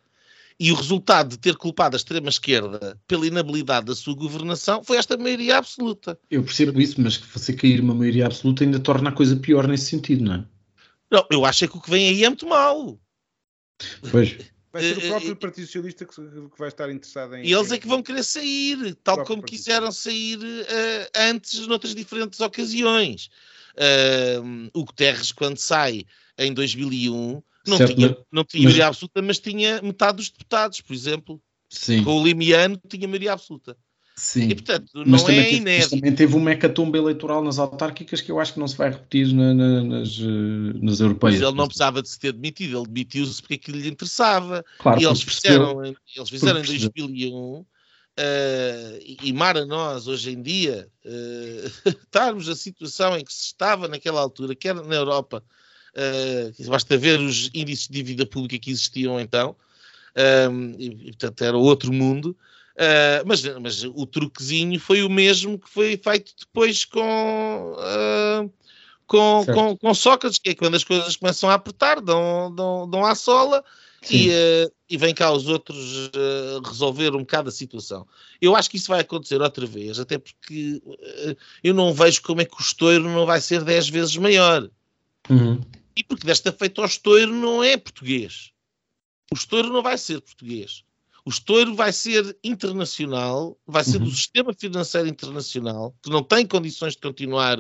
E 0.64 0.72
o 0.72 0.76
resultado 0.76 1.30
de 1.30 1.40
ter 1.40 1.56
culpado 1.56 1.96
a 1.96 1.98
extrema-esquerda 1.98 2.96
pela 3.08 3.26
inabilidade 3.26 3.88
da 3.88 3.96
sua 3.96 4.14
governação 4.14 4.84
foi 4.84 4.98
esta 4.98 5.18
maioria 5.18 5.58
absoluta. 5.58 6.20
Eu 6.30 6.44
percebo 6.44 6.80
isso, 6.80 7.02
mas 7.02 7.18
que 7.18 7.26
você 7.26 7.52
cair 7.52 7.80
uma 7.80 7.96
maioria 7.96 8.28
absoluta 8.28 8.64
ainda 8.64 8.80
torna 8.80 9.10
a 9.10 9.12
coisa 9.12 9.36
pior 9.38 9.68
nesse 9.68 9.86
sentido, 9.86 10.24
não 10.24 10.36
é? 10.36 10.46
Não, 11.10 11.26
eu 11.32 11.46
acho 11.46 11.66
é 11.66 11.68
que 11.68 11.76
o 11.76 11.82
que 11.82 11.90
vem 11.90 12.10
aí 12.10 12.24
é 12.24 12.30
muito 12.30 12.46
mau. 12.46 13.02
Pois. 14.12 14.38
Vai 14.72 14.84
ser 14.84 14.98
o 15.00 15.02
eh, 15.02 15.10
próprio 15.10 15.36
Partido 15.36 15.66
Socialista 15.66 16.06
que, 16.06 16.14
vai 16.56 16.68
estar 16.68 16.92
interessado 16.92 17.38
em. 17.38 17.44
E 17.44 17.54
eles 17.54 17.72
é 17.72 17.80
que 17.80 17.88
vão 17.88 18.04
querer 18.04 18.24
sair, 18.24 18.94
tal 19.04 19.26
como 19.26 19.42
quiseram 19.42 19.92
sair 19.92 20.38
uh, 20.38 21.10
antes, 21.16 21.66
noutras 21.66 21.96
diferentes 21.96 22.40
ocasiões. 22.40 23.32
Uh, 23.74 24.70
o 24.76 24.86
Guterres, 24.86 25.32
quando 25.32 25.58
sai 25.58 26.06
em 26.38 26.54
2001, 26.54 27.42
não 27.68 27.78
certo, 27.78 27.96
tinha, 27.96 28.18
não 28.32 28.44
tinha 28.44 28.64
mas... 28.64 28.74
maioria 28.74 28.88
absoluta, 28.88 29.22
mas 29.22 29.40
tinha 29.40 29.82
metade 29.82 30.18
dos 30.18 30.30
deputados, 30.30 30.82
por 30.82 30.94
exemplo. 30.94 31.42
Sim. 31.70 32.04
Com 32.04 32.20
o 32.20 32.24
Limiano 32.24 32.80
tinha 32.90 33.08
maioria 33.08 33.34
absoluta. 33.34 33.78
Sim. 34.16 34.50
E, 34.50 34.56
portanto, 34.56 34.92
mas 35.06 35.24
não 35.24 35.30
é 35.30 35.44
teve, 35.44 35.56
inédito. 35.56 35.90
Mas 35.92 36.00
também 36.00 36.16
teve 36.16 36.36
uma 36.36 36.52
hecatombe 36.52 36.98
eleitoral 36.98 37.44
nas 37.44 37.58
autárquicas 37.58 38.22
que 38.22 38.32
eu 38.32 38.40
acho 38.40 38.54
que 38.54 38.60
não 38.60 38.68
se 38.68 38.78
vai 38.78 38.90
repetir 38.90 39.34
na, 39.34 39.54
na, 39.54 39.84
nas, 39.84 40.20
eh, 40.20 40.80
nas 40.82 41.00
europeias. 41.00 41.40
Mas 41.40 41.48
ele 41.48 41.58
não 41.58 41.66
precisava 41.66 42.02
de 42.02 42.10
se 42.10 42.20
ter 42.20 42.34
demitido, 42.34 42.78
ele 42.78 42.88
demitiu-se 42.88 43.42
porque 43.42 43.56
aquilo 43.56 43.80
lhe 43.80 43.90
interessava. 43.90 44.64
Claro, 44.78 45.02
e 45.02 45.06
eles 45.06 45.22
fizeram, 45.24 45.84
eles 45.84 46.30
fizeram 46.30 46.60
em 46.60 46.64
2001 46.64 47.34
uh, 47.34 47.66
e 49.24 49.34
mara 49.34 49.66
nós, 49.66 50.08
hoje 50.08 50.32
em 50.32 50.42
dia, 50.42 50.88
uh, 51.06 51.90
estarmos 51.90 52.48
na 52.48 52.56
situação 52.56 53.18
em 53.18 53.24
que 53.24 53.34
se 53.34 53.46
estava 53.46 53.88
naquela 53.88 54.22
altura, 54.22 54.56
quer 54.56 54.76
na 54.76 54.96
Europa, 54.96 55.44
uh, 55.96 56.70
basta 56.70 56.98
ver 56.98 57.20
os 57.20 57.50
índices 57.54 57.88
de 57.88 57.94
dívida 57.94 58.26
pública 58.26 58.60
que 58.60 58.72
existiam 58.72 59.20
então, 59.20 59.56
e, 60.78 60.86
e, 60.86 61.06
portanto 61.12 61.42
era 61.42 61.58
outro 61.58 61.94
mundo, 61.94 62.36
Uh, 62.72 63.22
mas, 63.26 63.44
mas 63.60 63.84
o 63.84 64.06
truquezinho 64.06 64.80
foi 64.80 65.04
o 65.04 65.10
mesmo 65.10 65.60
que 65.60 65.70
foi 65.70 65.98
feito 65.98 66.34
depois 66.40 66.86
com, 66.86 67.74
uh, 67.74 68.52
com, 69.06 69.46
com, 69.46 69.78
com, 69.78 69.94
Sócrates, 69.94 70.40
que 70.40 70.52
é 70.52 70.56
quando 70.56 70.76
as 70.76 70.84
coisas 70.84 71.16
começam 71.16 71.50
a 71.50 71.56
apertar, 71.56 72.00
dão, 72.00 72.54
dão, 72.56 72.90
dão 72.90 73.06
à 73.06 73.14
sola 73.14 73.64
e, 74.10 74.30
uh, 74.30 74.72
e 74.90 74.98
vem 74.98 75.14
cá 75.14 75.32
os 75.32 75.48
outros 75.48 76.10
resolver 76.66 77.14
um 77.14 77.20
bocado 77.20 77.50
a 77.50 77.52
situação. 77.52 78.08
Eu 78.42 78.56
acho 78.56 78.70
que 78.70 78.78
isso 78.78 78.88
vai 78.88 79.02
acontecer 79.02 79.40
outra 79.42 79.66
vez, 79.66 80.00
até 80.00 80.18
porque 80.18 80.82
eu 81.64 81.74
não 81.74 81.94
vejo 81.94 82.22
como 82.24 82.42
é 82.42 82.46
que 82.46 82.56
o 82.56 82.62
estouro 82.62 83.04
não 83.04 83.26
vai 83.26 83.42
ser 83.42 83.64
10 83.64 83.90
vezes 83.90 84.18
maior. 84.18 84.68
Uhum. 85.30 85.62
E 85.96 86.04
porque 86.04 86.26
desta 86.26 86.52
feita 86.52 86.82
o 86.82 86.86
estouro 86.86 87.34
não 87.34 87.64
é 87.64 87.78
português. 87.78 88.52
O 89.32 89.36
estouro 89.36 89.72
não 89.72 89.82
vai 89.82 89.98
ser 89.98 90.22
português. 90.22 90.84
O 91.24 91.30
estouro 91.30 91.76
vai 91.76 91.94
ser 91.94 92.36
internacional, 92.44 93.58
vai 93.68 93.84
ser 93.84 93.98
uhum. 93.98 94.06
do 94.06 94.12
sistema 94.12 94.54
financeiro 94.54 95.08
internacional, 95.08 95.96
que 96.02 96.10
não 96.10 96.24
tem 96.24 96.46
condições 96.48 96.94
de 96.94 97.02
continuar 97.02 97.60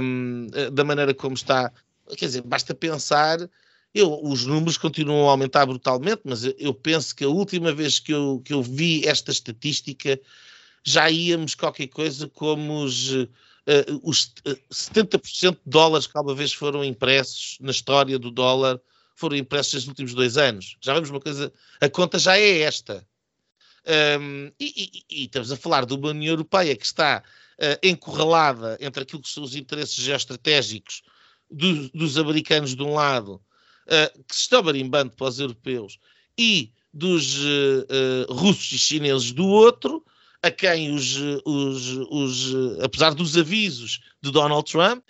um, 0.00 0.46
da 0.72 0.82
maneira 0.82 1.12
como 1.12 1.34
está. 1.34 1.70
Quer 2.16 2.26
dizer, 2.26 2.42
basta 2.42 2.74
pensar. 2.74 3.38
Eu, 3.94 4.18
os 4.24 4.46
números 4.46 4.78
continuam 4.78 5.28
a 5.28 5.32
aumentar 5.32 5.66
brutalmente, 5.66 6.22
mas 6.24 6.44
eu, 6.58 6.72
penso 6.72 7.14
que 7.14 7.24
a 7.24 7.28
última 7.28 7.74
vez 7.74 7.98
que 7.98 8.12
eu, 8.12 8.40
que 8.42 8.54
eu 8.54 8.62
vi 8.62 9.06
esta 9.06 9.30
estatística 9.30 10.18
já 10.82 11.10
íamos 11.10 11.54
qualquer 11.54 11.88
coisa 11.88 12.26
como 12.26 12.82
os, 12.82 13.10
uh, 13.66 14.00
os 14.02 14.32
uh, 14.46 14.58
70% 14.72 15.52
de 15.52 15.58
dólares 15.66 16.06
que 16.06 16.16
alguma 16.16 16.34
vez 16.34 16.52
foram 16.52 16.84
impressos 16.84 17.58
na 17.60 17.70
história 17.70 18.18
do 18.18 18.30
dólar 18.30 18.80
foram 19.14 19.36
impressos 19.36 19.74
nos 19.74 19.88
últimos 19.88 20.14
dois 20.14 20.36
anos. 20.36 20.76
Já 20.80 20.94
vemos 20.94 21.10
uma 21.10 21.20
coisa, 21.20 21.52
a 21.80 21.88
conta 21.88 22.18
já 22.18 22.36
é 22.36 22.60
esta. 22.60 23.06
Um, 24.20 24.52
e, 24.60 25.02
e, 25.10 25.22
e, 25.22 25.24
estamos 25.24 25.50
a 25.50 25.56
falar 25.56 25.84
de 25.84 25.94
uma 25.94 26.10
União 26.10 26.32
Europeia 26.32 26.76
que 26.76 26.84
está 26.84 27.22
uh, 27.58 27.86
encurralada 27.86 28.78
entre 28.80 29.02
aquilo 29.02 29.22
que 29.22 29.28
são 29.28 29.42
os 29.42 29.56
interesses 29.56 29.94
geoestratégicos 29.94 31.02
do, 31.50 31.88
dos 31.90 32.16
americanos 32.16 32.74
de 32.74 32.82
um 32.82 32.94
lado, 32.94 33.34
uh, 33.86 34.24
que 34.24 34.34
se 34.34 34.42
estão 34.42 34.62
barimbando 34.62 35.12
para 35.12 35.26
os 35.26 35.38
europeus, 35.38 35.98
e 36.38 36.72
dos 36.92 37.38
uh, 37.38 38.32
russos 38.32 38.72
e 38.72 38.78
chineses 38.78 39.32
do 39.32 39.46
outro, 39.46 40.04
a 40.42 40.50
quem 40.50 40.94
os, 40.94 41.16
os, 41.44 41.88
os 42.10 42.54
apesar 42.82 43.14
dos 43.14 43.36
avisos 43.36 44.00
de 44.20 44.30
Donald 44.32 44.70
Trump, 44.70 45.04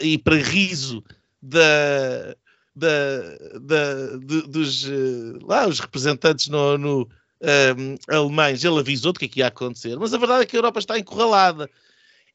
e 0.00 0.18
para 0.18 0.36
riso 0.36 1.04
da, 1.42 2.34
da, 2.76 3.20
da, 3.60 4.16
de, 4.18 4.42
dos 4.42 4.86
uh, 4.86 5.38
lá, 5.42 5.66
os 5.66 5.80
representantes 5.80 6.48
no, 6.48 6.76
no 6.76 7.08
ehm, 7.40 7.96
alemães, 8.08 8.62
ele 8.62 8.80
avisou 8.80 9.12
do 9.12 9.18
que 9.18 9.24
é 9.24 9.28
que 9.28 9.40
ia 9.40 9.46
acontecer, 9.46 9.96
mas 9.98 10.12
a 10.12 10.18
verdade 10.18 10.42
é 10.42 10.46
que 10.46 10.56
a 10.56 10.58
Europa 10.58 10.78
está 10.78 10.98
encurralada. 10.98 11.70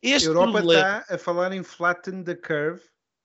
Este 0.02 0.28
a 0.28 0.32
Europa 0.32 0.52
problema... 0.54 0.98
está 1.00 1.16
a 1.16 1.18
falar 1.18 1.54
em 1.54 1.62
flatten 1.62 2.24
the 2.24 2.36
curve. 2.36 2.82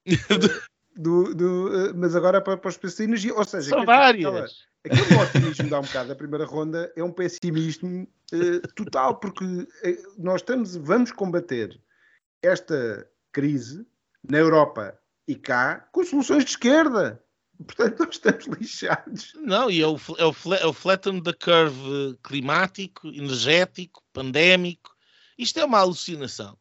do, 0.95 1.35
do, 1.35 1.69
uh, 1.69 1.95
mas 1.97 2.15
agora 2.15 2.41
para, 2.41 2.57
para 2.57 2.69
os 2.69 2.77
preços 2.77 2.99
de 2.99 3.05
energia, 3.05 3.35
ou 3.35 3.45
seja, 3.45 3.71
são 3.71 3.85
várias. 3.85 4.67
Aquele 4.87 5.21
otimismo 5.21 5.69
dá 5.69 5.81
um 5.81 5.83
bocado 5.83 6.09
da 6.09 6.15
primeira 6.15 6.45
ronda 6.45 6.93
é 6.97 7.03
um 7.03 7.13
pessimismo 7.13 8.09
uh, 8.33 8.75
total, 8.75 9.17
porque 9.17 9.45
nós 10.17 10.41
estamos, 10.41 10.77
vamos 10.77 11.11
combater 11.13 11.81
esta 12.43 13.09
crise 13.33 13.87
na 14.29 14.39
Europa 14.39 14.99
e 15.27 15.35
cá 15.35 15.89
com 15.93 16.05
soluções 16.05 16.45
de 16.45 16.51
esquerda. 16.51 17.23
Portanto, 17.57 18.05
nós 18.05 18.15
estamos 18.15 18.47
lixados. 18.47 19.33
Não, 19.37 19.71
e 19.71 19.81
é 19.81 19.87
o, 19.87 19.97
é 20.19 20.25
o, 20.25 20.55
é 20.55 20.67
o 20.67 20.73
flatten 20.73 21.23
the 21.23 21.33
curve 21.33 22.17
climático, 22.23 23.09
energético, 23.09 24.03
pandémico. 24.13 24.95
Isto 25.39 25.61
é 25.61 25.65
uma 25.65 25.79
alucinação. 25.79 26.57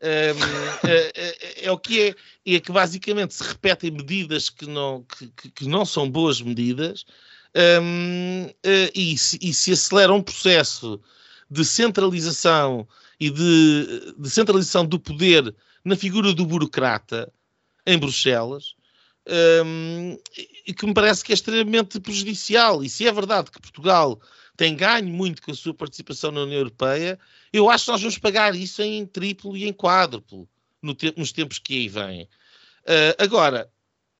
Um, 0.00 0.88
é, 0.88 1.12
é, 1.14 1.64
é, 1.66 1.72
o 1.72 1.78
que 1.78 2.00
é, 2.00 2.54
é 2.54 2.60
que 2.60 2.72
basicamente 2.72 3.34
se 3.34 3.44
repetem 3.44 3.90
medidas 3.90 4.48
que 4.48 4.66
não, 4.66 5.04
que, 5.04 5.50
que 5.50 5.68
não 5.68 5.84
são 5.84 6.10
boas 6.10 6.40
medidas 6.40 7.04
um, 7.82 8.46
uh, 8.46 8.90
e, 8.94 9.18
se, 9.18 9.38
e 9.40 9.52
se 9.52 9.72
acelera 9.72 10.12
um 10.12 10.22
processo 10.22 11.00
de 11.50 11.64
centralização 11.64 12.86
e 13.18 13.30
de, 13.30 14.14
de 14.16 14.30
centralização 14.30 14.86
do 14.86 14.98
poder 14.98 15.54
na 15.84 15.96
figura 15.96 16.32
do 16.32 16.46
burocrata 16.46 17.32
em 17.86 17.98
Bruxelas, 17.98 18.74
um, 19.64 20.18
que 20.74 20.86
me 20.86 20.94
parece 20.94 21.24
que 21.24 21.32
é 21.32 21.34
extremamente 21.34 21.98
prejudicial. 22.00 22.84
E 22.84 22.88
se 22.88 23.06
é 23.06 23.12
verdade 23.12 23.50
que 23.50 23.60
Portugal 23.60 24.20
tem 24.56 24.74
ganho 24.74 25.08
muito 25.08 25.40
com 25.42 25.50
a 25.50 25.54
sua 25.54 25.72
participação 25.72 26.30
na 26.30 26.42
União 26.42 26.58
Europeia, 26.58 27.18
eu 27.52 27.70
acho 27.70 27.86
que 27.86 27.90
nós 27.92 28.00
vamos 28.00 28.18
pagar 28.18 28.54
isso 28.54 28.82
em 28.82 29.06
triplo 29.06 29.56
e 29.56 29.66
em 29.66 29.72
quádruplo 29.72 30.48
no 30.82 30.94
te 30.94 31.12
nos 31.16 31.32
tempos 31.32 31.58
que 31.58 31.74
aí 31.74 31.88
vêm. 31.88 32.22
Uh, 32.22 33.14
agora, 33.18 33.70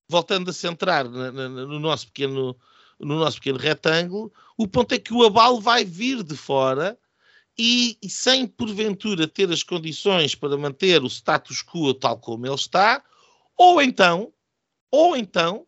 voltando 0.08 0.50
a 0.50 0.52
centrar 0.52 1.08
na, 1.08 1.30
na, 1.30 1.48
no, 1.48 1.78
nosso 1.78 2.06
pequeno, 2.06 2.56
no 3.00 3.18
nosso 3.18 3.36
pequeno 3.38 3.58
retângulo, 3.58 4.32
o 4.56 4.66
ponto 4.66 4.92
é 4.92 4.98
que 4.98 5.14
o 5.14 5.24
abalo 5.24 5.60
vai 5.60 5.84
vir 5.84 6.22
de 6.22 6.36
fora 6.36 6.98
e, 7.56 7.98
e, 8.02 8.08
sem 8.08 8.46
porventura 8.46 9.26
ter 9.26 9.50
as 9.50 9.62
condições 9.62 10.34
para 10.34 10.56
manter 10.56 11.02
o 11.02 11.08
status 11.08 11.62
quo 11.62 11.92
tal 11.92 12.18
como 12.18 12.46
ele 12.46 12.54
está, 12.54 13.02
ou 13.56 13.82
então, 13.82 14.32
ou 14.90 15.16
então, 15.16 15.66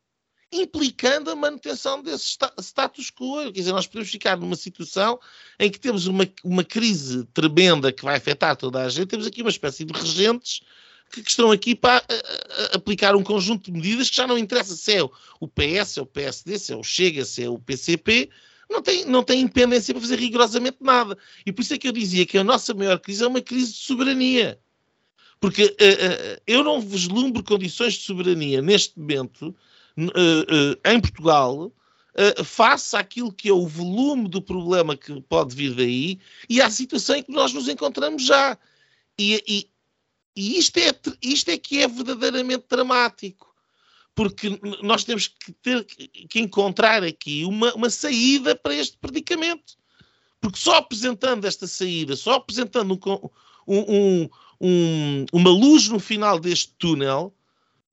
implicando 0.52 1.30
a 1.30 1.36
manutenção 1.36 2.02
desse 2.02 2.36
status 2.60 3.10
quo. 3.10 3.44
Quer 3.44 3.52
dizer, 3.52 3.72
nós 3.72 3.86
podemos 3.86 4.10
ficar 4.10 4.36
numa 4.36 4.56
situação 4.56 5.18
em 5.58 5.70
que 5.70 5.78
temos 5.78 6.06
uma, 6.06 6.28
uma 6.44 6.64
crise 6.64 7.24
tremenda 7.26 7.92
que 7.92 8.04
vai 8.04 8.16
afetar 8.16 8.56
toda 8.56 8.82
a 8.82 8.88
gente, 8.88 9.08
temos 9.08 9.26
aqui 9.26 9.42
uma 9.42 9.50
espécie 9.50 9.84
de 9.84 9.92
regentes 9.92 10.62
que, 11.10 11.20
estão 11.20 11.50
aqui 11.50 11.74
para 11.74 11.98
a, 11.98 12.72
a, 12.74 12.76
aplicar 12.76 13.16
um 13.16 13.22
conjunto 13.22 13.70
de 13.70 13.72
medidas 13.72 14.08
que 14.08 14.16
já 14.16 14.26
não 14.26 14.38
interessa 14.38 14.74
se 14.74 14.94
é 14.94 15.02
o 15.02 15.48
PS, 15.48 15.88
se 15.88 15.98
é 15.98 16.02
o 16.02 16.06
PSD, 16.06 16.58
se 16.58 16.72
é 16.72 16.76
o 16.76 16.82
Chega, 16.82 17.24
se 17.24 17.42
é 17.42 17.48
o 17.48 17.58
PCP, 17.58 18.30
não 18.70 18.80
tem, 18.80 19.04
não 19.04 19.22
tem 19.22 19.40
independência 19.40 19.92
para 19.92 20.00
fazer 20.00 20.18
rigorosamente 20.18 20.78
nada. 20.80 21.18
E 21.44 21.52
por 21.52 21.62
isso 21.62 21.74
é 21.74 21.78
que 21.78 21.88
eu 21.88 21.92
dizia 21.92 22.24
que 22.24 22.38
a 22.38 22.44
nossa 22.44 22.72
maior 22.72 22.98
crise 23.00 23.24
é 23.24 23.26
uma 23.26 23.40
crise 23.40 23.72
de 23.72 23.78
soberania. 23.78 24.60
Porque 25.40 25.64
uh, 25.64 25.66
uh, 25.66 26.42
eu 26.46 26.62
não 26.62 26.80
vislumbro 26.80 27.42
condições 27.42 27.94
de 27.94 28.02
soberania 28.02 28.62
neste 28.62 28.98
momento 28.98 29.56
uh, 29.98 30.90
em 30.90 31.00
Portugal 31.00 31.72
face 32.44 32.96
àquilo 32.96 33.32
que 33.32 33.48
é 33.48 33.52
o 33.52 33.66
volume 33.66 34.28
do 34.28 34.42
problema 34.42 34.96
que 34.96 35.20
pode 35.22 35.54
vir 35.54 35.74
daí 35.74 36.18
e 36.50 36.60
à 36.60 36.68
situação 36.68 37.16
em 37.16 37.22
que 37.22 37.32
nós 37.32 37.52
nos 37.54 37.66
encontramos 37.66 38.26
já. 38.26 38.58
E, 39.18 39.42
e, 39.46 39.70
e 40.36 40.58
isto, 40.58 40.78
é, 40.78 40.94
isto 41.22 41.50
é 41.50 41.58
que 41.58 41.82
é 41.82 41.88
verdadeiramente 41.88 42.64
dramático 42.68 43.50
porque 44.14 44.60
nós 44.82 45.02
temos 45.02 45.28
que 45.28 45.50
ter 45.52 45.82
que 45.84 46.40
encontrar 46.40 47.02
aqui 47.02 47.44
uma, 47.44 47.72
uma 47.74 47.88
saída 47.88 48.54
para 48.54 48.74
este 48.74 48.98
predicamento. 48.98 49.78
Porque 50.40 50.58
só 50.58 50.76
apresentando 50.76 51.46
esta 51.46 51.66
saída, 51.66 52.16
só 52.16 52.34
apresentando 52.34 52.98
um, 53.66 53.78
um, 53.78 54.28
um, 54.60 55.26
uma 55.32 55.50
luz 55.50 55.88
no 55.88 55.98
final 55.98 56.38
deste 56.38 56.74
túnel, 56.78 57.34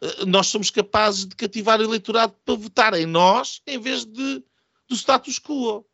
eh, 0.01 0.25
nós 0.25 0.47
somos 0.47 0.69
capazes 0.69 1.25
de 1.25 1.35
cativar 1.35 1.79
o 1.79 1.83
eleitorado 1.83 2.33
para 2.45 2.55
votar 2.55 2.93
em 2.93 3.05
nós 3.05 3.61
em 3.67 3.79
vez 3.79 4.05
de, 4.05 4.43
do 4.87 4.95
status 4.95 5.39
quo. 5.39 5.85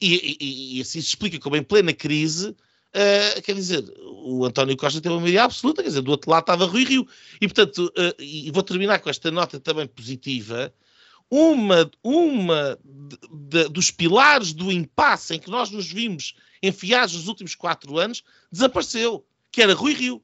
E, 0.00 0.36
e, 0.40 0.78
e 0.78 0.80
assim 0.80 1.00
se 1.00 1.08
explica 1.08 1.38
como 1.38 1.56
em 1.56 1.62
plena 1.62 1.92
crise 1.92 2.56
Uh, 2.90 3.40
quer 3.42 3.54
dizer, 3.54 3.84
o 4.00 4.44
António 4.44 4.76
Costa 4.76 5.00
teve 5.00 5.14
uma 5.14 5.20
maioria 5.20 5.44
absoluta, 5.44 5.80
quer 5.80 5.88
dizer, 5.88 6.02
do 6.02 6.10
outro 6.10 6.28
lado 6.30 6.42
estava 6.42 6.66
Rui 6.66 6.84
Rio. 6.84 7.06
E, 7.40 7.46
portanto, 7.46 7.92
uh, 7.96 8.22
e 8.22 8.50
vou 8.50 8.62
terminar 8.62 8.98
com 8.98 9.08
esta 9.08 9.30
nota 9.30 9.60
também 9.60 9.86
positiva. 9.86 10.74
Uma, 11.30 11.88
uma 12.02 12.76
de, 12.84 13.18
de, 13.30 13.68
dos 13.68 13.92
pilares 13.92 14.52
do 14.52 14.72
impasse 14.72 15.34
em 15.34 15.38
que 15.38 15.48
nós 15.48 15.70
nos 15.70 15.90
vimos 15.90 16.34
enfiados 16.60 17.14
nos 17.14 17.28
últimos 17.28 17.54
quatro 17.54 17.96
anos 17.96 18.24
desapareceu, 18.50 19.24
que 19.52 19.62
era 19.62 19.72
Rui 19.72 19.94
Rio. 19.94 20.22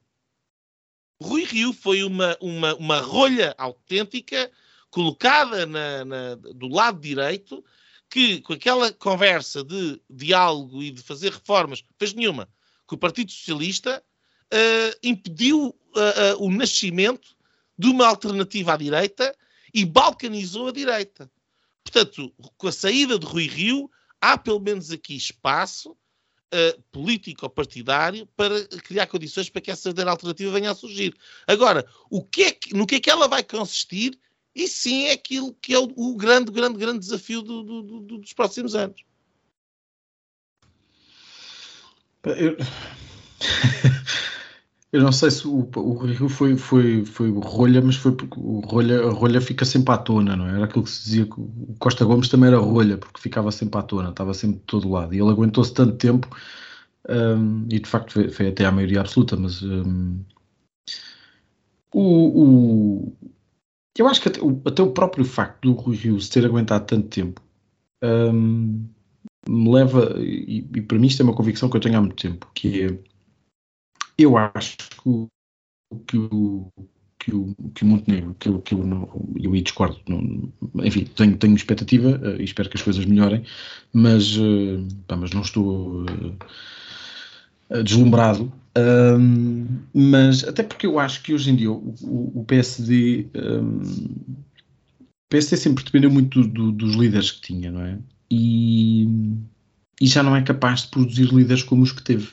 Rui 1.21 1.45
Rio 1.45 1.71
foi 1.71 2.03
uma, 2.03 2.37
uma, 2.41 2.75
uma 2.75 2.99
rolha 2.99 3.55
autêntica 3.57 4.51
colocada 4.89 5.65
na, 5.65 6.03
na, 6.03 6.35
do 6.35 6.67
lado 6.67 6.99
direito 6.99 7.63
que, 8.09 8.41
com 8.41 8.51
aquela 8.51 8.91
conversa 8.91 9.63
de 9.63 10.01
diálogo 10.09 10.83
e 10.83 10.91
de 10.91 11.01
fazer 11.01 11.31
reformas, 11.31 11.83
fez 11.97 12.13
nenhuma 12.13 12.49
que 12.87 12.95
o 12.95 12.97
Partido 12.97 13.31
Socialista 13.31 14.03
uh, 14.53 14.97
impediu 15.03 15.67
uh, 15.67 16.39
uh, 16.39 16.45
o 16.45 16.51
nascimento 16.51 17.35
de 17.77 17.87
uma 17.87 18.07
alternativa 18.07 18.73
à 18.73 18.77
direita 18.77 19.35
e 19.73 19.85
balcanizou 19.85 20.69
a 20.69 20.71
direita. 20.71 21.29
Portanto, 21.83 22.33
com 22.57 22.67
a 22.67 22.71
saída 22.71 23.19
de 23.19 23.25
Rui 23.25 23.47
Rio, 23.47 23.89
há 24.19 24.37
pelo 24.37 24.59
menos 24.59 24.91
aqui 24.91 25.15
espaço 25.15 25.91
uh, 25.91 26.81
político 26.91 27.45
ou 27.45 27.49
partidário 27.49 28.27
para 28.35 28.65
criar 28.83 29.07
condições 29.07 29.49
para 29.49 29.61
que 29.61 29.71
essa 29.71 29.89
alternativa 29.89 30.51
venha 30.51 30.71
a 30.71 30.75
surgir. 30.75 31.15
Agora, 31.45 31.85
o 32.09 32.23
que 32.23 32.43
é 32.43 32.51
que, 32.51 32.73
no 32.73 32.87
que 32.87 32.95
é 32.95 32.99
que 32.99 33.09
ela 33.09 33.27
vai 33.27 33.43
consistir? 33.43 34.17
E 34.55 34.67
sim 34.67 35.05
é 35.05 35.11
aquilo 35.11 35.53
que 35.61 35.73
é 35.73 35.79
o, 35.79 35.87
o 35.95 36.15
grande, 36.15 36.51
grande, 36.51 36.79
grande 36.79 36.99
desafio 36.99 37.41
do, 37.41 37.63
do, 37.63 37.83
do, 37.83 38.17
dos 38.17 38.33
próximos 38.33 38.73
anos. 38.73 39.03
Eu, 42.35 42.57
eu 44.91 45.01
não 45.01 45.11
sei 45.11 45.29
se 45.31 45.47
o, 45.47 45.69
o 45.75 45.97
Rio 45.97 46.29
foi, 46.29 46.57
foi, 46.57 47.05
foi 47.05 47.29
rolha, 47.31 47.81
mas 47.81 47.95
foi 47.95 48.13
porque 48.13 48.39
o 48.39 48.59
rolha, 48.61 49.03
a 49.03 49.11
rolha 49.11 49.41
fica 49.41 49.65
sempre 49.65 49.93
à 49.93 49.97
tona, 49.97 50.35
não 50.35 50.47
é? 50.47 50.55
Era 50.55 50.65
aquilo 50.65 50.83
que 50.83 50.89
se 50.89 51.03
dizia 51.03 51.25
que 51.25 51.39
o 51.39 51.75
Costa 51.79 52.05
Gomes 52.05 52.29
também 52.29 52.47
era 52.47 52.57
rolha, 52.57 52.97
porque 52.97 53.21
ficava 53.21 53.51
sempre 53.51 53.79
à 53.79 53.83
tona, 53.83 54.09
estava 54.09 54.33
sempre 54.33 54.57
de 54.59 54.63
todo 54.63 54.89
lado. 54.89 55.13
E 55.13 55.19
ele 55.19 55.29
aguentou-se 55.29 55.73
tanto 55.73 55.97
tempo, 55.97 56.27
um, 57.09 57.65
e 57.69 57.79
de 57.79 57.89
facto 57.89 58.13
foi, 58.13 58.29
foi, 58.29 58.47
até 58.47 58.65
à 58.65 58.71
maioria 58.71 59.01
absoluta, 59.01 59.35
mas 59.35 59.61
um, 59.61 60.19
o, 61.93 62.43
o, 62.43 63.17
eu 63.97 64.07
acho 64.07 64.21
que 64.21 64.29
até 64.29 64.39
até 64.65 64.83
o 64.83 64.91
próprio 64.91 65.25
facto 65.25 65.73
do 65.73 65.89
Rio 65.91 66.19
se 66.19 66.29
ter 66.29 66.45
aguentado 66.45 66.85
tanto 66.85 67.07
tempo. 67.07 67.41
Um, 68.03 68.87
me 69.49 69.71
leva, 69.71 70.15
e, 70.19 70.65
e, 70.75 70.81
para 70.81 70.99
mim 70.99 71.07
isto 71.07 71.21
é 71.21 71.25
uma 71.25 71.35
convicção 71.35 71.69
que 71.69 71.77
eu 71.77 71.81
tenho 71.81 71.97
há 71.97 72.01
muito 72.01 72.15
tempo, 72.15 72.49
que 72.53 72.83
é, 72.83 72.99
eu 74.17 74.37
acho 74.37 74.77
que 74.77 75.09
o, 75.09 75.29
que 76.07 76.17
o, 76.17 76.71
que 77.19 77.33
o, 77.33 77.55
que 77.73 77.83
o 77.83 77.87
Montenegro, 77.87 78.35
que 78.39 78.49
eu, 78.49 78.61
que 78.61 78.73
eu, 78.73 78.85
não, 78.85 79.29
eu 79.35 79.51
discordo, 79.61 79.99
não, 80.07 80.51
enfim, 80.83 81.05
tenho, 81.05 81.37
tenho 81.37 81.55
expectativa 81.55 82.19
uh, 82.23 82.41
e 82.41 82.43
espero 82.43 82.69
que 82.69 82.77
as 82.77 82.83
coisas 82.83 83.05
melhorem, 83.05 83.43
mas, 83.93 84.37
uh, 84.37 84.87
pá, 85.07 85.15
mas 85.15 85.31
não 85.31 85.41
estou 85.41 86.03
uh, 86.03 87.83
deslumbrado. 87.83 88.51
mas 89.93 90.43
até 90.43 90.63
porque 90.63 90.85
eu 90.85 90.99
acho 90.99 91.23
que 91.23 91.33
hoje 91.33 91.51
em 91.51 91.55
dia 91.55 91.71
o, 91.71 91.95
o, 92.01 92.41
o 92.41 92.45
PSD 92.45 93.27
um, 93.35 93.81
PSD 95.29 95.57
sempre 95.57 95.83
dependeu 95.83 96.09
muito 96.09 96.41
do, 96.41 96.47
do, 96.47 96.71
dos 96.71 96.95
líderes 96.95 97.31
que 97.31 97.41
tinha, 97.41 97.71
não 97.71 97.81
é? 97.81 97.99
E, 98.29 99.07
e 100.01 100.07
já 100.07 100.21
não 100.23 100.35
é 100.35 100.41
capaz 100.41 100.81
de 100.81 100.87
produzir 100.89 101.33
líderes 101.33 101.63
como 101.63 101.83
os 101.83 101.91
que 101.91 102.03
teve. 102.03 102.29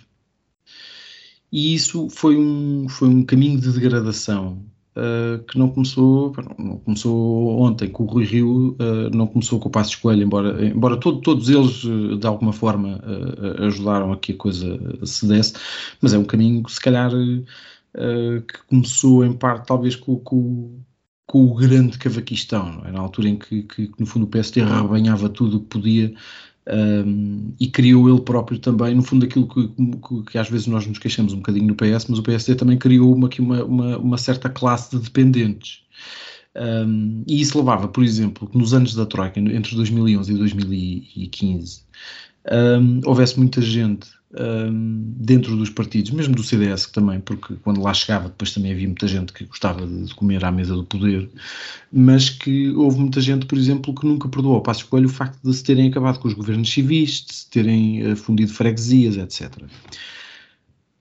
E 1.53 1.75
isso 1.75 2.09
foi 2.11 2.37
um, 2.37 2.89
foi 2.89 3.09
um 3.09 3.25
caminho 3.25 3.61
de 3.61 3.71
degradação 3.71 4.65
uh, 4.97 5.43
que 5.45 5.59
não 5.59 5.71
começou, 5.71 6.35
não 6.59 6.79
começou 6.79 7.61
ontem 7.61 7.89
com 7.89 8.05
o 8.05 8.07
Rui 8.07 8.25
Rio, 8.25 8.71
uh, 8.73 9.15
não 9.15 9.27
começou 9.27 9.61
com 9.61 9.69
o 9.69 9.71
Passo 9.71 9.91
Escolha, 9.91 10.25
embora, 10.25 10.67
embora 10.67 10.97
todo, 10.97 11.21
todos 11.21 11.49
eles 11.49 11.85
uh, 11.85 12.17
de 12.17 12.27
alguma 12.27 12.53
forma 12.53 13.01
ajudaram 13.61 14.13
a 14.13 14.17
que 14.17 14.33
a 14.33 14.37
coisa 14.37 14.79
se 15.07 15.27
desse, 15.27 15.55
mas 16.01 16.13
é 16.13 16.19
um 16.19 16.25
caminho 16.25 16.69
se 16.69 16.81
calhar 16.81 17.11
que 17.13 18.59
começou 18.69 19.25
em 19.25 19.33
parte 19.33 19.69
talvez 19.69 19.95
com, 19.95 20.19
com, 20.19 20.81
com 21.35 21.47
o 21.47 21.55
grande 21.55 21.99
Cavaquistão, 21.99 22.81
é? 22.85 22.93
na 22.93 23.01
altura 23.01 23.29
em 23.29 23.37
que, 23.37 23.65
que, 23.65 23.91
no 23.99 24.07
fundo 24.07 24.23
o 24.23 24.29
PSD 24.29 24.61
arrebanhava 24.61 25.29
tudo 25.29 25.57
o 25.57 25.61
que 25.63 25.67
podia 25.67 26.15
um, 26.69 27.53
e 27.59 27.67
criou 27.67 28.09
ele 28.09 28.21
próprio 28.21 28.57
também, 28.61 28.95
no 28.95 29.03
fundo 29.03 29.25
aquilo 29.25 29.49
que, 29.49 29.67
que, 29.67 30.31
que, 30.31 30.39
às 30.39 30.49
vezes 30.49 30.69
nós 30.69 30.87
nos 30.87 31.01
queixamos 31.01 31.33
um 31.33 31.39
bocadinho 31.39 31.67
no 31.67 31.75
PS, 31.75 32.07
mas 32.09 32.21
o 32.21 32.23
PSD 32.23 32.55
também 32.55 32.79
criou 32.79 33.13
uma, 33.13 33.29
uma, 33.41 33.65
uma, 33.65 33.99
uma 33.99 34.17
certa 34.17 34.49
classe 34.49 34.97
de 34.97 35.03
dependentes. 35.03 35.81
Um, 36.55 37.25
e 37.27 37.41
isso 37.41 37.59
levava, 37.59 37.89
por 37.89 38.05
exemplo, 38.05 38.47
que 38.47 38.57
nos 38.57 38.73
anos 38.73 38.95
da 38.95 39.05
Troika, 39.05 39.41
entre 39.41 39.75
2011 39.75 40.33
e 40.33 40.37
2015, 40.37 41.83
um, 42.81 43.01
houvesse 43.05 43.37
muita 43.37 43.61
gente 43.61 44.07
dentro 45.17 45.57
dos 45.57 45.71
partidos, 45.71 46.11
mesmo 46.11 46.35
do 46.35 46.43
CDS 46.43 46.87
também, 46.87 47.21
porque 47.21 47.55
quando 47.63 47.81
lá 47.81 47.95
chegava 47.95 48.29
depois 48.29 48.53
também 48.53 48.73
havia 48.73 48.87
muita 48.87 49.07
gente 49.07 49.33
que 49.33 49.45
gostava 49.45 49.87
de 49.87 50.13
comer 50.15 50.45
à 50.45 50.51
mesa 50.51 50.75
do 50.75 50.85
poder, 50.85 51.31
mas 51.93 52.31
que 52.31 52.71
houve 52.71 52.99
muita 52.99 53.21
gente, 53.21 53.47
por 53.47 53.57
exemplo, 53.57 53.95
que 53.95 54.07
nunca 54.07 54.29
perdoou 54.29 54.57
ao 54.57 54.63
Passo 54.63 54.87
Coelho 54.87 55.07
o 55.07 55.13
facto 55.13 55.41
de 55.43 55.55
se 55.55 55.63
terem 55.63 55.89
acabado 55.89 56.19
com 56.19 56.27
os 56.27 56.35
governos 56.35 56.71
civis, 56.71 57.25
de 57.25 57.35
se 57.35 57.51
terem 57.51 58.13
uh, 58.13 58.17
fundido 58.17 58.53
freguesias, 58.53 59.17
etc. 59.17 59.53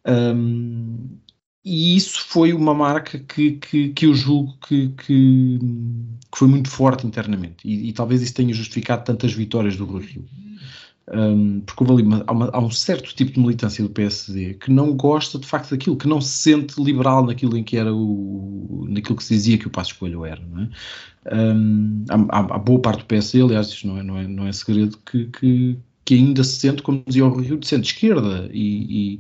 Um, 0.06 1.18
e 1.66 1.96
isso 1.96 2.20
foi 2.28 2.52
uma 2.52 2.74
marca 2.74 3.18
que, 3.18 3.54
que, 3.54 3.90
que 3.90 4.06
eu 4.06 4.14
julgo 4.14 4.54
que, 4.68 4.90
que, 4.90 5.60
que, 5.60 6.38
foi 6.38 6.48
muito 6.48 6.70
forte 6.70 7.08
internamente. 7.08 7.66
E, 7.66 7.90
e, 7.90 7.94
talvez 7.94 8.22
isso 8.22 8.34
tenha 8.34 8.54
justificado 8.54 9.06
tantas 9.06 9.32
vitórias 9.34 9.78
do 9.78 9.86
Rio. 9.86 10.26
Um, 11.12 11.60
porque 11.60 11.84
houve 11.84 11.94
ali 11.94 12.04
uma, 12.04 12.24
há, 12.26 12.32
uma, 12.32 12.50
há, 12.54 12.60
um 12.60 12.72
certo 12.72 13.14
tipo 13.14 13.34
de 13.34 13.40
militância 13.40 13.84
do 13.84 13.90
PSD 13.90 14.54
que 14.54 14.72
não 14.72 14.94
gosta 14.96 15.38
de 15.38 15.46
facto 15.46 15.72
daquilo, 15.72 15.98
que 15.98 16.08
não 16.08 16.22
se 16.22 16.30
sente 16.30 16.82
liberal 16.82 17.26
naquilo 17.26 17.58
em 17.58 17.64
que 17.64 17.76
era 17.76 17.94
o, 17.94 18.86
naquilo 18.88 19.18
que 19.18 19.24
se 19.24 19.34
dizia 19.34 19.58
que 19.58 19.68
o 19.68 19.70
Passo 19.70 19.92
Escolho 19.92 20.26
era. 20.26 20.42
Não 20.42 20.64
é? 20.64 20.70
um, 21.32 22.06
há, 22.10 22.40
há, 22.40 22.58
boa 22.58 22.80
parte 22.80 23.00
do 23.00 23.06
PSD, 23.06 23.42
aliás, 23.42 23.68
isto 23.68 23.88
não 23.88 23.98
é, 23.98 24.04
não 24.04 24.18
é, 24.18 24.28
não 24.28 24.48
é 24.48 24.52
segredo, 24.52 24.98
que, 25.06 25.26
que, 25.26 25.78
que 26.06 26.16
ainda 26.16 26.44
se 26.44 26.60
sente, 26.60 26.82
como 26.82 27.04
dizia 27.06 27.26
o 27.26 27.38
Rio, 27.38 27.58
de 27.58 27.68
centro-esquerda 27.68 28.50
e, 28.52 29.16
e, 29.16 29.20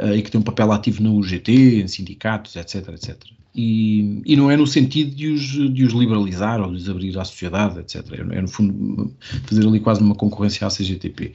uh, 0.00 0.14
e, 0.14 0.22
que 0.22 0.30
tem 0.30 0.40
um 0.40 0.44
papel 0.44 0.72
ativo 0.72 1.02
na 1.02 1.10
UGT, 1.10 1.82
em 1.82 1.88
sindicatos, 1.88 2.56
etc, 2.56 2.88
etc. 2.88 3.24
E, 3.54 4.20
e, 4.26 4.36
não 4.36 4.50
é 4.50 4.56
no 4.56 4.66
sentido 4.66 5.14
de 5.14 5.28
os, 5.28 5.42
de 5.42 5.84
os 5.84 5.92
liberalizar 5.92 6.60
ou 6.60 6.72
de 6.72 6.76
os 6.76 6.88
abrir 6.88 7.16
à 7.16 7.24
sociedade, 7.24 7.78
etc. 7.78 8.04
É, 8.12 8.38
é 8.38 8.42
no 8.42 8.48
fundo 8.48 9.14
fazer 9.44 9.64
ali 9.64 9.78
quase 9.78 10.00
uma 10.00 10.16
concorrência 10.16 10.66
à 10.66 10.70
CGTP. 10.70 11.32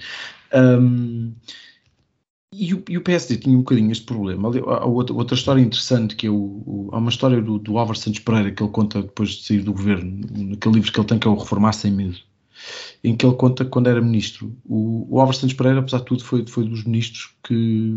Um, 0.54 1.34
e, 2.52 2.74
o, 2.74 2.84
e, 2.90 2.98
o, 2.98 3.02
PSD 3.02 3.38
tinha 3.38 3.56
um 3.56 3.60
bocadinho 3.60 3.92
este 3.92 4.06
problema. 4.06 4.50
Há 4.50 4.86
outra, 4.86 5.16
outra 5.16 5.36
história 5.36 5.62
interessante 5.62 6.16
que 6.16 6.28
é 6.28 6.30
o, 6.30 6.34
o, 6.36 6.90
há 6.92 6.98
uma 6.98 7.10
história 7.10 7.42
do, 7.42 7.58
do 7.58 7.78
Álvaro 7.78 7.98
Santos 7.98 8.20
Pereira 8.20 8.52
que 8.52 8.62
ele 8.62 8.72
conta 8.72 9.02
depois 9.02 9.30
de 9.30 9.44
sair 9.46 9.62
do 9.62 9.72
governo, 9.72 10.20
naquele 10.36 10.76
livro 10.76 10.92
que 10.92 11.00
ele 11.00 11.08
tem 11.08 11.20
que 11.20 11.28
é 11.28 11.32
o 11.32 11.36
Reformar 11.36 11.74
Sem 11.74 11.92
Medo, 11.92 12.18
em 13.02 13.16
que 13.16 13.26
ele 13.26 13.36
conta 13.36 13.64
quando 13.64 13.88
era 13.88 14.02
ministro. 14.02 14.54
O, 14.66 15.08
o 15.10 15.20
Álvaro 15.22 15.38
Santos 15.38 15.54
Pereira, 15.54 15.80
apesar 15.80 16.00
de 16.00 16.06
tudo, 16.06 16.24
foi, 16.24 16.46
foi 16.46 16.66
dos 16.66 16.84
ministros 16.84 17.34
que 17.48 17.96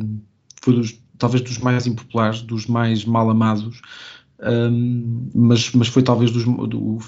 foi 0.60 0.74
dos, 0.74 1.02
talvez 1.22 1.40
dos 1.40 1.58
mais 1.58 1.86
impopulares, 1.86 2.42
dos 2.42 2.66
mais 2.66 3.04
mal 3.04 3.30
amados, 3.30 3.80
um, 4.42 5.30
mas, 5.32 5.70
mas 5.70 5.86
foi 5.86 6.02
talvez 6.02 6.32
dos, 6.32 6.44
do, 6.44 6.98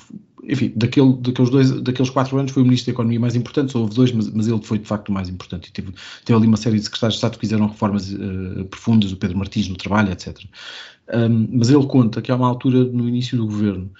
enfim, 0.44 0.72
daquele, 0.76 1.14
daqueles, 1.16 1.50
dois, 1.50 1.80
daqueles 1.80 2.10
quatro 2.10 2.38
anos 2.38 2.52
foi 2.52 2.62
o 2.62 2.64
Ministro 2.64 2.92
da 2.92 2.94
Economia 2.94 3.18
mais 3.18 3.34
importante, 3.34 3.72
só 3.72 3.80
houve 3.80 3.92
dois, 3.92 4.12
mas, 4.12 4.30
mas 4.30 4.46
ele 4.46 4.62
foi 4.62 4.78
de 4.78 4.86
facto 4.86 5.08
o 5.08 5.12
mais 5.12 5.28
importante. 5.28 5.68
E 5.68 5.72
teve, 5.72 5.92
teve 6.24 6.38
ali 6.38 6.46
uma 6.46 6.56
série 6.56 6.78
de 6.78 6.84
secretários 6.84 7.14
de 7.14 7.18
Estado 7.18 7.32
que 7.32 7.40
fizeram 7.40 7.66
reformas 7.66 8.12
uh, 8.12 8.64
profundas, 8.70 9.10
o 9.10 9.16
Pedro 9.16 9.36
Martins 9.36 9.66
no 9.66 9.74
trabalho, 9.74 10.12
etc. 10.12 10.38
Um, 11.12 11.48
mas 11.58 11.70
ele 11.70 11.84
conta 11.86 12.22
que 12.22 12.30
há 12.30 12.36
uma 12.36 12.46
altura 12.46 12.84
no 12.84 13.08
início 13.08 13.36
do 13.36 13.46
governo 13.46 13.90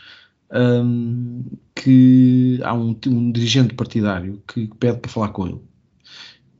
um, 0.53 1.45
que 1.75 2.61
há 2.63 2.73
um, 2.73 2.97
um 3.09 3.33
dirigente 3.33 3.75
partidário 3.75 4.41
que 4.47 4.69
pede 4.79 5.01
para 5.01 5.11
falar 5.11 5.31
com 5.31 5.49
ele 5.49 5.61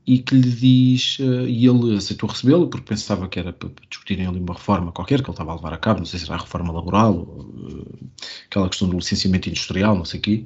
e 0.07 0.19
que 0.19 0.35
lhe 0.35 0.51
diz, 0.51 1.17
uh, 1.19 1.47
e 1.47 1.65
ele 1.65 1.97
aceitou 1.97 2.29
recebê-lo 2.29 2.67
porque 2.67 2.87
pensava 2.89 3.27
que 3.27 3.39
era 3.39 3.51
para 3.51 3.69
discutirem 3.89 4.27
ali 4.27 4.39
uma 4.39 4.53
reforma 4.53 4.91
qualquer 4.91 5.21
que 5.21 5.29
ele 5.29 5.33
estava 5.33 5.51
a 5.51 5.55
levar 5.55 5.73
a 5.73 5.77
cabo, 5.77 5.99
não 5.99 6.05
sei 6.05 6.19
se 6.19 6.25
era 6.25 6.35
a 6.35 6.41
reforma 6.41 6.71
laboral, 6.71 7.15
ou, 7.15 7.43
uh, 7.43 8.09
aquela 8.45 8.69
questão 8.69 8.87
do 8.87 8.97
licenciamento 8.97 9.49
industrial, 9.49 9.95
não 9.95 10.05
sei 10.05 10.19
o 10.19 10.23
quê. 10.23 10.45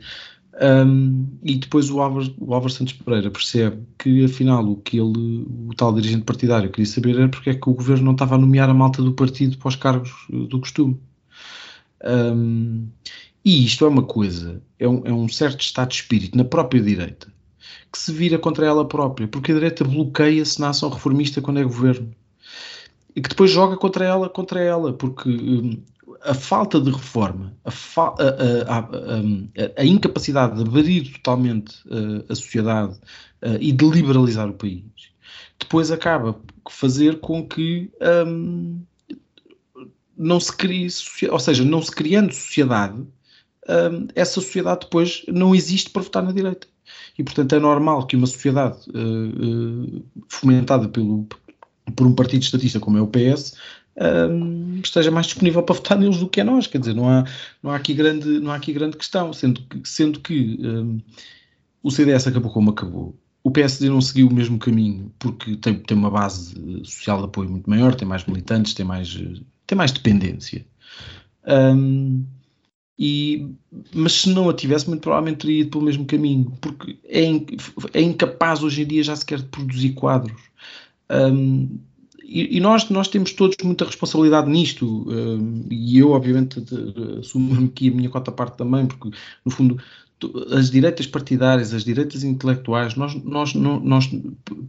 Um, 0.62 1.28
e 1.43 1.55
depois 1.55 1.89
o 1.89 2.01
Álvaro, 2.01 2.34
o 2.38 2.53
Álvaro, 2.53 2.74
Santos 2.74 2.93
Pereira 2.93 3.32
percebe 3.32 3.82
que 3.97 4.26
afinal 4.26 4.66
o 4.70 4.76
que 4.78 4.97
ele, 4.97 5.45
o 5.47 5.74
tal 5.76 5.93
dirigente 5.93 6.24
partidário 6.26 6.70
queria 6.70 6.86
saber 6.86 7.16
era 7.16 7.30
porque 7.30 7.51
é 7.51 7.53
que 7.53 7.70
o 7.70 7.74
governo 7.74 8.05
não 8.05 8.12
estava 8.14 8.36
a 8.36 8.38
nomear 8.38 8.70
a 8.70 8.74
malta 8.74 9.01
do 9.01 9.14
partido 9.14 9.57
para 9.57 9.70
os 9.70 9.76
cargos 9.78 10.12
do 10.30 10.60
costume. 10.60 10.99
Um, 12.03 12.88
e 13.43 13.66
isto 13.66 13.86
é 13.86 13.88
uma 13.88 14.03
coisa, 14.03 14.62
é 14.78 14.88
um, 14.88 15.05
é 15.05 15.14
um 15.14 15.30
certo 15.30 15.62
estado 15.62 15.89
de 15.89 15.95
espírito 15.95 16.38
na 16.38 16.43
própria 16.43 16.82
direita 16.82 17.32
que 17.92 18.00
se 18.00 18.12
vira 18.12 18.38
contra 18.38 18.66
ela 18.66 18.88
própria, 18.88 19.28
porque 19.28 19.52
a 19.52 19.56
direita 19.56 19.84
bloqueia-se 19.84 20.60
na 20.60 20.70
ação 20.70 20.90
reformista 20.90 21.42
quando 21.42 21.60
é 21.60 21.64
governo. 21.64 22.14
E 23.16 23.22
que 23.22 23.30
depois 23.30 23.50
joga 23.50 23.76
contra 23.76 24.06
ela, 24.06 24.30
contra 24.30 24.62
ela, 24.62 24.94
porque 24.94 25.30
hum, 25.30 25.82
a 26.22 26.34
falta 26.34 26.80
de 26.80 26.92
reforma, 26.92 27.54
a, 27.66 27.70
a, 27.70 28.80
a, 28.80 29.82
a, 29.82 29.86
incapacidade 29.86 30.56
de 30.56 30.62
abrir 30.62 31.14
totalmente 31.14 31.76
uh, 31.88 32.24
a 32.30 32.36
sociedade 32.36 32.94
uh, 33.42 33.58
e 33.60 33.72
de 33.72 33.86
liberalizar 33.90 34.50
o 34.50 34.54
país, 34.54 34.84
depois 35.60 35.92
acaba 35.92 36.34
por 36.64 36.72
fazer 36.72 37.20
com 37.20 37.46
que 37.48 37.92
um, 38.28 38.80
não 40.18 40.40
se 40.40 40.56
crie, 40.56 40.88
ou 41.30 41.40
seja, 41.40 41.64
não 41.64 41.82
se 41.82 41.92
criando 41.92 42.34
sociedade, 42.34 43.00
um, 43.00 44.08
essa 44.16 44.34
sociedade 44.34 44.82
depois 44.82 45.24
não 45.28 45.54
existe 45.56 45.90
para 45.90 46.02
votar 46.02 46.24
na 46.24 46.32
direita. 46.32 46.68
E, 47.20 47.24
portanto, 47.24 47.54
é 47.54 47.60
normal 47.60 48.08
que 48.08 48.16
uma 48.16 48.26
sociedade 48.26 48.78
uh, 48.92 50.04
fomentada 50.30 50.88
pelo, 50.88 51.28
por 51.94 52.08
um 52.08 52.16
partido 52.16 52.44
estatista 52.44 52.80
como 52.80 52.98
é 52.98 53.02
o 53.02 53.08
PS 53.08 53.58
um, 54.00 54.80
esteja 54.82 55.12
mais 55.12 55.26
disponível 55.26 55.62
para 55.62 55.76
votar 55.76 55.98
neles 56.00 56.18
do 56.18 56.30
que 56.30 56.40
a 56.40 56.46
nós. 56.46 56.66
Quer 56.66 56.78
dizer, 56.80 56.96
não 56.96 57.10
há, 57.10 57.26
não 57.62 57.72
há, 57.72 57.76
aqui, 57.76 57.94
grande, 57.94 58.40
não 58.40 58.52
há 58.52 58.56
aqui 58.56 58.72
grande 58.72 58.96
questão, 58.96 59.34
sendo 59.34 59.62
que, 59.64 59.82
sendo 59.84 60.22
que 60.22 60.58
um, 60.62 61.02
o 61.84 61.92
CDS 61.92 62.26
acabou 62.26 62.54
como 62.54 62.70
acabou. 62.70 63.14
O 63.44 63.52
PSD 63.52 63.90
não 63.90 64.00
seguiu 64.00 64.30
o 64.30 64.34
mesmo 64.34 64.58
caminho 64.58 65.12
porque 65.20 65.58
tem, 65.58 65.76
tem 65.76 65.98
uma 65.98 66.10
base 66.10 66.56
social 66.86 67.18
de 67.18 67.26
apoio 67.26 67.50
muito 67.50 67.70
maior, 67.70 67.96
tem 67.96 68.08
mais 68.08 68.26
militantes, 68.26 68.74
tem 68.74 68.86
mais, 68.86 69.14
tem 69.68 69.78
mais 69.78 69.92
dependência. 69.92 70.66
Um, 71.46 72.24
e, 73.00 73.47
mas 73.95 74.12
se 74.12 74.30
não 74.30 74.50
a 74.50 74.54
tivesse, 74.54 74.89
muito 74.89 75.02
provavelmente 75.02 75.38
teria 75.38 75.62
ido 75.62 75.70
pelo 75.70 75.86
mesmo 75.86 76.06
caminho, 76.06 76.52
porque 76.60 76.97
é, 77.06 77.32
é 77.93 78.02
incapaz 78.02 78.62
hoje 78.62 78.82
em 78.82 78.86
dia 78.86 79.02
já 79.02 79.16
sequer 79.16 79.39
de 79.39 79.45
produzir 79.45 79.91
quadros. 79.91 80.41
Um, 81.10 81.80
e, 82.22 82.58
e, 82.58 82.60
nós, 82.60 82.89
nós 82.89 83.08
temos 83.08 83.32
todos 83.32 83.56
muita 83.64 83.86
responsabilidade 83.86 84.50
nisto, 84.50 85.10
um, 85.10 85.66
e 85.72 85.97
eu, 85.97 86.12
obviamente, 86.12 86.62
assumo 87.20 87.66
aqui 87.66 87.88
a 87.88 87.91
minha 87.91 88.10
cota 88.10 88.34
parte 88.34 88.58
também, 88.58 88.86
porque, 88.86 89.10
no 89.45 89.52
fundo, 89.52 89.82
as 90.52 90.70
direitas 90.70 91.08
partidárias, 91.08 91.74
as 91.74 91.86
direitas 91.86 92.26
intelectuais, 92.26 92.95
nós, 92.95 93.16
nós, 93.24 93.54
nós 93.54 94.10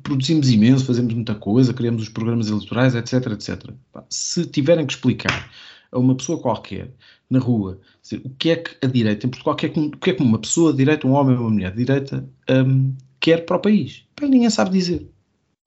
produzimos 0.04 0.48
imenso, 0.48 0.84
fazemos 0.84 1.12
muita 1.12 1.34
coisa, 1.34 1.74
criamos 1.74 2.04
os 2.04 2.08
programas 2.08 2.48
eleitorais, 2.48 2.94
etc, 2.94 3.26
etc. 3.32 3.70
Se 4.08 4.46
tiverem 4.46 4.86
que 4.86 4.92
explicar 4.92 5.50
a 5.92 5.98
uma 5.98 6.14
pessoa 6.14 6.40
qualquer 6.40 6.92
na 7.28 7.38
rua 7.38 7.80
dizer, 8.02 8.20
o 8.24 8.30
que 8.30 8.50
é 8.50 8.56
que 8.56 8.76
a 8.84 8.88
direita, 8.88 9.26
em 9.26 9.30
Portugal, 9.30 9.54
o 9.54 9.56
que 9.56 9.66
é 9.66 9.68
que, 9.68 9.80
o 9.80 9.90
que, 9.90 10.10
é 10.10 10.14
que 10.14 10.22
uma 10.22 10.38
pessoa 10.38 10.72
direita, 10.72 11.06
um 11.06 11.12
homem 11.12 11.36
ou 11.36 11.42
uma 11.42 11.50
mulher 11.50 11.74
direita, 11.74 12.28
um, 12.48 12.94
quer 13.18 13.44
para 13.44 13.56
o 13.56 13.60
país? 13.60 14.04
Bem, 14.18 14.30
ninguém 14.30 14.50
sabe 14.50 14.70
dizer. 14.70 15.08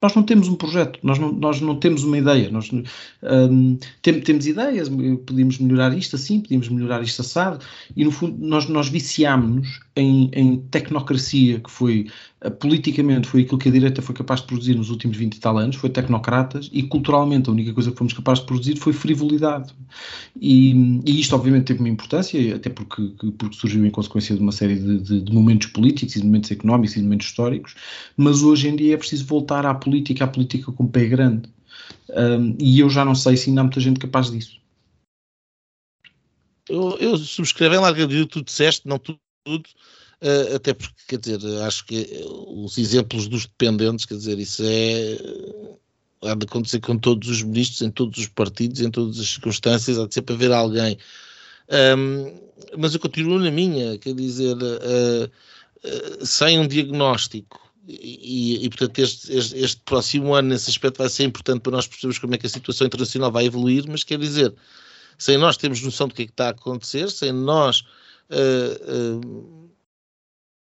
Nós 0.04 0.14
não 0.14 0.22
temos 0.22 0.48
um 0.48 0.54
projeto, 0.54 0.98
nós 1.02 1.18
não, 1.18 1.32
nós 1.32 1.62
não 1.62 1.76
temos 1.76 2.04
uma 2.04 2.18
ideia. 2.18 2.50
Nós 2.50 2.70
um, 2.70 3.78
tem, 4.02 4.20
temos 4.20 4.46
ideias, 4.46 4.90
podíamos 5.24 5.56
melhorar 5.56 5.96
isto 5.96 6.14
assim, 6.14 6.40
podíamos 6.40 6.68
melhorar 6.68 7.02
isto 7.02 7.22
assado, 7.22 7.64
e 7.96 8.04
no 8.04 8.10
fundo 8.10 8.36
nós, 8.38 8.68
nós 8.68 8.86
viciámos-nos 8.90 9.80
em, 9.96 10.28
em 10.34 10.58
tecnocracia, 10.58 11.58
que 11.58 11.70
foi 11.70 12.08
eh, 12.44 12.50
politicamente 12.50 13.26
foi 13.26 13.42
aquilo 13.42 13.58
que 13.58 13.68
a 13.68 13.72
direita 13.72 14.02
foi 14.02 14.14
capaz 14.14 14.40
de 14.40 14.46
produzir 14.46 14.74
nos 14.74 14.90
últimos 14.90 15.16
20 15.16 15.34
e 15.34 15.40
tal 15.40 15.56
anos, 15.56 15.76
foi 15.76 15.88
tecnocratas, 15.88 16.68
e 16.72 16.82
culturalmente 16.82 17.48
a 17.48 17.52
única 17.52 17.72
coisa 17.72 17.90
que 17.90 17.96
fomos 17.96 18.12
capazes 18.12 18.40
de 18.40 18.46
produzir 18.46 18.76
foi 18.76 18.92
frivolidade. 18.92 19.72
E, 20.38 21.00
e 21.06 21.20
isto 21.20 21.34
obviamente 21.34 21.64
teve 21.64 21.80
uma 21.80 21.88
importância, 21.88 22.56
até 22.56 22.68
porque, 22.68 23.02
porque 23.38 23.56
surgiu 23.56 23.86
em 23.86 23.90
consequência 23.90 24.34
de 24.34 24.42
uma 24.42 24.52
série 24.52 24.76
de, 24.76 24.98
de, 24.98 25.20
de, 25.22 25.32
momentos 25.32 25.68
políticos 25.68 26.16
e 26.16 26.20
de 26.20 26.26
momentos 26.26 26.50
económicos 26.50 26.96
e 26.96 26.98
de 26.98 27.04
momentos 27.04 27.26
históricos, 27.26 27.74
mas 28.16 28.42
hoje 28.42 28.68
em 28.68 28.76
dia 28.76 28.94
é 28.94 28.96
preciso 28.96 29.24
voltar 29.24 29.64
à 29.64 29.74
política, 29.74 29.93
à 30.24 30.26
política 30.26 30.72
com 30.72 30.86
pé 30.86 31.06
grande. 31.06 31.48
Um, 32.10 32.56
e 32.58 32.80
eu 32.80 32.88
já 32.88 33.04
não 33.04 33.14
sei 33.14 33.36
se 33.36 33.48
ainda 33.48 33.60
há 33.60 33.64
muita 33.64 33.80
gente 33.80 34.00
capaz 34.00 34.30
disso. 34.30 34.60
Eu, 36.68 36.96
eu 36.98 37.16
subscrevo 37.18 37.74
em 37.74 37.78
larga 37.78 38.06
medida 38.06 38.24
o 38.24 38.26
que 38.26 38.32
tu 38.34 38.44
disseste, 38.44 38.88
não 38.88 38.98
tudo, 38.98 39.18
Uh, 40.24 40.56
até 40.56 40.72
porque, 40.72 40.94
quer 41.06 41.18
dizer, 41.18 41.62
acho 41.62 41.84
que 41.84 42.08
os 42.46 42.78
exemplos 42.78 43.28
dos 43.28 43.44
dependentes, 43.44 44.06
quer 44.06 44.14
dizer, 44.14 44.38
isso 44.38 44.62
é. 44.64 45.18
Há 46.22 46.34
de 46.34 46.46
acontecer 46.46 46.80
com 46.80 46.96
todos 46.96 47.28
os 47.28 47.42
ministros, 47.42 47.82
em 47.82 47.90
todos 47.90 48.18
os 48.18 48.28
partidos, 48.28 48.80
em 48.80 48.90
todas 48.90 49.20
as 49.20 49.28
circunstâncias, 49.28 49.98
há 49.98 50.06
de 50.06 50.14
sempre 50.14 50.34
haver 50.34 50.50
alguém. 50.50 50.96
Um, 51.98 52.40
mas 52.78 52.94
eu 52.94 53.00
continuo 53.00 53.38
na 53.38 53.50
minha, 53.50 53.98
quer 53.98 54.14
dizer, 54.14 54.56
uh, 54.56 55.30
uh, 55.84 56.26
sem 56.26 56.58
um 56.58 56.66
diagnóstico. 56.66 57.60
E, 57.86 58.64
e, 58.64 58.68
portanto, 58.70 58.98
este, 58.98 59.32
este, 59.32 59.58
este, 59.58 59.80
próximo 59.82 60.34
ano, 60.34 60.48
nesse 60.48 60.70
aspecto, 60.70 60.98
vai 60.98 61.08
ser 61.08 61.24
importante 61.24 61.60
para 61.60 61.72
nós 61.72 61.86
percebermos 61.86 62.18
como 62.18 62.34
é 62.34 62.38
que 62.38 62.46
a 62.46 62.50
situação 62.50 62.86
internacional 62.86 63.30
vai 63.30 63.44
evoluir. 63.44 63.84
Mas 63.88 64.02
quer 64.02 64.18
dizer, 64.18 64.54
sem 65.18 65.36
nós 65.36 65.56
termos 65.56 65.82
noção 65.82 66.08
do 66.08 66.14
que 66.14 66.22
é 66.22 66.26
que 66.26 66.32
está 66.32 66.46
a 66.46 66.50
acontecer, 66.50 67.10
sem 67.10 67.32
nós. 67.32 67.84
Uh, 68.30 69.18
uh, 69.18 69.70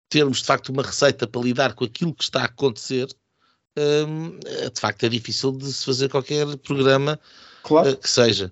termos 0.10 0.40
de 0.40 0.46
facto 0.46 0.70
uma 0.70 0.84
receita 0.84 1.26
para 1.26 1.42
lidar 1.42 1.74
com 1.74 1.86
aquilo 1.86 2.14
que 2.14 2.24
está 2.24 2.42
a 2.42 2.46
acontecer, 2.46 3.08
um, 3.78 4.40
de 4.40 4.80
facto 4.80 5.04
é 5.04 5.10
difícil 5.10 5.52
de 5.52 5.72
se 5.72 5.86
fazer 5.86 6.10
qualquer 6.10 6.46
programa 6.58 7.20
claro. 7.64 7.92
uh, 7.92 7.98
que 7.98 8.10
seja. 8.10 8.52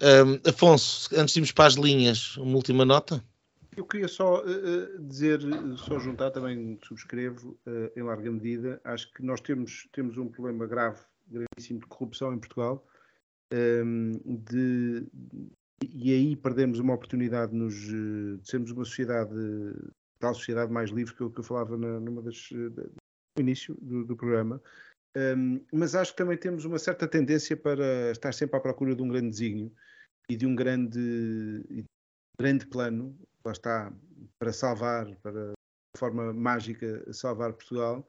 Um, 0.00 0.48
Afonso, 0.48 1.08
antes 1.16 1.34
de 1.34 1.40
irmos 1.40 1.52
para 1.52 1.66
as 1.66 1.74
linhas, 1.74 2.36
uma 2.36 2.56
última 2.56 2.84
nota? 2.84 3.22
Eu 3.76 3.84
queria 3.84 4.08
só 4.08 4.42
uh, 4.42 5.02
dizer, 5.04 5.40
só 5.76 5.98
juntar 5.98 6.30
também, 6.30 6.78
subscrevo 6.82 7.58
uh, 7.66 7.98
em 7.98 8.02
larga 8.02 8.30
medida, 8.30 8.80
acho 8.84 9.12
que 9.12 9.22
nós 9.22 9.40
temos, 9.40 9.88
temos 9.92 10.18
um 10.18 10.28
problema 10.28 10.66
grave, 10.66 11.00
gravíssimo 11.28 11.80
de 11.80 11.86
corrupção 11.86 12.34
em 12.34 12.38
Portugal, 12.38 12.84
um, 13.52 14.12
de, 14.24 15.06
e 15.88 16.12
aí 16.12 16.36
perdemos 16.36 16.78
uma 16.78 16.94
oportunidade 16.94 17.54
nos, 17.54 17.74
de 17.74 18.40
sermos 18.42 18.70
uma 18.70 18.84
sociedade 18.84 19.34
tal 20.20 20.34
sociedade 20.34 20.70
mais 20.70 20.90
livre 20.90 21.14
que 21.14 21.22
eu, 21.22 21.30
que 21.30 21.40
eu 21.40 21.44
falava 21.44 21.76
na, 21.76 21.98
numa 21.98 22.22
das 22.22 22.50
no 22.52 23.40
início 23.40 23.74
do, 23.80 24.04
do 24.04 24.16
programa, 24.16 24.60
um, 25.16 25.64
mas 25.72 25.94
acho 25.94 26.12
que 26.12 26.18
também 26.18 26.36
temos 26.36 26.64
uma 26.64 26.78
certa 26.78 27.08
tendência 27.08 27.56
para 27.56 28.10
estar 28.10 28.32
sempre 28.32 28.56
à 28.56 28.60
procura 28.60 28.94
de 28.94 29.02
um 29.02 29.08
grande 29.08 29.30
desígnio 29.30 29.72
e 30.28 30.36
de 30.36 30.46
um 30.46 30.54
grande, 30.54 31.86
grande 32.38 32.66
plano, 32.66 33.16
lá 33.44 33.52
está, 33.52 33.92
para 34.38 34.52
salvar, 34.52 35.14
para 35.22 35.52
de 35.94 35.98
forma 35.98 36.32
mágica 36.32 37.12
salvar 37.12 37.52
Portugal. 37.52 38.06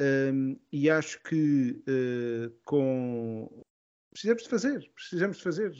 Um, 0.00 0.56
e 0.72 0.88
acho 0.88 1.20
que 1.24 1.82
uh, 1.88 2.54
com 2.64 3.64
precisamos 4.12 4.42
de 4.44 4.48
fazer, 4.48 4.90
precisamos 4.94 5.36
de 5.36 5.42
fazer. 5.42 5.72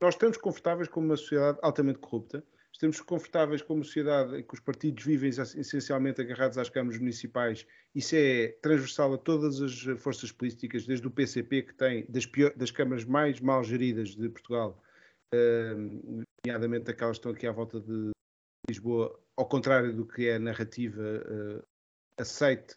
Nós 0.00 0.14
estamos 0.14 0.36
confortáveis 0.36 0.88
com 0.88 1.00
uma 1.00 1.16
sociedade 1.16 1.58
altamente 1.62 1.98
corrupta, 1.98 2.44
estamos 2.72 3.00
confortáveis 3.00 3.60
com 3.60 3.74
uma 3.74 3.84
sociedade 3.84 4.36
em 4.36 4.42
que 4.44 4.54
os 4.54 4.60
partidos 4.60 5.04
vivem 5.04 5.28
essencialmente 5.30 6.20
agarrados 6.20 6.56
às 6.56 6.68
câmaras 6.68 7.00
municipais. 7.00 7.66
Isso 7.94 8.14
é 8.16 8.48
transversal 8.62 9.14
a 9.14 9.18
todas 9.18 9.60
as 9.60 10.00
forças 10.00 10.30
políticas, 10.30 10.86
desde 10.86 11.06
o 11.06 11.10
PCP, 11.10 11.62
que 11.62 11.74
tem 11.74 12.06
das, 12.08 12.26
pior, 12.26 12.52
das 12.54 12.70
câmaras 12.70 13.04
mais 13.04 13.40
mal 13.40 13.64
geridas 13.64 14.14
de 14.14 14.28
Portugal, 14.28 14.80
uh, 15.34 16.24
nomeadamente 16.46 16.90
aquelas 16.90 17.18
que 17.18 17.20
estão 17.20 17.32
aqui 17.32 17.46
à 17.46 17.52
volta 17.52 17.80
de 17.80 18.10
Lisboa, 18.68 19.18
ao 19.36 19.46
contrário 19.46 19.94
do 19.94 20.06
que 20.06 20.28
é 20.28 20.36
a 20.36 20.38
narrativa 20.38 21.02
uh, 21.02 21.62
aceite. 22.18 22.74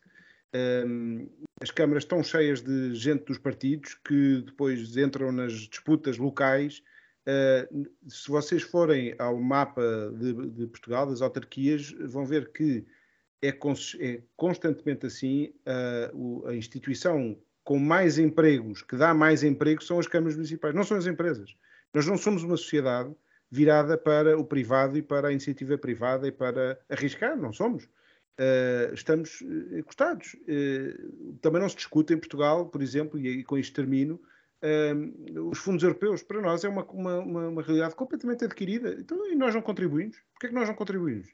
Um, 0.54 1.30
as 1.62 1.72
câmaras 1.72 2.04
estão 2.04 2.24
cheias 2.24 2.62
de 2.62 2.94
gente 2.94 3.26
dos 3.26 3.38
partidos 3.38 3.94
que 4.06 4.42
depois 4.42 4.98
entram 4.98 5.32
nas 5.32 5.54
disputas 5.54 6.18
locais 6.18 6.84
Uh, 7.22 7.88
se 8.10 8.30
vocês 8.30 8.64
forem 8.64 9.14
ao 9.20 9.40
mapa 9.40 10.12
de, 10.18 10.34
de, 10.50 10.68
Portugal, 10.68 11.06
das 11.06 11.22
autarquias, 11.22 11.92
vão 11.92 12.26
ver 12.26 12.52
que 12.52 12.86
é, 13.42 13.52
cons 13.52 13.96
é 14.00 14.24
constantemente 14.36 15.06
assim. 15.06 15.54
Uh, 16.14 16.42
o, 16.44 16.48
a 16.48 16.56
instituição 16.56 17.38
com 17.64 17.78
mais 17.78 18.18
empregos, 18.18 18.82
que 18.82 18.96
dá 18.96 19.14
mais 19.14 19.44
empregos, 19.44 19.86
são 19.86 20.00
as 20.00 20.08
câmaras 20.08 20.36
municipais, 20.36 20.74
não 20.74 20.84
são 20.84 20.98
as 20.98 21.06
empresas. 21.06 21.56
Nós 21.94 22.08
não 22.08 22.18
somos 22.18 22.44
uma 22.44 22.58
sociedade 22.58 23.14
virada 23.52 23.98
para 23.98 24.38
o 24.40 24.46
privado 24.46 24.98
e 24.98 25.02
para 25.02 25.28
a 25.28 25.32
iniciativa 25.32 25.78
privada 25.78 26.28
e 26.28 26.32
para 26.32 26.80
arriscar, 26.90 27.38
não 27.38 27.52
somos. 27.52 27.84
Uh, 28.40 28.94
estamos 28.94 29.42
encostados. 29.78 30.36
também 31.42 31.62
não 31.62 31.70
se 31.70 31.76
discute 31.76 32.14
em 32.14 32.18
Portugal, 32.18 32.68
por 32.68 32.82
exemplo, 32.82 33.20
e 33.20 33.44
com 33.44 33.58
isto 33.58 33.76
termino, 33.76 34.20
Uh, 34.64 35.50
os 35.50 35.58
fundos 35.58 35.84
europeus, 35.84 36.22
para 36.22 36.40
nós, 36.40 36.64
é 36.64 36.70
uma, 36.70 36.86
uma, 36.86 37.18
uma, 37.18 37.62
realidade 37.64 37.96
completamente 37.96 38.46
adquirida. 38.46 38.96
Então, 39.00 39.26
e 39.32 39.36
nós 39.36 39.56
não 39.56 39.62
contribuímos? 39.62 40.18
Porquê 40.34 40.46
é 40.46 40.50
que 40.50 40.56
nós 40.56 40.68
não 40.68 40.76
contribuímos? 40.76 41.28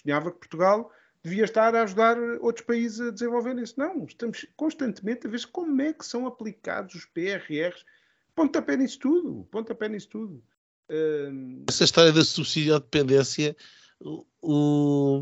Sonhava 0.00 0.30
que 0.30 0.38
Portugal 0.38 0.92
devia 1.24 1.44
estar 1.44 1.74
a 1.74 1.82
ajudar 1.82 2.16
outros 2.40 2.64
países 2.64 3.00
a 3.00 3.10
desenvolver 3.10 3.58
isso. 3.58 3.74
Não, 3.76 4.04
estamos 4.04 4.46
constantemente 4.56 5.26
a 5.26 5.30
ver 5.30 5.44
como 5.46 5.82
é 5.82 5.92
que 5.92 6.06
são 6.06 6.24
aplicados 6.24 6.94
os 6.94 7.04
PRRs. 7.04 7.84
Pontapé 8.32 8.76
nisso 8.76 9.00
tudo, 9.00 9.48
pontapé 9.50 9.88
nisso 9.88 10.08
tudo. 10.10 10.44
Uh, 10.90 11.64
Essa 11.68 11.84
história 11.84 12.12
da 12.12 12.24
subsidiodependência 12.24 13.56
o, 14.00 14.24
o... 14.42 15.20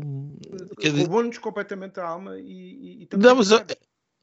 roubou-nos 0.97 1.37
completamente 1.37 1.99
a 1.99 2.07
alma 2.07 2.37
e, 2.37 2.43
e, 2.43 3.07
e 3.11 3.17
não, 3.17 3.35
mas, 3.35 3.49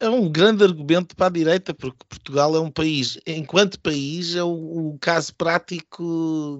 é 0.02 0.08
um 0.08 0.28
grande 0.28 0.64
argumento 0.64 1.14
para 1.14 1.26
a 1.26 1.30
direita, 1.30 1.72
porque 1.72 2.04
Portugal 2.08 2.56
é 2.56 2.60
um 2.60 2.70
país, 2.70 3.18
enquanto 3.24 3.78
país, 3.80 4.34
é 4.34 4.42
o, 4.42 4.90
o 4.92 4.98
caso 4.98 5.32
prático 5.36 6.02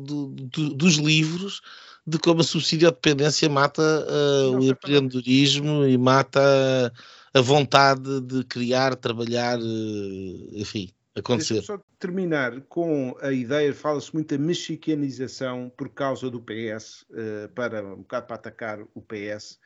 do, 0.07 0.29
do, 0.29 0.75
dos 0.75 0.95
livros 0.95 1.61
de 2.07 2.19
como 2.19 2.41
a 2.41 2.45
subsídio-dependência 2.45 3.49
mata 3.49 3.83
uh, 3.83 4.57
o 4.57 4.65
empreendedorismo 4.65 5.85
e 5.85 5.99
mata 5.99 6.41
a, 7.35 7.39
a, 7.39 7.43
vontade 7.43 8.21
de 8.21 8.45
criar, 8.45 8.95
trabalhar, 8.97 9.59
uh, 9.59 10.49
enfim, 10.53 10.93
acontecer. 11.15 11.63
Só 11.63 11.81
terminar 11.99 12.61
com 12.63 13.17
a 13.21 13.33
ideia, 13.33 13.75
fala-se 13.75 14.13
muito 14.15 14.37
da 14.37 14.43
mexicanização 14.43 15.71
por 15.77 15.89
causa 15.89 16.31
do 16.31 16.41
PS, 16.41 17.03
uh, 17.11 17.49
para 17.55 17.85
um 17.85 17.99
bocado 17.99 18.27
para 18.27 18.37
atacar 18.37 18.81
o 18.95 19.03
PS. 19.03 19.59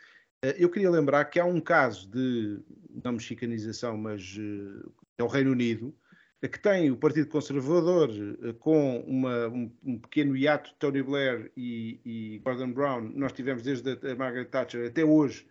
Eh, 0.42 0.56
eu 0.58 0.70
queria 0.70 0.90
lembrar 0.90 1.24
que 1.26 1.40
há 1.40 1.44
um 1.44 1.60
caso 1.60 2.08
de, 2.08 2.60
não 3.02 3.12
mexicanização, 3.12 3.96
mas 3.96 4.36
uh, 4.36 4.92
é 5.18 5.22
o 5.22 5.26
Reino 5.26 5.50
Unido, 5.50 5.94
uh, 6.42 6.48
que 6.48 6.60
tem 6.60 6.90
o 6.90 6.96
Partido 6.96 7.28
Conservador 7.28 8.10
uh, 8.10 8.54
com 8.54 9.00
uma, 9.00 9.48
um, 9.48 9.72
um, 9.82 9.98
pequeno 9.98 10.36
hiato 10.36 10.70
de 10.70 10.76
Tony 10.76 11.02
Blair 11.02 11.50
e, 11.56 12.00
e, 12.04 12.38
Gordon 12.44 12.72
Brown. 12.72 13.12
Nós 13.14 13.32
tivemos 13.32 13.62
desde 13.62 13.90
a, 13.90 14.12
a 14.12 14.14
Margaret 14.14 14.46
Thatcher 14.46 14.86
até 14.86 15.04
hoje 15.04 15.46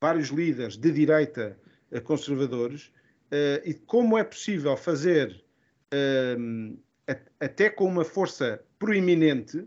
vários 0.00 0.28
líderes 0.28 0.76
de 0.76 0.92
direita 0.92 1.58
conservadores. 2.04 2.92
E 3.64 3.74
como 3.74 4.16
é 4.18 4.24
possível 4.24 4.76
fazer, 4.76 5.44
até 7.40 7.70
com 7.70 7.86
uma 7.86 8.04
força 8.04 8.64
proeminente, 8.78 9.66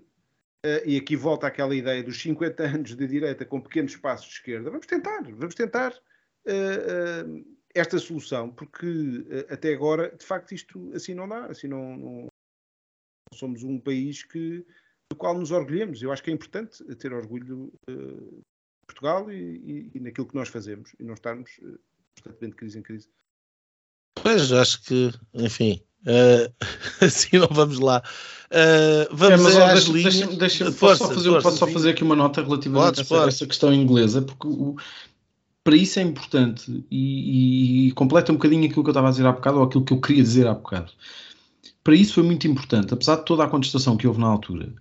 Uh, 0.66 0.82
e 0.86 0.98
aqui 0.98 1.16
volta 1.16 1.46
aquela 1.46 1.76
ideia 1.76 2.04
dos 2.04 2.20
50 2.20 2.64
anos 2.64 2.96
de 2.96 3.08
direita 3.08 3.46
com 3.46 3.62
pequenos 3.62 3.96
passos 3.96 4.28
de 4.28 4.34
esquerda. 4.34 4.72
Vamos 4.72 4.88
tentar, 4.88 5.22
vamos 5.24 5.54
tentar 5.56 5.94
uh, 5.94 7.28
uh, 7.28 7.58
esta 7.76 8.00
solução, 8.00 8.50
porque 8.50 9.46
até 9.50 9.72
agora, 9.74 10.10
de 10.10 10.26
facto, 10.26 10.54
isto 10.54 10.92
assim 10.96 11.14
não 11.14 11.30
dá, 11.30 11.46
assim 11.46 11.68
não, 11.68 11.96
não, 11.96 12.28
somos 13.34 13.64
um 13.64 13.80
país 13.80 14.24
que, 14.24 14.66
do 15.12 15.16
qual 15.16 15.38
nos 15.38 15.52
orgulhemos. 15.52 16.02
Eu 16.02 16.12
acho 16.12 16.24
que 16.24 16.32
é 16.32 16.34
importante 16.34 16.84
ter 16.96 17.14
orgulho 17.14 17.72
de 17.88 18.44
Portugal 18.88 19.32
e, 19.32 19.36
e, 19.36 19.92
e, 19.94 20.00
naquilo 20.00 20.28
que 20.28 20.36
nós 20.36 20.50
fazemos 20.50 20.96
e 21.00 21.04
não 21.04 21.14
estarmos 21.14 21.60
constantemente 22.16 22.54
de 22.54 22.58
crise 22.58 22.80
em 22.80 22.82
crise. 22.82 23.10
Pois, 24.24 24.52
acho 24.52 24.82
que, 24.84 25.12
enfim, 25.34 25.82
Uh, 26.08 26.48
assim 27.06 27.38
não 27.38 27.50
vamos 27.52 27.80
lá. 27.80 28.02
Uh, 28.50 29.14
vamos 29.14 29.56
é, 29.56 29.58
mas, 29.58 29.74
deixa, 29.84 29.92
linhas... 29.92 30.14
deixa, 30.14 30.36
deixa, 30.38 30.72
posso, 30.72 31.04
só 31.04 31.14
fazer, 31.14 31.30
força, 31.30 31.42
posso 31.42 31.58
só 31.58 31.68
fazer 31.68 31.90
aqui 31.90 32.04
uma 32.04 32.16
nota 32.16 32.42
relativamente 32.42 33.04
Podes, 33.04 33.12
a 33.12 33.16
essa, 33.16 33.28
essa, 33.28 33.46
questão 33.46 33.74
inglesa, 33.74 34.22
porque 34.22 34.48
o, 34.48 34.78
para 35.66 35.76
isso 35.76 36.00
é 36.00 36.02
importante 36.02 36.86
e, 36.90 37.88
e, 37.88 37.92
completa 37.92 38.32
um 38.32 38.36
bocadinho 38.36 38.66
aquilo 38.66 38.84
que 38.84 38.90
eu 38.90 38.94
estava 38.94 39.10
a 39.10 39.12
dizer 39.12 39.26
há 39.26 39.34
bocado 39.34 39.58
ou 39.58 39.66
aquilo 39.66 39.84
que 39.84 39.92
eu 39.92 40.00
queria 40.00 40.24
dizer 40.24 40.48
há 40.48 40.54
bocado. 40.54 40.94
Para 41.84 41.96
isso 41.96 42.14
foi 42.14 42.24
muito 42.24 42.48
importante, 42.48 42.94
apesar 42.94 43.18
de 43.18 43.26
toda 43.26 43.44
a 43.44 43.50
contestação 43.50 43.98
que 43.98 44.08
houve 44.08 44.22
na 44.22 44.28
altura. 44.28 44.74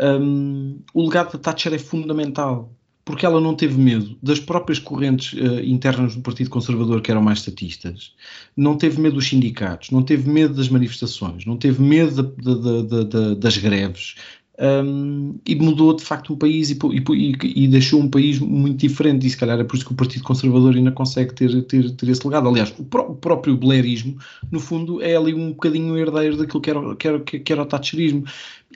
Um, 0.00 0.80
o 0.94 1.02
legado 1.02 1.32
da 1.32 1.38
Thatcher 1.38 1.74
é 1.74 1.78
fundamental 1.78 2.72
porque 3.04 3.26
ela 3.26 3.40
não 3.40 3.54
teve 3.54 3.80
medo 3.80 4.16
das 4.22 4.38
próprias 4.38 4.78
correntes 4.78 5.32
uh, 5.32 5.60
internas 5.64 6.14
do 6.14 6.22
Partido 6.22 6.50
Conservador, 6.50 7.00
que 7.00 7.10
eram 7.10 7.22
mais 7.22 7.40
estatistas, 7.40 8.12
não 8.56 8.76
teve 8.76 9.00
medo 9.00 9.16
dos 9.16 9.28
sindicatos, 9.28 9.90
não 9.90 10.02
teve 10.02 10.30
medo 10.30 10.54
das 10.54 10.68
manifestações, 10.68 11.44
não 11.44 11.56
teve 11.56 11.82
medo 11.82 12.22
de, 12.22 12.54
de, 12.54 13.04
de, 13.04 13.34
das 13.36 13.56
greves, 13.56 14.14
um, 14.62 15.38
e 15.46 15.56
mudou 15.56 15.94
de 15.96 16.04
facto 16.04 16.34
o 16.34 16.36
país 16.36 16.70
e, 16.70 16.78
e, 16.92 17.64
e, 17.64 17.68
deixou 17.68 18.00
um 18.00 18.08
país 18.08 18.38
muito 18.38 18.78
diferente, 18.78 19.26
e 19.26 19.30
se 19.30 19.36
calhar 19.36 19.58
é 19.58 19.64
por 19.64 19.76
isso 19.76 19.84
que 19.84 19.92
o 19.92 19.96
Partido 19.96 20.22
Conservador 20.24 20.76
ainda 20.76 20.92
consegue 20.92 21.34
ter, 21.34 21.62
ter, 21.64 21.90
ter 21.90 22.08
esse 22.08 22.24
legado. 22.26 22.48
Aliás, 22.48 22.72
o, 22.78 22.84
pró 22.84 23.08
o 23.08 23.14
próprio 23.14 23.56
Blairismo, 23.56 24.18
no 24.50 24.60
fundo, 24.60 25.02
é 25.02 25.16
ali 25.16 25.34
um 25.34 25.50
bocadinho 25.50 25.96
herdeiro 25.96 26.36
daquilo 26.36 26.60
que 26.60 26.70
era, 26.70 26.96
que 26.96 27.08
era, 27.08 27.20
que 27.20 27.52
era 27.52 27.62
o 27.62 27.66
Thatcherismo. 27.66 28.24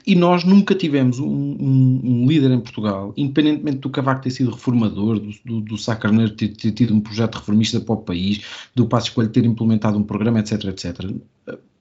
E 0.07 0.15
nós 0.15 0.45
nunca 0.45 0.73
tivemos 0.73 1.19
um, 1.19 1.27
um, 1.27 2.01
um, 2.01 2.25
líder 2.25 2.49
em 2.51 2.61
Portugal, 2.61 3.13
independentemente 3.17 3.79
do 3.79 3.89
Cavaco 3.89 4.21
ter 4.21 4.29
sido 4.29 4.51
reformador, 4.51 5.19
do, 5.19 5.31
do, 5.43 5.59
do 5.59 5.77
Sá 5.77 5.97
Carneiro 5.97 6.31
ter, 6.31 6.47
ter, 6.47 6.71
tido 6.71 6.95
um 6.95 7.01
projeto 7.01 7.35
reformista 7.35 7.81
para 7.81 7.93
o 7.93 7.97
país, 7.97 8.41
do 8.73 8.87
Passo 8.87 9.07
Escolho 9.07 9.27
ter 9.27 9.43
implementado 9.43 9.97
um 9.97 10.03
programa, 10.03 10.39
etc, 10.39 10.63
etc. 10.63 11.11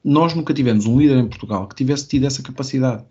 Nós 0.03 0.35
nunca 0.35 0.53
tivemos 0.53 0.87
um 0.87 0.99
líder 0.99 1.19
em 1.19 1.29
Portugal 1.29 1.69
que 1.69 1.77
tivesse 1.77 2.09
tido 2.09 2.27
essa 2.27 2.43
capacidade 2.43 3.05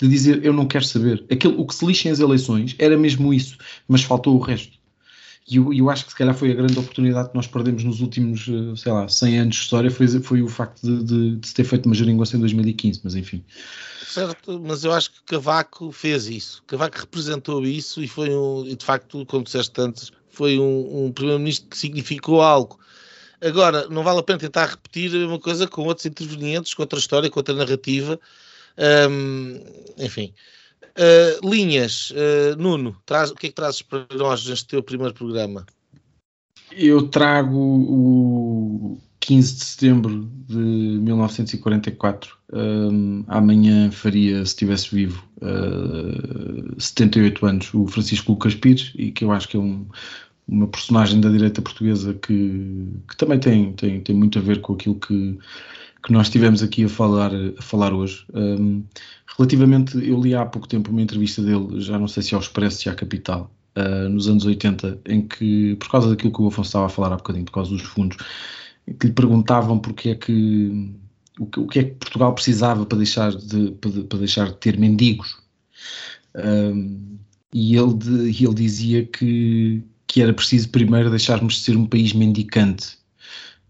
de 0.00 0.08
dizer 0.08 0.44
eu 0.44 0.52
não 0.52 0.66
quero 0.66 0.84
saber. 0.84 1.24
Aquilo, 1.30 1.60
o 1.60 1.64
que 1.64 1.74
se 1.76 1.86
lixa 1.86 2.10
as 2.10 2.18
eleições 2.18 2.74
era 2.80 2.98
mesmo 2.98 3.32
isso, 3.32 3.56
mas 3.86 4.02
faltou 4.02 4.34
o 4.34 4.40
resto. 4.40 4.77
E 5.50 5.56
eu, 5.56 5.72
eu, 5.72 5.88
acho 5.88 6.04
que 6.04 6.10
se 6.10 6.18
calhar 6.18 6.34
foi 6.34 6.50
a 6.50 6.54
grande 6.54 6.78
oportunidade 6.78 7.30
que 7.30 7.34
nós 7.34 7.46
perdemos 7.46 7.82
nos 7.82 8.00
últimos, 8.00 8.46
eh, 8.48 8.76
sei 8.76 8.92
lá, 8.92 9.08
100 9.08 9.38
anos 9.38 9.56
de 9.56 9.62
história, 9.62 9.90
foi, 9.90 10.06
foi 10.20 10.42
o 10.42 10.48
facto 10.48 10.82
de, 10.82 11.04
de, 11.04 11.36
de 11.36 11.48
se 11.48 11.54
ter 11.54 11.64
feito 11.64 11.86
uma 11.86 11.94
geringonça 11.94 12.36
em 12.36 12.40
2015, 12.40 13.00
mas 13.02 13.14
enfim. 13.14 13.42
Certo, 14.06 14.60
mas 14.60 14.84
eu 14.84 14.92
acho 14.92 15.10
que 15.10 15.22
Cavaco 15.24 15.90
fez 15.90 16.26
isso. 16.26 16.62
Cavaco 16.66 16.98
representou 16.98 17.64
isso 17.64 18.02
e 18.02 18.08
foi 18.08 18.30
um, 18.30 18.66
e 18.66 18.76
de 18.76 18.84
facto, 18.84 19.24
como 19.24 19.44
disseste 19.44 19.80
antes, 19.80 20.12
foi 20.28 20.58
um, 20.58 21.06
um 21.06 21.12
primeiro-ministro 21.12 21.68
que 21.68 21.78
significou 21.78 22.42
algo. 22.42 22.78
Agora, 23.40 23.88
não 23.88 24.02
vale 24.02 24.18
a 24.18 24.22
pena 24.22 24.38
tentar 24.38 24.66
repetir 24.66 25.10
a 25.10 25.18
mesma 25.18 25.38
coisa 25.38 25.66
com 25.66 25.82
outros 25.82 26.06
intervenientes, 26.06 26.74
com 26.74 26.82
outra 26.82 26.98
história, 26.98 27.30
com 27.30 27.38
outra 27.38 27.54
narrativa, 27.54 28.20
um, 29.10 29.60
enfim. 29.96 30.34
Uh, 30.98 31.48
linhas, 31.48 32.10
uh, 32.10 32.60
Nuno, 32.60 32.96
traz, 33.06 33.30
o 33.30 33.34
que 33.36 33.46
é 33.46 33.50
que 33.50 33.54
trazes 33.54 33.82
para 33.82 34.04
nós 34.16 34.44
neste 34.48 34.66
teu 34.66 34.82
primeiro 34.82 35.14
programa? 35.14 35.64
Eu 36.72 37.06
trago 37.08 37.56
o 37.56 38.98
15 39.20 39.54
de 39.54 39.64
setembro 39.64 40.30
de 40.48 40.56
1944. 40.56 42.36
Um, 42.52 43.24
amanhã 43.28 43.90
faria, 43.92 44.38
se 44.38 44.52
estivesse 44.52 44.94
vivo, 44.94 45.22
uh, 45.36 46.80
78 46.80 47.46
anos, 47.46 47.74
o 47.74 47.86
Francisco 47.86 48.32
Lucas 48.32 48.54
Pires, 48.54 48.92
e 48.96 49.12
que 49.12 49.24
eu 49.24 49.30
acho 49.30 49.48
que 49.48 49.56
é 49.56 49.60
um, 49.60 49.86
uma 50.48 50.66
personagem 50.66 51.20
da 51.20 51.28
direita 51.28 51.62
portuguesa 51.62 52.14
que, 52.14 52.88
que 53.08 53.16
também 53.16 53.38
tem, 53.38 53.72
tem, 53.74 54.00
tem 54.00 54.16
muito 54.16 54.38
a 54.38 54.42
ver 54.42 54.60
com 54.60 54.72
aquilo 54.72 54.96
que, 54.96 55.38
que 56.08 56.12
nós 56.14 56.30
tivemos 56.30 56.62
aqui 56.62 56.84
a 56.84 56.88
falar, 56.88 57.30
a 57.58 57.60
falar 57.60 57.92
hoje. 57.92 58.24
Um, 58.32 58.82
relativamente, 59.36 59.94
eu 59.98 60.18
li 60.18 60.34
há 60.34 60.46
pouco 60.46 60.66
tempo 60.66 60.90
uma 60.90 61.02
entrevista 61.02 61.42
dele, 61.42 61.82
já 61.82 61.98
não 61.98 62.08
sei 62.08 62.22
se 62.22 62.34
ao 62.34 62.40
Expresso, 62.40 62.78
se 62.78 62.88
à 62.88 62.94
Capital, 62.94 63.52
uh, 63.76 64.08
nos 64.08 64.26
anos 64.26 64.46
80, 64.46 65.00
em 65.04 65.28
que, 65.28 65.76
por 65.76 65.90
causa 65.90 66.08
daquilo 66.08 66.32
que 66.32 66.40
o 66.40 66.46
Afonso 66.46 66.68
estava 66.68 66.86
a 66.86 66.88
falar 66.88 67.12
há 67.12 67.16
bocadinho, 67.16 67.44
por 67.44 67.52
causa 67.52 67.70
dos 67.72 67.82
fundos, 67.82 68.16
que 68.98 69.06
lhe 69.06 69.12
perguntavam 69.12 69.78
porque 69.78 70.08
é 70.08 70.14
que 70.14 70.94
o 71.38 71.44
que, 71.44 71.60
o 71.60 71.66
que 71.66 71.78
é 71.78 71.84
que 71.84 71.96
Portugal 71.96 72.32
precisava 72.32 72.86
para 72.86 72.96
deixar 72.96 73.30
de, 73.36 73.72
para, 73.72 73.90
para 74.04 74.18
deixar 74.18 74.46
de 74.46 74.56
ter 74.56 74.78
mendigos. 74.78 75.36
Um, 76.34 77.18
e 77.52 77.76
ele, 77.76 77.92
de, 77.92 78.44
ele 78.44 78.54
dizia 78.54 79.04
que, 79.04 79.82
que 80.06 80.22
era 80.22 80.32
preciso 80.32 80.70
primeiro 80.70 81.10
deixarmos 81.10 81.56
de 81.56 81.60
ser 81.60 81.76
um 81.76 81.84
país 81.84 82.14
mendicante. 82.14 82.96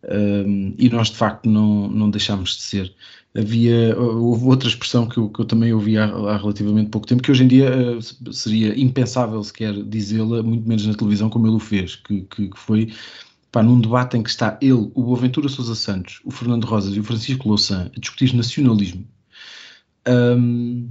Um, 0.04 0.74
e 0.78 0.88
nós 0.88 1.08
de 1.08 1.16
facto 1.16 1.48
não, 1.48 1.88
não 1.88 2.10
deixámos 2.10 2.56
de 2.56 2.62
ser. 2.62 2.94
Havia, 3.36 3.96
houve 3.98 4.44
outra 4.46 4.68
expressão 4.68 5.06
que 5.08 5.18
eu, 5.18 5.28
que 5.28 5.40
eu 5.40 5.44
também 5.44 5.72
ouvi 5.72 5.98
há, 5.98 6.04
há, 6.04 6.36
relativamente 6.36 6.90
pouco 6.90 7.06
tempo, 7.06 7.22
que 7.22 7.30
hoje 7.30 7.44
em 7.44 7.48
dia 7.48 7.70
uh, 7.70 8.32
seria 8.32 8.78
impensável 8.78 9.42
sequer 9.44 9.74
dizê-la, 9.84 10.42
muito 10.42 10.68
menos 10.68 10.86
na 10.86 10.94
televisão, 10.94 11.28
como 11.28 11.46
ele 11.46 11.56
o 11.56 11.60
fez, 11.60 11.96
que, 11.96 12.22
que, 12.22 12.48
que 12.48 12.58
foi 12.58 12.92
pá, 13.52 13.62
num 13.62 13.80
debate 13.80 14.16
em 14.16 14.22
que 14.22 14.30
está 14.30 14.58
ele, 14.60 14.90
o 14.94 15.02
Boaventura 15.02 15.48
Sousa 15.48 15.74
Santos, 15.74 16.20
o 16.24 16.30
Fernando 16.30 16.64
Rosas 16.64 16.96
e 16.96 17.00
o 17.00 17.04
Francisco 17.04 17.48
Louçã 17.48 17.90
a 17.94 18.00
discutir 18.00 18.34
nacionalismo. 18.34 19.06
Um, 20.08 20.88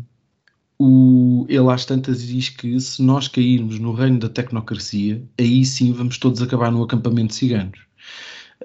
o, 0.80 1.46
ele 1.50 1.72
às 1.72 1.86
tantas 1.86 2.22
diz 2.28 2.50
que 2.50 2.80
se 2.80 3.02
nós 3.02 3.28
cairmos 3.28 3.80
no 3.80 3.94
reino 3.94 4.20
da 4.20 4.30
tecnocracia, 4.30 5.24
aí 5.40 5.66
sim 5.66 5.92
vamos 5.92 6.18
todos 6.18 6.42
acabar 6.42 6.72
no 6.72 6.84
acampamento 6.84 7.30
de 7.30 7.36
ciganos. 7.36 7.87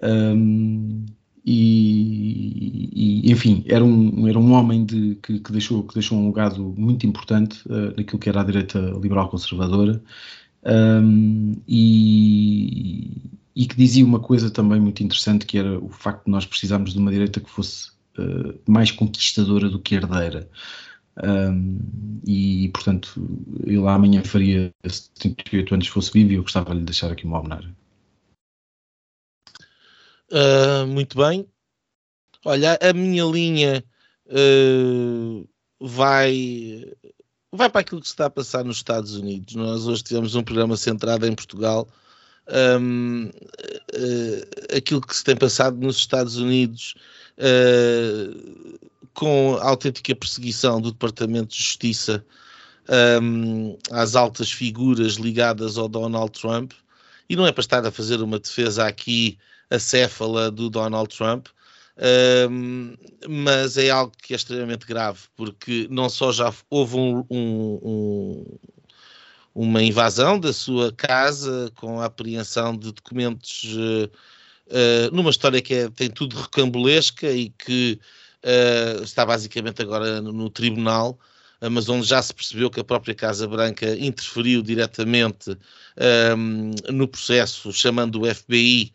Um, 0.02 1.04
e, 1.44 3.24
e, 3.24 3.32
enfim, 3.32 3.64
era 3.66 3.84
um, 3.84 4.28
era 4.28 4.38
um 4.38 4.52
homem 4.52 4.84
de, 4.84 5.16
que, 5.16 5.40
que, 5.40 5.52
deixou, 5.52 5.82
que 5.82 5.94
deixou 5.94 6.18
um 6.18 6.28
legado 6.28 6.74
muito 6.76 7.06
importante 7.06 7.60
uh, 7.68 7.94
naquilo 7.96 8.18
que 8.18 8.28
era 8.28 8.40
a 8.40 8.44
direita 8.44 8.78
liberal 8.78 9.28
conservadora 9.28 10.00
um, 10.64 11.52
e, 11.66 13.30
e, 13.56 13.66
que 13.66 13.76
dizia 13.76 14.04
uma 14.04 14.20
coisa 14.20 14.50
também 14.50 14.80
muito 14.80 15.02
interessante 15.02 15.44
que 15.44 15.58
era 15.58 15.78
o 15.80 15.88
facto 15.88 16.26
de 16.26 16.30
nós 16.30 16.46
precisarmos 16.46 16.92
de 16.92 16.98
uma 16.98 17.10
direita 17.10 17.40
que 17.40 17.50
fosse 17.50 17.90
uh, 18.18 18.54
mais 18.70 18.92
conquistadora 18.92 19.68
do 19.68 19.80
que 19.80 19.96
herdeira. 19.96 20.48
Um, 21.22 21.78
e, 22.26 22.70
portanto, 22.72 23.20
ele 23.64 23.86
amanhã 23.86 24.22
faria 24.24 24.72
78 24.86 25.74
anos 25.74 25.86
se 25.86 25.92
fosse 25.92 26.12
vivo 26.12 26.32
e 26.32 26.34
eu 26.36 26.42
gostava 26.42 26.72
de 26.72 26.78
lhe 26.78 26.86
deixar 26.86 27.12
aqui 27.12 27.26
uma 27.26 27.40
homenagem. 27.40 27.74
Uh, 30.32 30.86
muito 30.86 31.18
bem. 31.18 31.46
Olha, 32.42 32.78
a 32.80 32.92
minha 32.94 33.22
linha 33.24 33.84
uh, 34.26 35.46
vai, 35.78 36.90
vai 37.52 37.68
para 37.68 37.82
aquilo 37.82 38.00
que 38.00 38.06
se 38.06 38.14
está 38.14 38.26
a 38.26 38.30
passar 38.30 38.64
nos 38.64 38.78
Estados 38.78 39.14
Unidos. 39.14 39.54
Nós 39.54 39.86
hoje 39.86 40.02
tivemos 40.02 40.34
um 40.34 40.42
programa 40.42 40.74
centrado 40.74 41.26
em 41.26 41.34
Portugal. 41.34 41.86
Um, 42.80 43.26
uh, 43.26 44.76
aquilo 44.76 45.02
que 45.02 45.14
se 45.14 45.22
tem 45.22 45.36
passado 45.36 45.76
nos 45.76 45.96
Estados 45.96 46.36
Unidos 46.36 46.94
com 49.14 49.56
a 49.56 49.68
autêntica 49.68 50.14
perseguição 50.14 50.80
do 50.80 50.92
Departamento 50.92 51.48
de 51.48 51.58
Justiça 51.58 52.24
um, 53.22 53.76
às 53.90 54.14
altas 54.14 54.50
figuras 54.50 55.14
ligadas 55.14 55.78
ao 55.78 55.88
Donald 55.88 56.32
Trump, 56.32 56.72
e 57.28 57.36
não 57.36 57.46
é 57.46 57.52
para 57.52 57.60
estar 57.60 57.86
a 57.86 57.90
fazer 57.90 58.20
uma 58.20 58.38
defesa 58.38 58.86
aqui 58.86 59.38
acéfala 59.72 60.50
do 60.50 60.68
Donald 60.68 61.14
Trump, 61.14 61.48
um, 62.50 62.94
mas 63.28 63.76
é 63.76 63.90
algo 63.90 64.12
que 64.22 64.32
é 64.32 64.36
extremamente 64.36 64.86
grave, 64.86 65.20
porque 65.36 65.86
não 65.90 66.08
só 66.08 66.32
já 66.32 66.52
houve 66.70 66.96
um, 66.96 67.24
um, 67.30 68.44
uma 69.54 69.82
invasão 69.82 70.38
da 70.38 70.52
sua 70.52 70.92
casa 70.92 71.70
com 71.76 72.00
a 72.00 72.06
apreensão 72.06 72.76
de 72.76 72.92
documentos 72.92 73.64
uh, 73.74 74.10
uh, 74.68 75.14
numa 75.14 75.30
história 75.30 75.60
que 75.60 75.74
é, 75.74 75.88
tem 75.90 76.10
tudo 76.10 76.36
recambulesca 76.40 77.30
e 77.30 77.50
que 77.50 78.00
uh, 78.42 79.02
está 79.02 79.26
basicamente 79.26 79.82
agora 79.82 80.20
no, 80.20 80.32
no 80.32 80.50
tribunal, 80.50 81.18
mas 81.70 81.88
onde 81.88 82.04
já 82.04 82.20
se 82.20 82.34
percebeu 82.34 82.68
que 82.68 82.80
a 82.80 82.84
própria 82.84 83.14
Casa 83.14 83.46
Branca 83.46 83.96
interferiu 83.96 84.62
diretamente 84.62 85.56
um, 86.36 86.72
no 86.92 87.06
processo, 87.06 87.72
chamando 87.72 88.22
o 88.22 88.34
FBI 88.34 88.92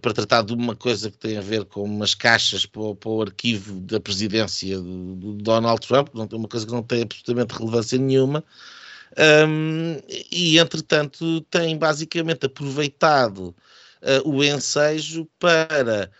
para 0.00 0.12
tratar 0.12 0.42
de 0.42 0.52
uma 0.52 0.74
coisa 0.74 1.10
que 1.10 1.18
tem 1.18 1.36
a 1.36 1.40
ver 1.40 1.64
com 1.64 1.84
umas 1.84 2.14
caixas 2.14 2.66
para, 2.66 2.82
o, 2.82 2.94
para 2.96 3.08
o 3.08 3.22
arquivo 3.22 3.80
da 3.80 4.00
presidência 4.00 4.76
do, 4.76 5.14
do, 5.14 5.32
Donald 5.34 5.86
Trump, 5.86 6.08
uma 6.14 6.48
coisa 6.48 6.66
que 6.66 6.72
não 6.72 6.82
tem 6.82 7.02
absolutamente 7.02 7.54
relevância 7.54 7.98
nenhuma. 7.98 8.44
Um, 9.16 9.96
e 10.30 10.58
entretanto 10.58 11.40
tem 11.42 11.76
basicamente 11.76 12.46
aproveitado 12.46 13.54
uh, 14.02 14.28
o 14.28 14.44
ensejo 14.44 15.28
para 15.38 16.10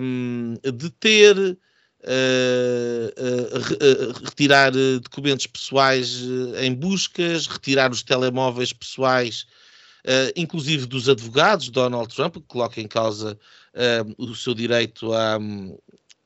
um, 0.00 0.54
deter 0.62 1.36
uh, 1.38 1.56
uh, 3.16 4.24
retirar 4.24 4.72
documentos 4.72 5.46
pessoais 5.46 6.22
em 6.60 6.74
buscas, 6.74 7.46
retirar 7.46 7.90
os 7.92 8.02
telemóveis 8.02 8.72
pessoais, 8.72 9.46
inclusive 10.36 10.86
dos 10.86 11.08
advogados, 11.08 11.68
Donald 11.68 12.14
Trump, 12.14 12.34
que 12.34 12.42
coloca 12.42 12.80
em 12.80 12.88
causa 12.88 13.38
o 14.16 14.34
seu 14.34 14.54
direito 14.54 15.12
à, 15.12 15.38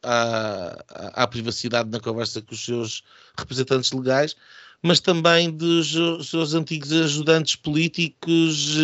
à, 0.02 1.22
à, 1.22 1.26
privacidade 1.26 1.90
na 1.90 2.00
conversa 2.00 2.40
com 2.42 2.54
os 2.54 2.64
seus 2.64 3.02
representantes 3.36 3.92
legais, 3.92 4.36
mas 4.82 4.98
também 5.00 5.50
dos 5.50 5.94
seus 6.28 6.54
antigos 6.54 6.92
ajudantes 6.92 7.54
políticos 7.56 8.76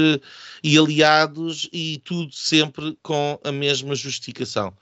e 0.62 0.78
aliados, 0.78 1.68
e 1.72 2.00
tudo 2.04 2.32
sempre 2.32 2.96
com 3.02 3.38
a 3.42 3.50
mesma 3.50 3.94
justificação, 3.94 4.72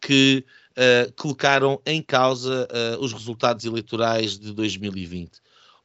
que 0.00 0.44
uh, 0.78 1.12
colocaram 1.14 1.80
em 1.84 2.02
causa 2.02 2.68
uh, 2.70 3.02
os 3.02 3.12
resultados 3.12 3.64
eleitorais 3.64 4.38
de 4.38 4.52
2020. 4.52 5.40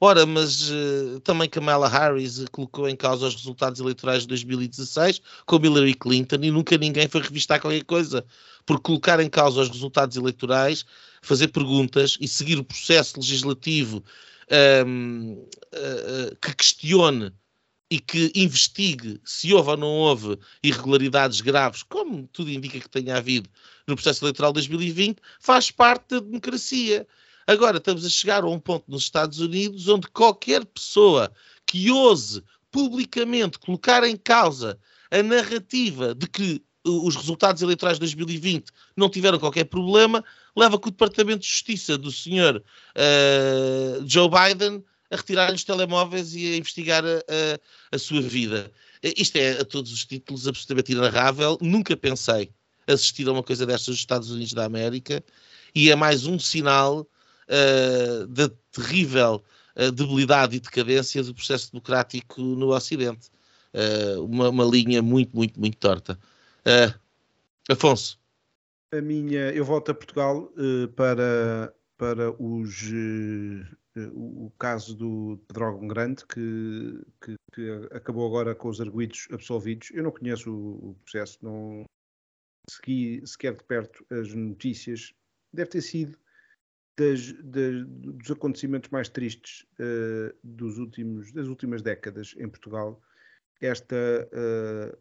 Ora, 0.05 0.25
mas 0.25 0.69
uh, 0.69 1.21
também 1.21 1.47
Kamala 1.47 1.87
Harris 1.87 2.43
colocou 2.51 2.89
em 2.89 2.95
causa 2.95 3.25
os 3.25 3.35
resultados 3.35 3.79
eleitorais 3.79 4.23
de 4.23 4.27
2016, 4.27 5.21
como 5.45 5.65
Hillary 5.65 5.93
Clinton, 5.93 6.39
e 6.41 6.51
nunca 6.51 6.77
ninguém 6.77 7.07
foi 7.07 7.21
revistar 7.21 7.61
qualquer 7.61 7.85
coisa. 7.85 8.25
Por 8.65 8.81
colocar 8.81 9.21
em 9.21 9.29
causa 9.29 9.61
os 9.61 9.69
resultados 9.69 10.17
eleitorais, 10.17 10.83
fazer 11.21 11.47
perguntas 11.47 12.17
e 12.19 12.27
seguir 12.27 12.59
o 12.59 12.65
processo 12.65 13.17
legislativo 13.17 14.03
um, 14.85 15.47
ehm, 15.71 16.35
que 16.41 16.53
questione 16.53 17.31
e 17.89 17.97
que 17.97 18.29
investigue 18.35 19.21
se 19.23 19.53
houve 19.53 19.69
ou 19.69 19.77
não 19.77 19.87
houve 19.87 20.37
irregularidades 20.61 21.39
graves, 21.39 21.81
como 21.81 22.27
tudo 22.33 22.51
indica 22.51 22.77
que 22.77 22.89
tenha 22.89 23.15
havido 23.15 23.49
no 23.87 23.95
processo 23.95 24.25
eleitoral 24.25 24.51
de 24.51 24.67
2020, 24.67 25.21
faz 25.39 25.71
parte 25.71 26.09
da 26.09 26.19
democracia. 26.19 27.07
Agora 27.45 27.77
estamos 27.77 28.05
a 28.05 28.09
chegar 28.09 28.43
a 28.43 28.49
um 28.49 28.59
ponto 28.59 28.85
nos 28.87 29.03
Estados 29.03 29.39
Unidos 29.39 29.87
onde 29.87 30.07
qualquer 30.07 30.65
pessoa 30.65 31.31
que 31.65 31.91
ouse 31.91 32.43
publicamente 32.71 33.59
colocar 33.59 34.03
em 34.03 34.15
causa 34.17 34.79
a 35.11 35.21
narrativa 35.21 36.15
de 36.15 36.27
que 36.27 36.63
os 36.85 37.15
resultados 37.15 37.61
eleitorais 37.61 37.97
de 37.97 38.01
2020 38.01 38.65
não 38.95 39.09
tiveram 39.09 39.39
qualquer 39.39 39.63
problema, 39.65 40.23
leva 40.55 40.79
que 40.79 40.87
o 40.87 40.91
Departamento 40.91 41.39
de 41.39 41.47
Justiça 41.47 41.97
do 41.97 42.11
senhor 42.11 42.57
uh, 42.57 44.03
Joe 44.05 44.29
Biden 44.29 44.83
a 45.09 45.15
retirar 45.15 45.53
os 45.53 45.63
telemóveis 45.63 46.33
e 46.33 46.53
a 46.53 46.57
investigar 46.57 47.05
a, 47.05 47.07
a, 47.09 47.95
a, 47.95 47.99
sua 47.99 48.21
vida. 48.21 48.71
Isto 49.01 49.37
é, 49.37 49.59
a 49.59 49.65
todos 49.65 49.93
os 49.93 50.05
títulos, 50.05 50.47
absolutamente 50.47 50.91
inarrável. 50.91 51.57
Nunca 51.61 51.95
pensei 51.95 52.49
assistir 52.87 53.27
a 53.27 53.31
uma 53.31 53.43
coisa 53.43 53.65
destas 53.65 53.89
nos 53.89 53.99
Estados 53.99 54.31
Unidos 54.31 54.53
da 54.53 54.65
América 54.65 55.23
e 55.75 55.91
é 55.91 55.95
mais 55.95 56.25
um 56.25 56.39
sinal 56.39 57.07
uh, 57.49 58.27
da 58.27 58.49
terrível 58.71 59.43
uh, 59.75 59.91
debilidade 59.91 60.57
e 60.57 60.59
decadência 60.59 61.23
do 61.23 61.33
processo 61.33 61.71
democrático 61.71 62.41
no 62.41 62.73
Ocidente. 62.73 63.29
Uh, 63.73 64.23
uma, 64.23 64.49
uma, 64.49 64.65
linha 64.65 65.01
muito, 65.01 65.35
muito, 65.35 65.59
muito 65.59 65.77
torta. 65.77 66.17
Afonso. 67.69 68.19
A 68.93 69.01
minha, 69.01 69.51
eu 69.51 69.65
volto 69.65 69.89
a 69.89 69.95
Portugal 69.95 70.51
para, 70.95 71.73
para 71.97 72.31
os 72.39 72.91
o, 73.95 74.51
caso 74.57 74.95
do 74.95 75.39
Pedrógão 75.47 75.87
Grande, 75.87 76.25
que, 76.25 77.01
que, 77.21 77.35
que, 77.53 77.95
acabou 77.95 78.27
agora 78.27 78.55
com 78.55 78.69
os 78.69 78.81
arguídos 78.81 79.27
absolvidos. 79.31 79.91
Eu 79.91 80.03
não 80.03 80.11
conheço 80.11 80.51
o, 80.51 80.89
o 80.89 80.95
processo, 81.03 81.37
não 81.41 81.85
segui 82.69 83.25
sequer 83.25 83.55
de 83.55 83.63
perto 83.63 84.05
as 84.09 84.33
notícias. 84.33 85.13
Deve 85.53 85.69
ter 85.69 85.81
sido 85.81 86.17
das, 86.97 87.33
das, 87.43 87.85
dos 87.87 88.31
acontecimentos 88.31 88.89
mais 88.89 89.09
tristes 89.09 89.65
uh, 89.79 90.35
dos 90.43 90.77
últimos, 90.77 91.31
das 91.31 91.47
últimas 91.47 91.81
décadas 91.81 92.35
em 92.37 92.47
Portugal. 92.47 93.01
esta, 93.61 93.95
uh, 93.95 94.97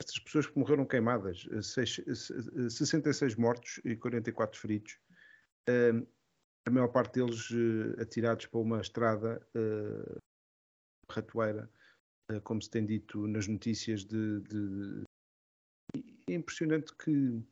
estas 0.00 0.18
pessoas 0.20 0.46
que 0.46 0.58
morreram 0.58 0.86
queimadas, 0.86 1.46
seis, 1.62 2.00
66 2.70 3.36
mortos 3.36 3.80
e 3.84 3.94
44 3.96 4.58
feridos, 4.58 4.98
uh, 5.68 6.06
a 6.66 6.70
maior 6.70 6.88
parte 6.88 7.14
deles 7.14 7.50
atirados 8.00 8.46
para 8.46 8.60
uma 8.60 8.80
estrada 8.80 9.46
ratoeira, 11.12 11.70
como 12.42 12.62
se 12.62 12.70
tem 12.70 12.86
dito 12.86 13.26
nas 13.26 13.46
notícias 13.46 14.02
de, 14.02 14.40
de... 14.40 15.02
É 16.26 16.32
impressionante 16.32 16.96
que 16.96 17.44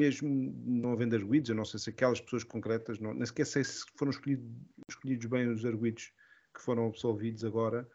mesmo 0.00 0.54
não 0.64 0.92
havendo 0.92 1.14
arguídos, 1.14 1.50
eu 1.50 1.56
não 1.56 1.64
sei 1.64 1.78
se 1.78 1.90
aquelas 1.90 2.20
pessoas 2.20 2.42
concretas, 2.42 2.98
não, 2.98 3.12
nem 3.12 3.26
sequer 3.26 3.46
sei 3.46 3.62
se 3.62 3.84
foram 3.96 4.10
escolhidos, 4.10 4.46
escolhidos 4.88 5.26
bem 5.26 5.48
os 5.48 5.64
arguídos 5.64 6.12
que 6.54 6.60
foram 6.60 6.86
absolvidos 6.86 7.44
agora, 7.44 7.88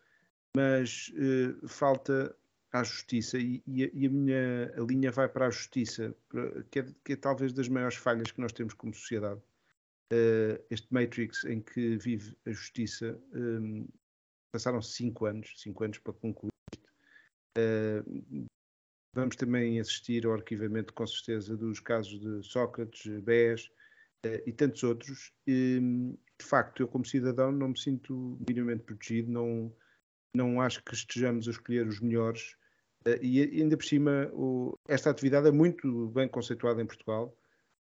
mas 0.55 1.11
uh, 1.15 1.67
falta 1.67 2.35
à 2.71 2.83
justiça 2.83 3.37
e, 3.37 3.63
e, 3.65 3.83
a, 3.83 3.89
e, 3.93 4.05
a, 4.05 4.09
minha 4.09 4.73
a 4.77 4.81
linha 4.81 5.11
vai 5.11 5.27
para 5.27 5.47
a 5.47 5.49
justiça, 5.49 6.15
que 6.69 6.79
é, 6.79 6.85
que 7.03 7.13
é, 7.13 7.15
talvez 7.15 7.53
das 7.53 7.67
maiores 7.67 7.95
falhas 7.95 8.31
que 8.31 8.39
nós 8.39 8.51
temos 8.51 8.73
como 8.73 8.93
sociedade. 8.93 9.41
Uh, 10.13 10.61
este 10.69 10.87
Matrix 10.93 11.43
em 11.45 11.61
que 11.61 11.97
vive 11.97 12.37
a 12.45 12.51
justiça, 12.51 13.19
um, 13.33 13.81
eh, 13.81 13.87
passaram 14.51 14.79
cinco 14.79 15.25
anos, 15.25 15.51
cinco 15.57 15.83
anos 15.83 15.97
para 15.97 16.13
concluir. 16.13 16.51
Uh, 17.57 18.45
vamos 19.15 19.37
também 19.37 19.79
assistir 19.79 20.25
ao 20.25 20.33
arquivamento, 20.33 20.93
com 20.93 21.07
certeza, 21.07 21.55
dos 21.55 21.79
casos 21.79 22.19
de 22.19 22.43
Sócrates, 22.43 23.07
Bés 23.21 23.71
uh, 24.25 24.41
e 24.45 24.51
tantos 24.51 24.83
outros. 24.83 25.31
De 25.47 26.45
facto, 26.45 26.83
eu 26.83 26.87
como 26.87 27.05
cidadão 27.05 27.51
não 27.51 27.69
me 27.69 27.79
sinto 27.79 28.37
minimamente 28.47 28.83
protegido, 28.83 29.31
não, 29.31 29.73
não 30.35 30.59
acho 30.59 30.83
que 30.83 30.93
estejamos 30.93 31.47
a 31.47 31.51
escolher 31.51 31.87
os 31.87 32.01
melhores. 32.01 32.57
Uh, 33.07 33.17
e 33.21 33.41
ainda 33.61 33.77
por 33.77 33.85
cima, 33.85 34.29
esta 34.87 35.09
atividade 35.09 35.47
é 35.47 35.51
muito 35.51 36.09
bem 36.09 36.27
conceituada 36.27 36.81
em 36.81 36.85
Portugal. 36.85 37.33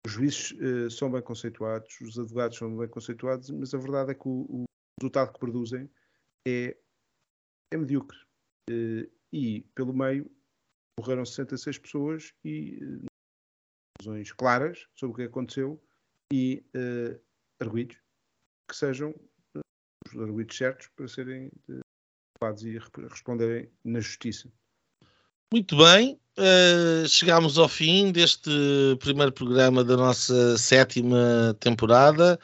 Os 0.06 0.14
juízes 0.14 0.52
uh, 0.52 0.92
são 0.92 1.12
bem 1.12 1.22
conceituados, 1.22 2.00
os 2.00 2.20
advogados 2.20 2.58
são 2.58 2.78
bem 2.78 2.88
conceituados, 2.88 3.50
mas 3.50 3.74
a 3.74 3.80
verdade 3.80 4.12
é 4.12 4.14
que 4.14 4.28
o, 4.28 4.66
resultado 5.02 5.34
que 5.34 5.40
produzem 5.40 5.90
é, 6.48 6.78
é 7.74 7.78
medíocre. 7.78 8.18
E, 9.34 9.62
pelo 9.74 9.92
meio, 9.94 10.30
morreram 11.00 11.26
66 11.26 11.78
pessoas 11.80 12.34
e 12.44 12.80
razões 14.00 14.32
claras 14.32 14.86
sobre 14.96 15.14
o 15.14 15.16
que 15.16 15.24
aconteceu 15.24 15.82
e 16.32 16.64
uh, 16.76 17.20
arguídos 17.60 17.98
que 18.70 18.76
sejam 18.76 19.14
os 19.56 20.22
arguídos 20.22 20.58
certos 20.58 20.88
para 20.96 21.08
serem 21.08 21.52
levados 22.42 22.64
e 22.64 22.78
responderem 23.10 23.70
na 23.84 24.00
justiça. 24.00 24.50
Muito 25.52 25.78
bem, 25.78 26.20
uh, 26.38 27.08
chegámos 27.08 27.58
ao 27.58 27.70
fim 27.70 28.12
deste 28.12 28.50
primeiro 29.00 29.32
programa 29.32 29.84
da 29.84 29.96
nossa 29.96 30.58
sétima 30.58 31.56
temporada. 31.60 32.40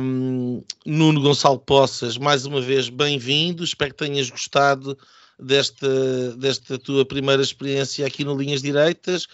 Um, 0.00 0.62
Nuno 0.86 1.20
Gonçalo 1.20 1.58
Poças, 1.58 2.16
mais 2.16 2.46
uma 2.46 2.60
vez 2.60 2.88
bem-vindo. 2.88 3.64
Espero 3.64 3.92
que 3.92 4.04
tenhas 4.04 4.30
gostado 4.30 4.96
desta, 5.42 6.36
desta 6.36 6.78
tua 6.78 7.04
primeira 7.04 7.42
experiência 7.42 8.06
aqui 8.06 8.24
no 8.24 8.36
Linhas 8.36 8.62
Direitas. 8.62 9.26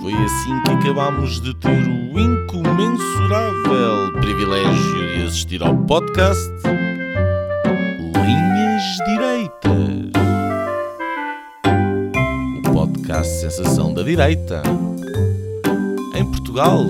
Foi 0.00 0.12
assim 0.12 0.62
que 0.62 0.70
acabámos 0.70 1.40
de 1.42 1.54
ter 1.56 1.68
o 1.68 2.18
incomensurável 2.18 4.12
privilégio 4.20 5.14
de 5.14 5.26
assistir 5.26 5.62
ao 5.62 5.76
podcast 5.84 6.50
Linhas 8.14 8.82
Direitas. 9.06 10.27
Podcast 13.08 13.40
Sensação 13.40 13.94
da 13.94 14.02
Direita. 14.02 14.62
Em 16.14 16.24
Portugal 16.26 16.84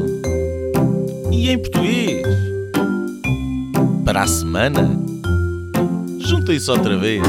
e 1.30 1.48
em 1.48 1.58
português. 1.58 2.26
Para 4.04 4.22
a 4.22 4.26
semana, 4.26 4.90
juntem-se 6.18 6.68
outra 6.72 6.98
vez. 6.98 7.22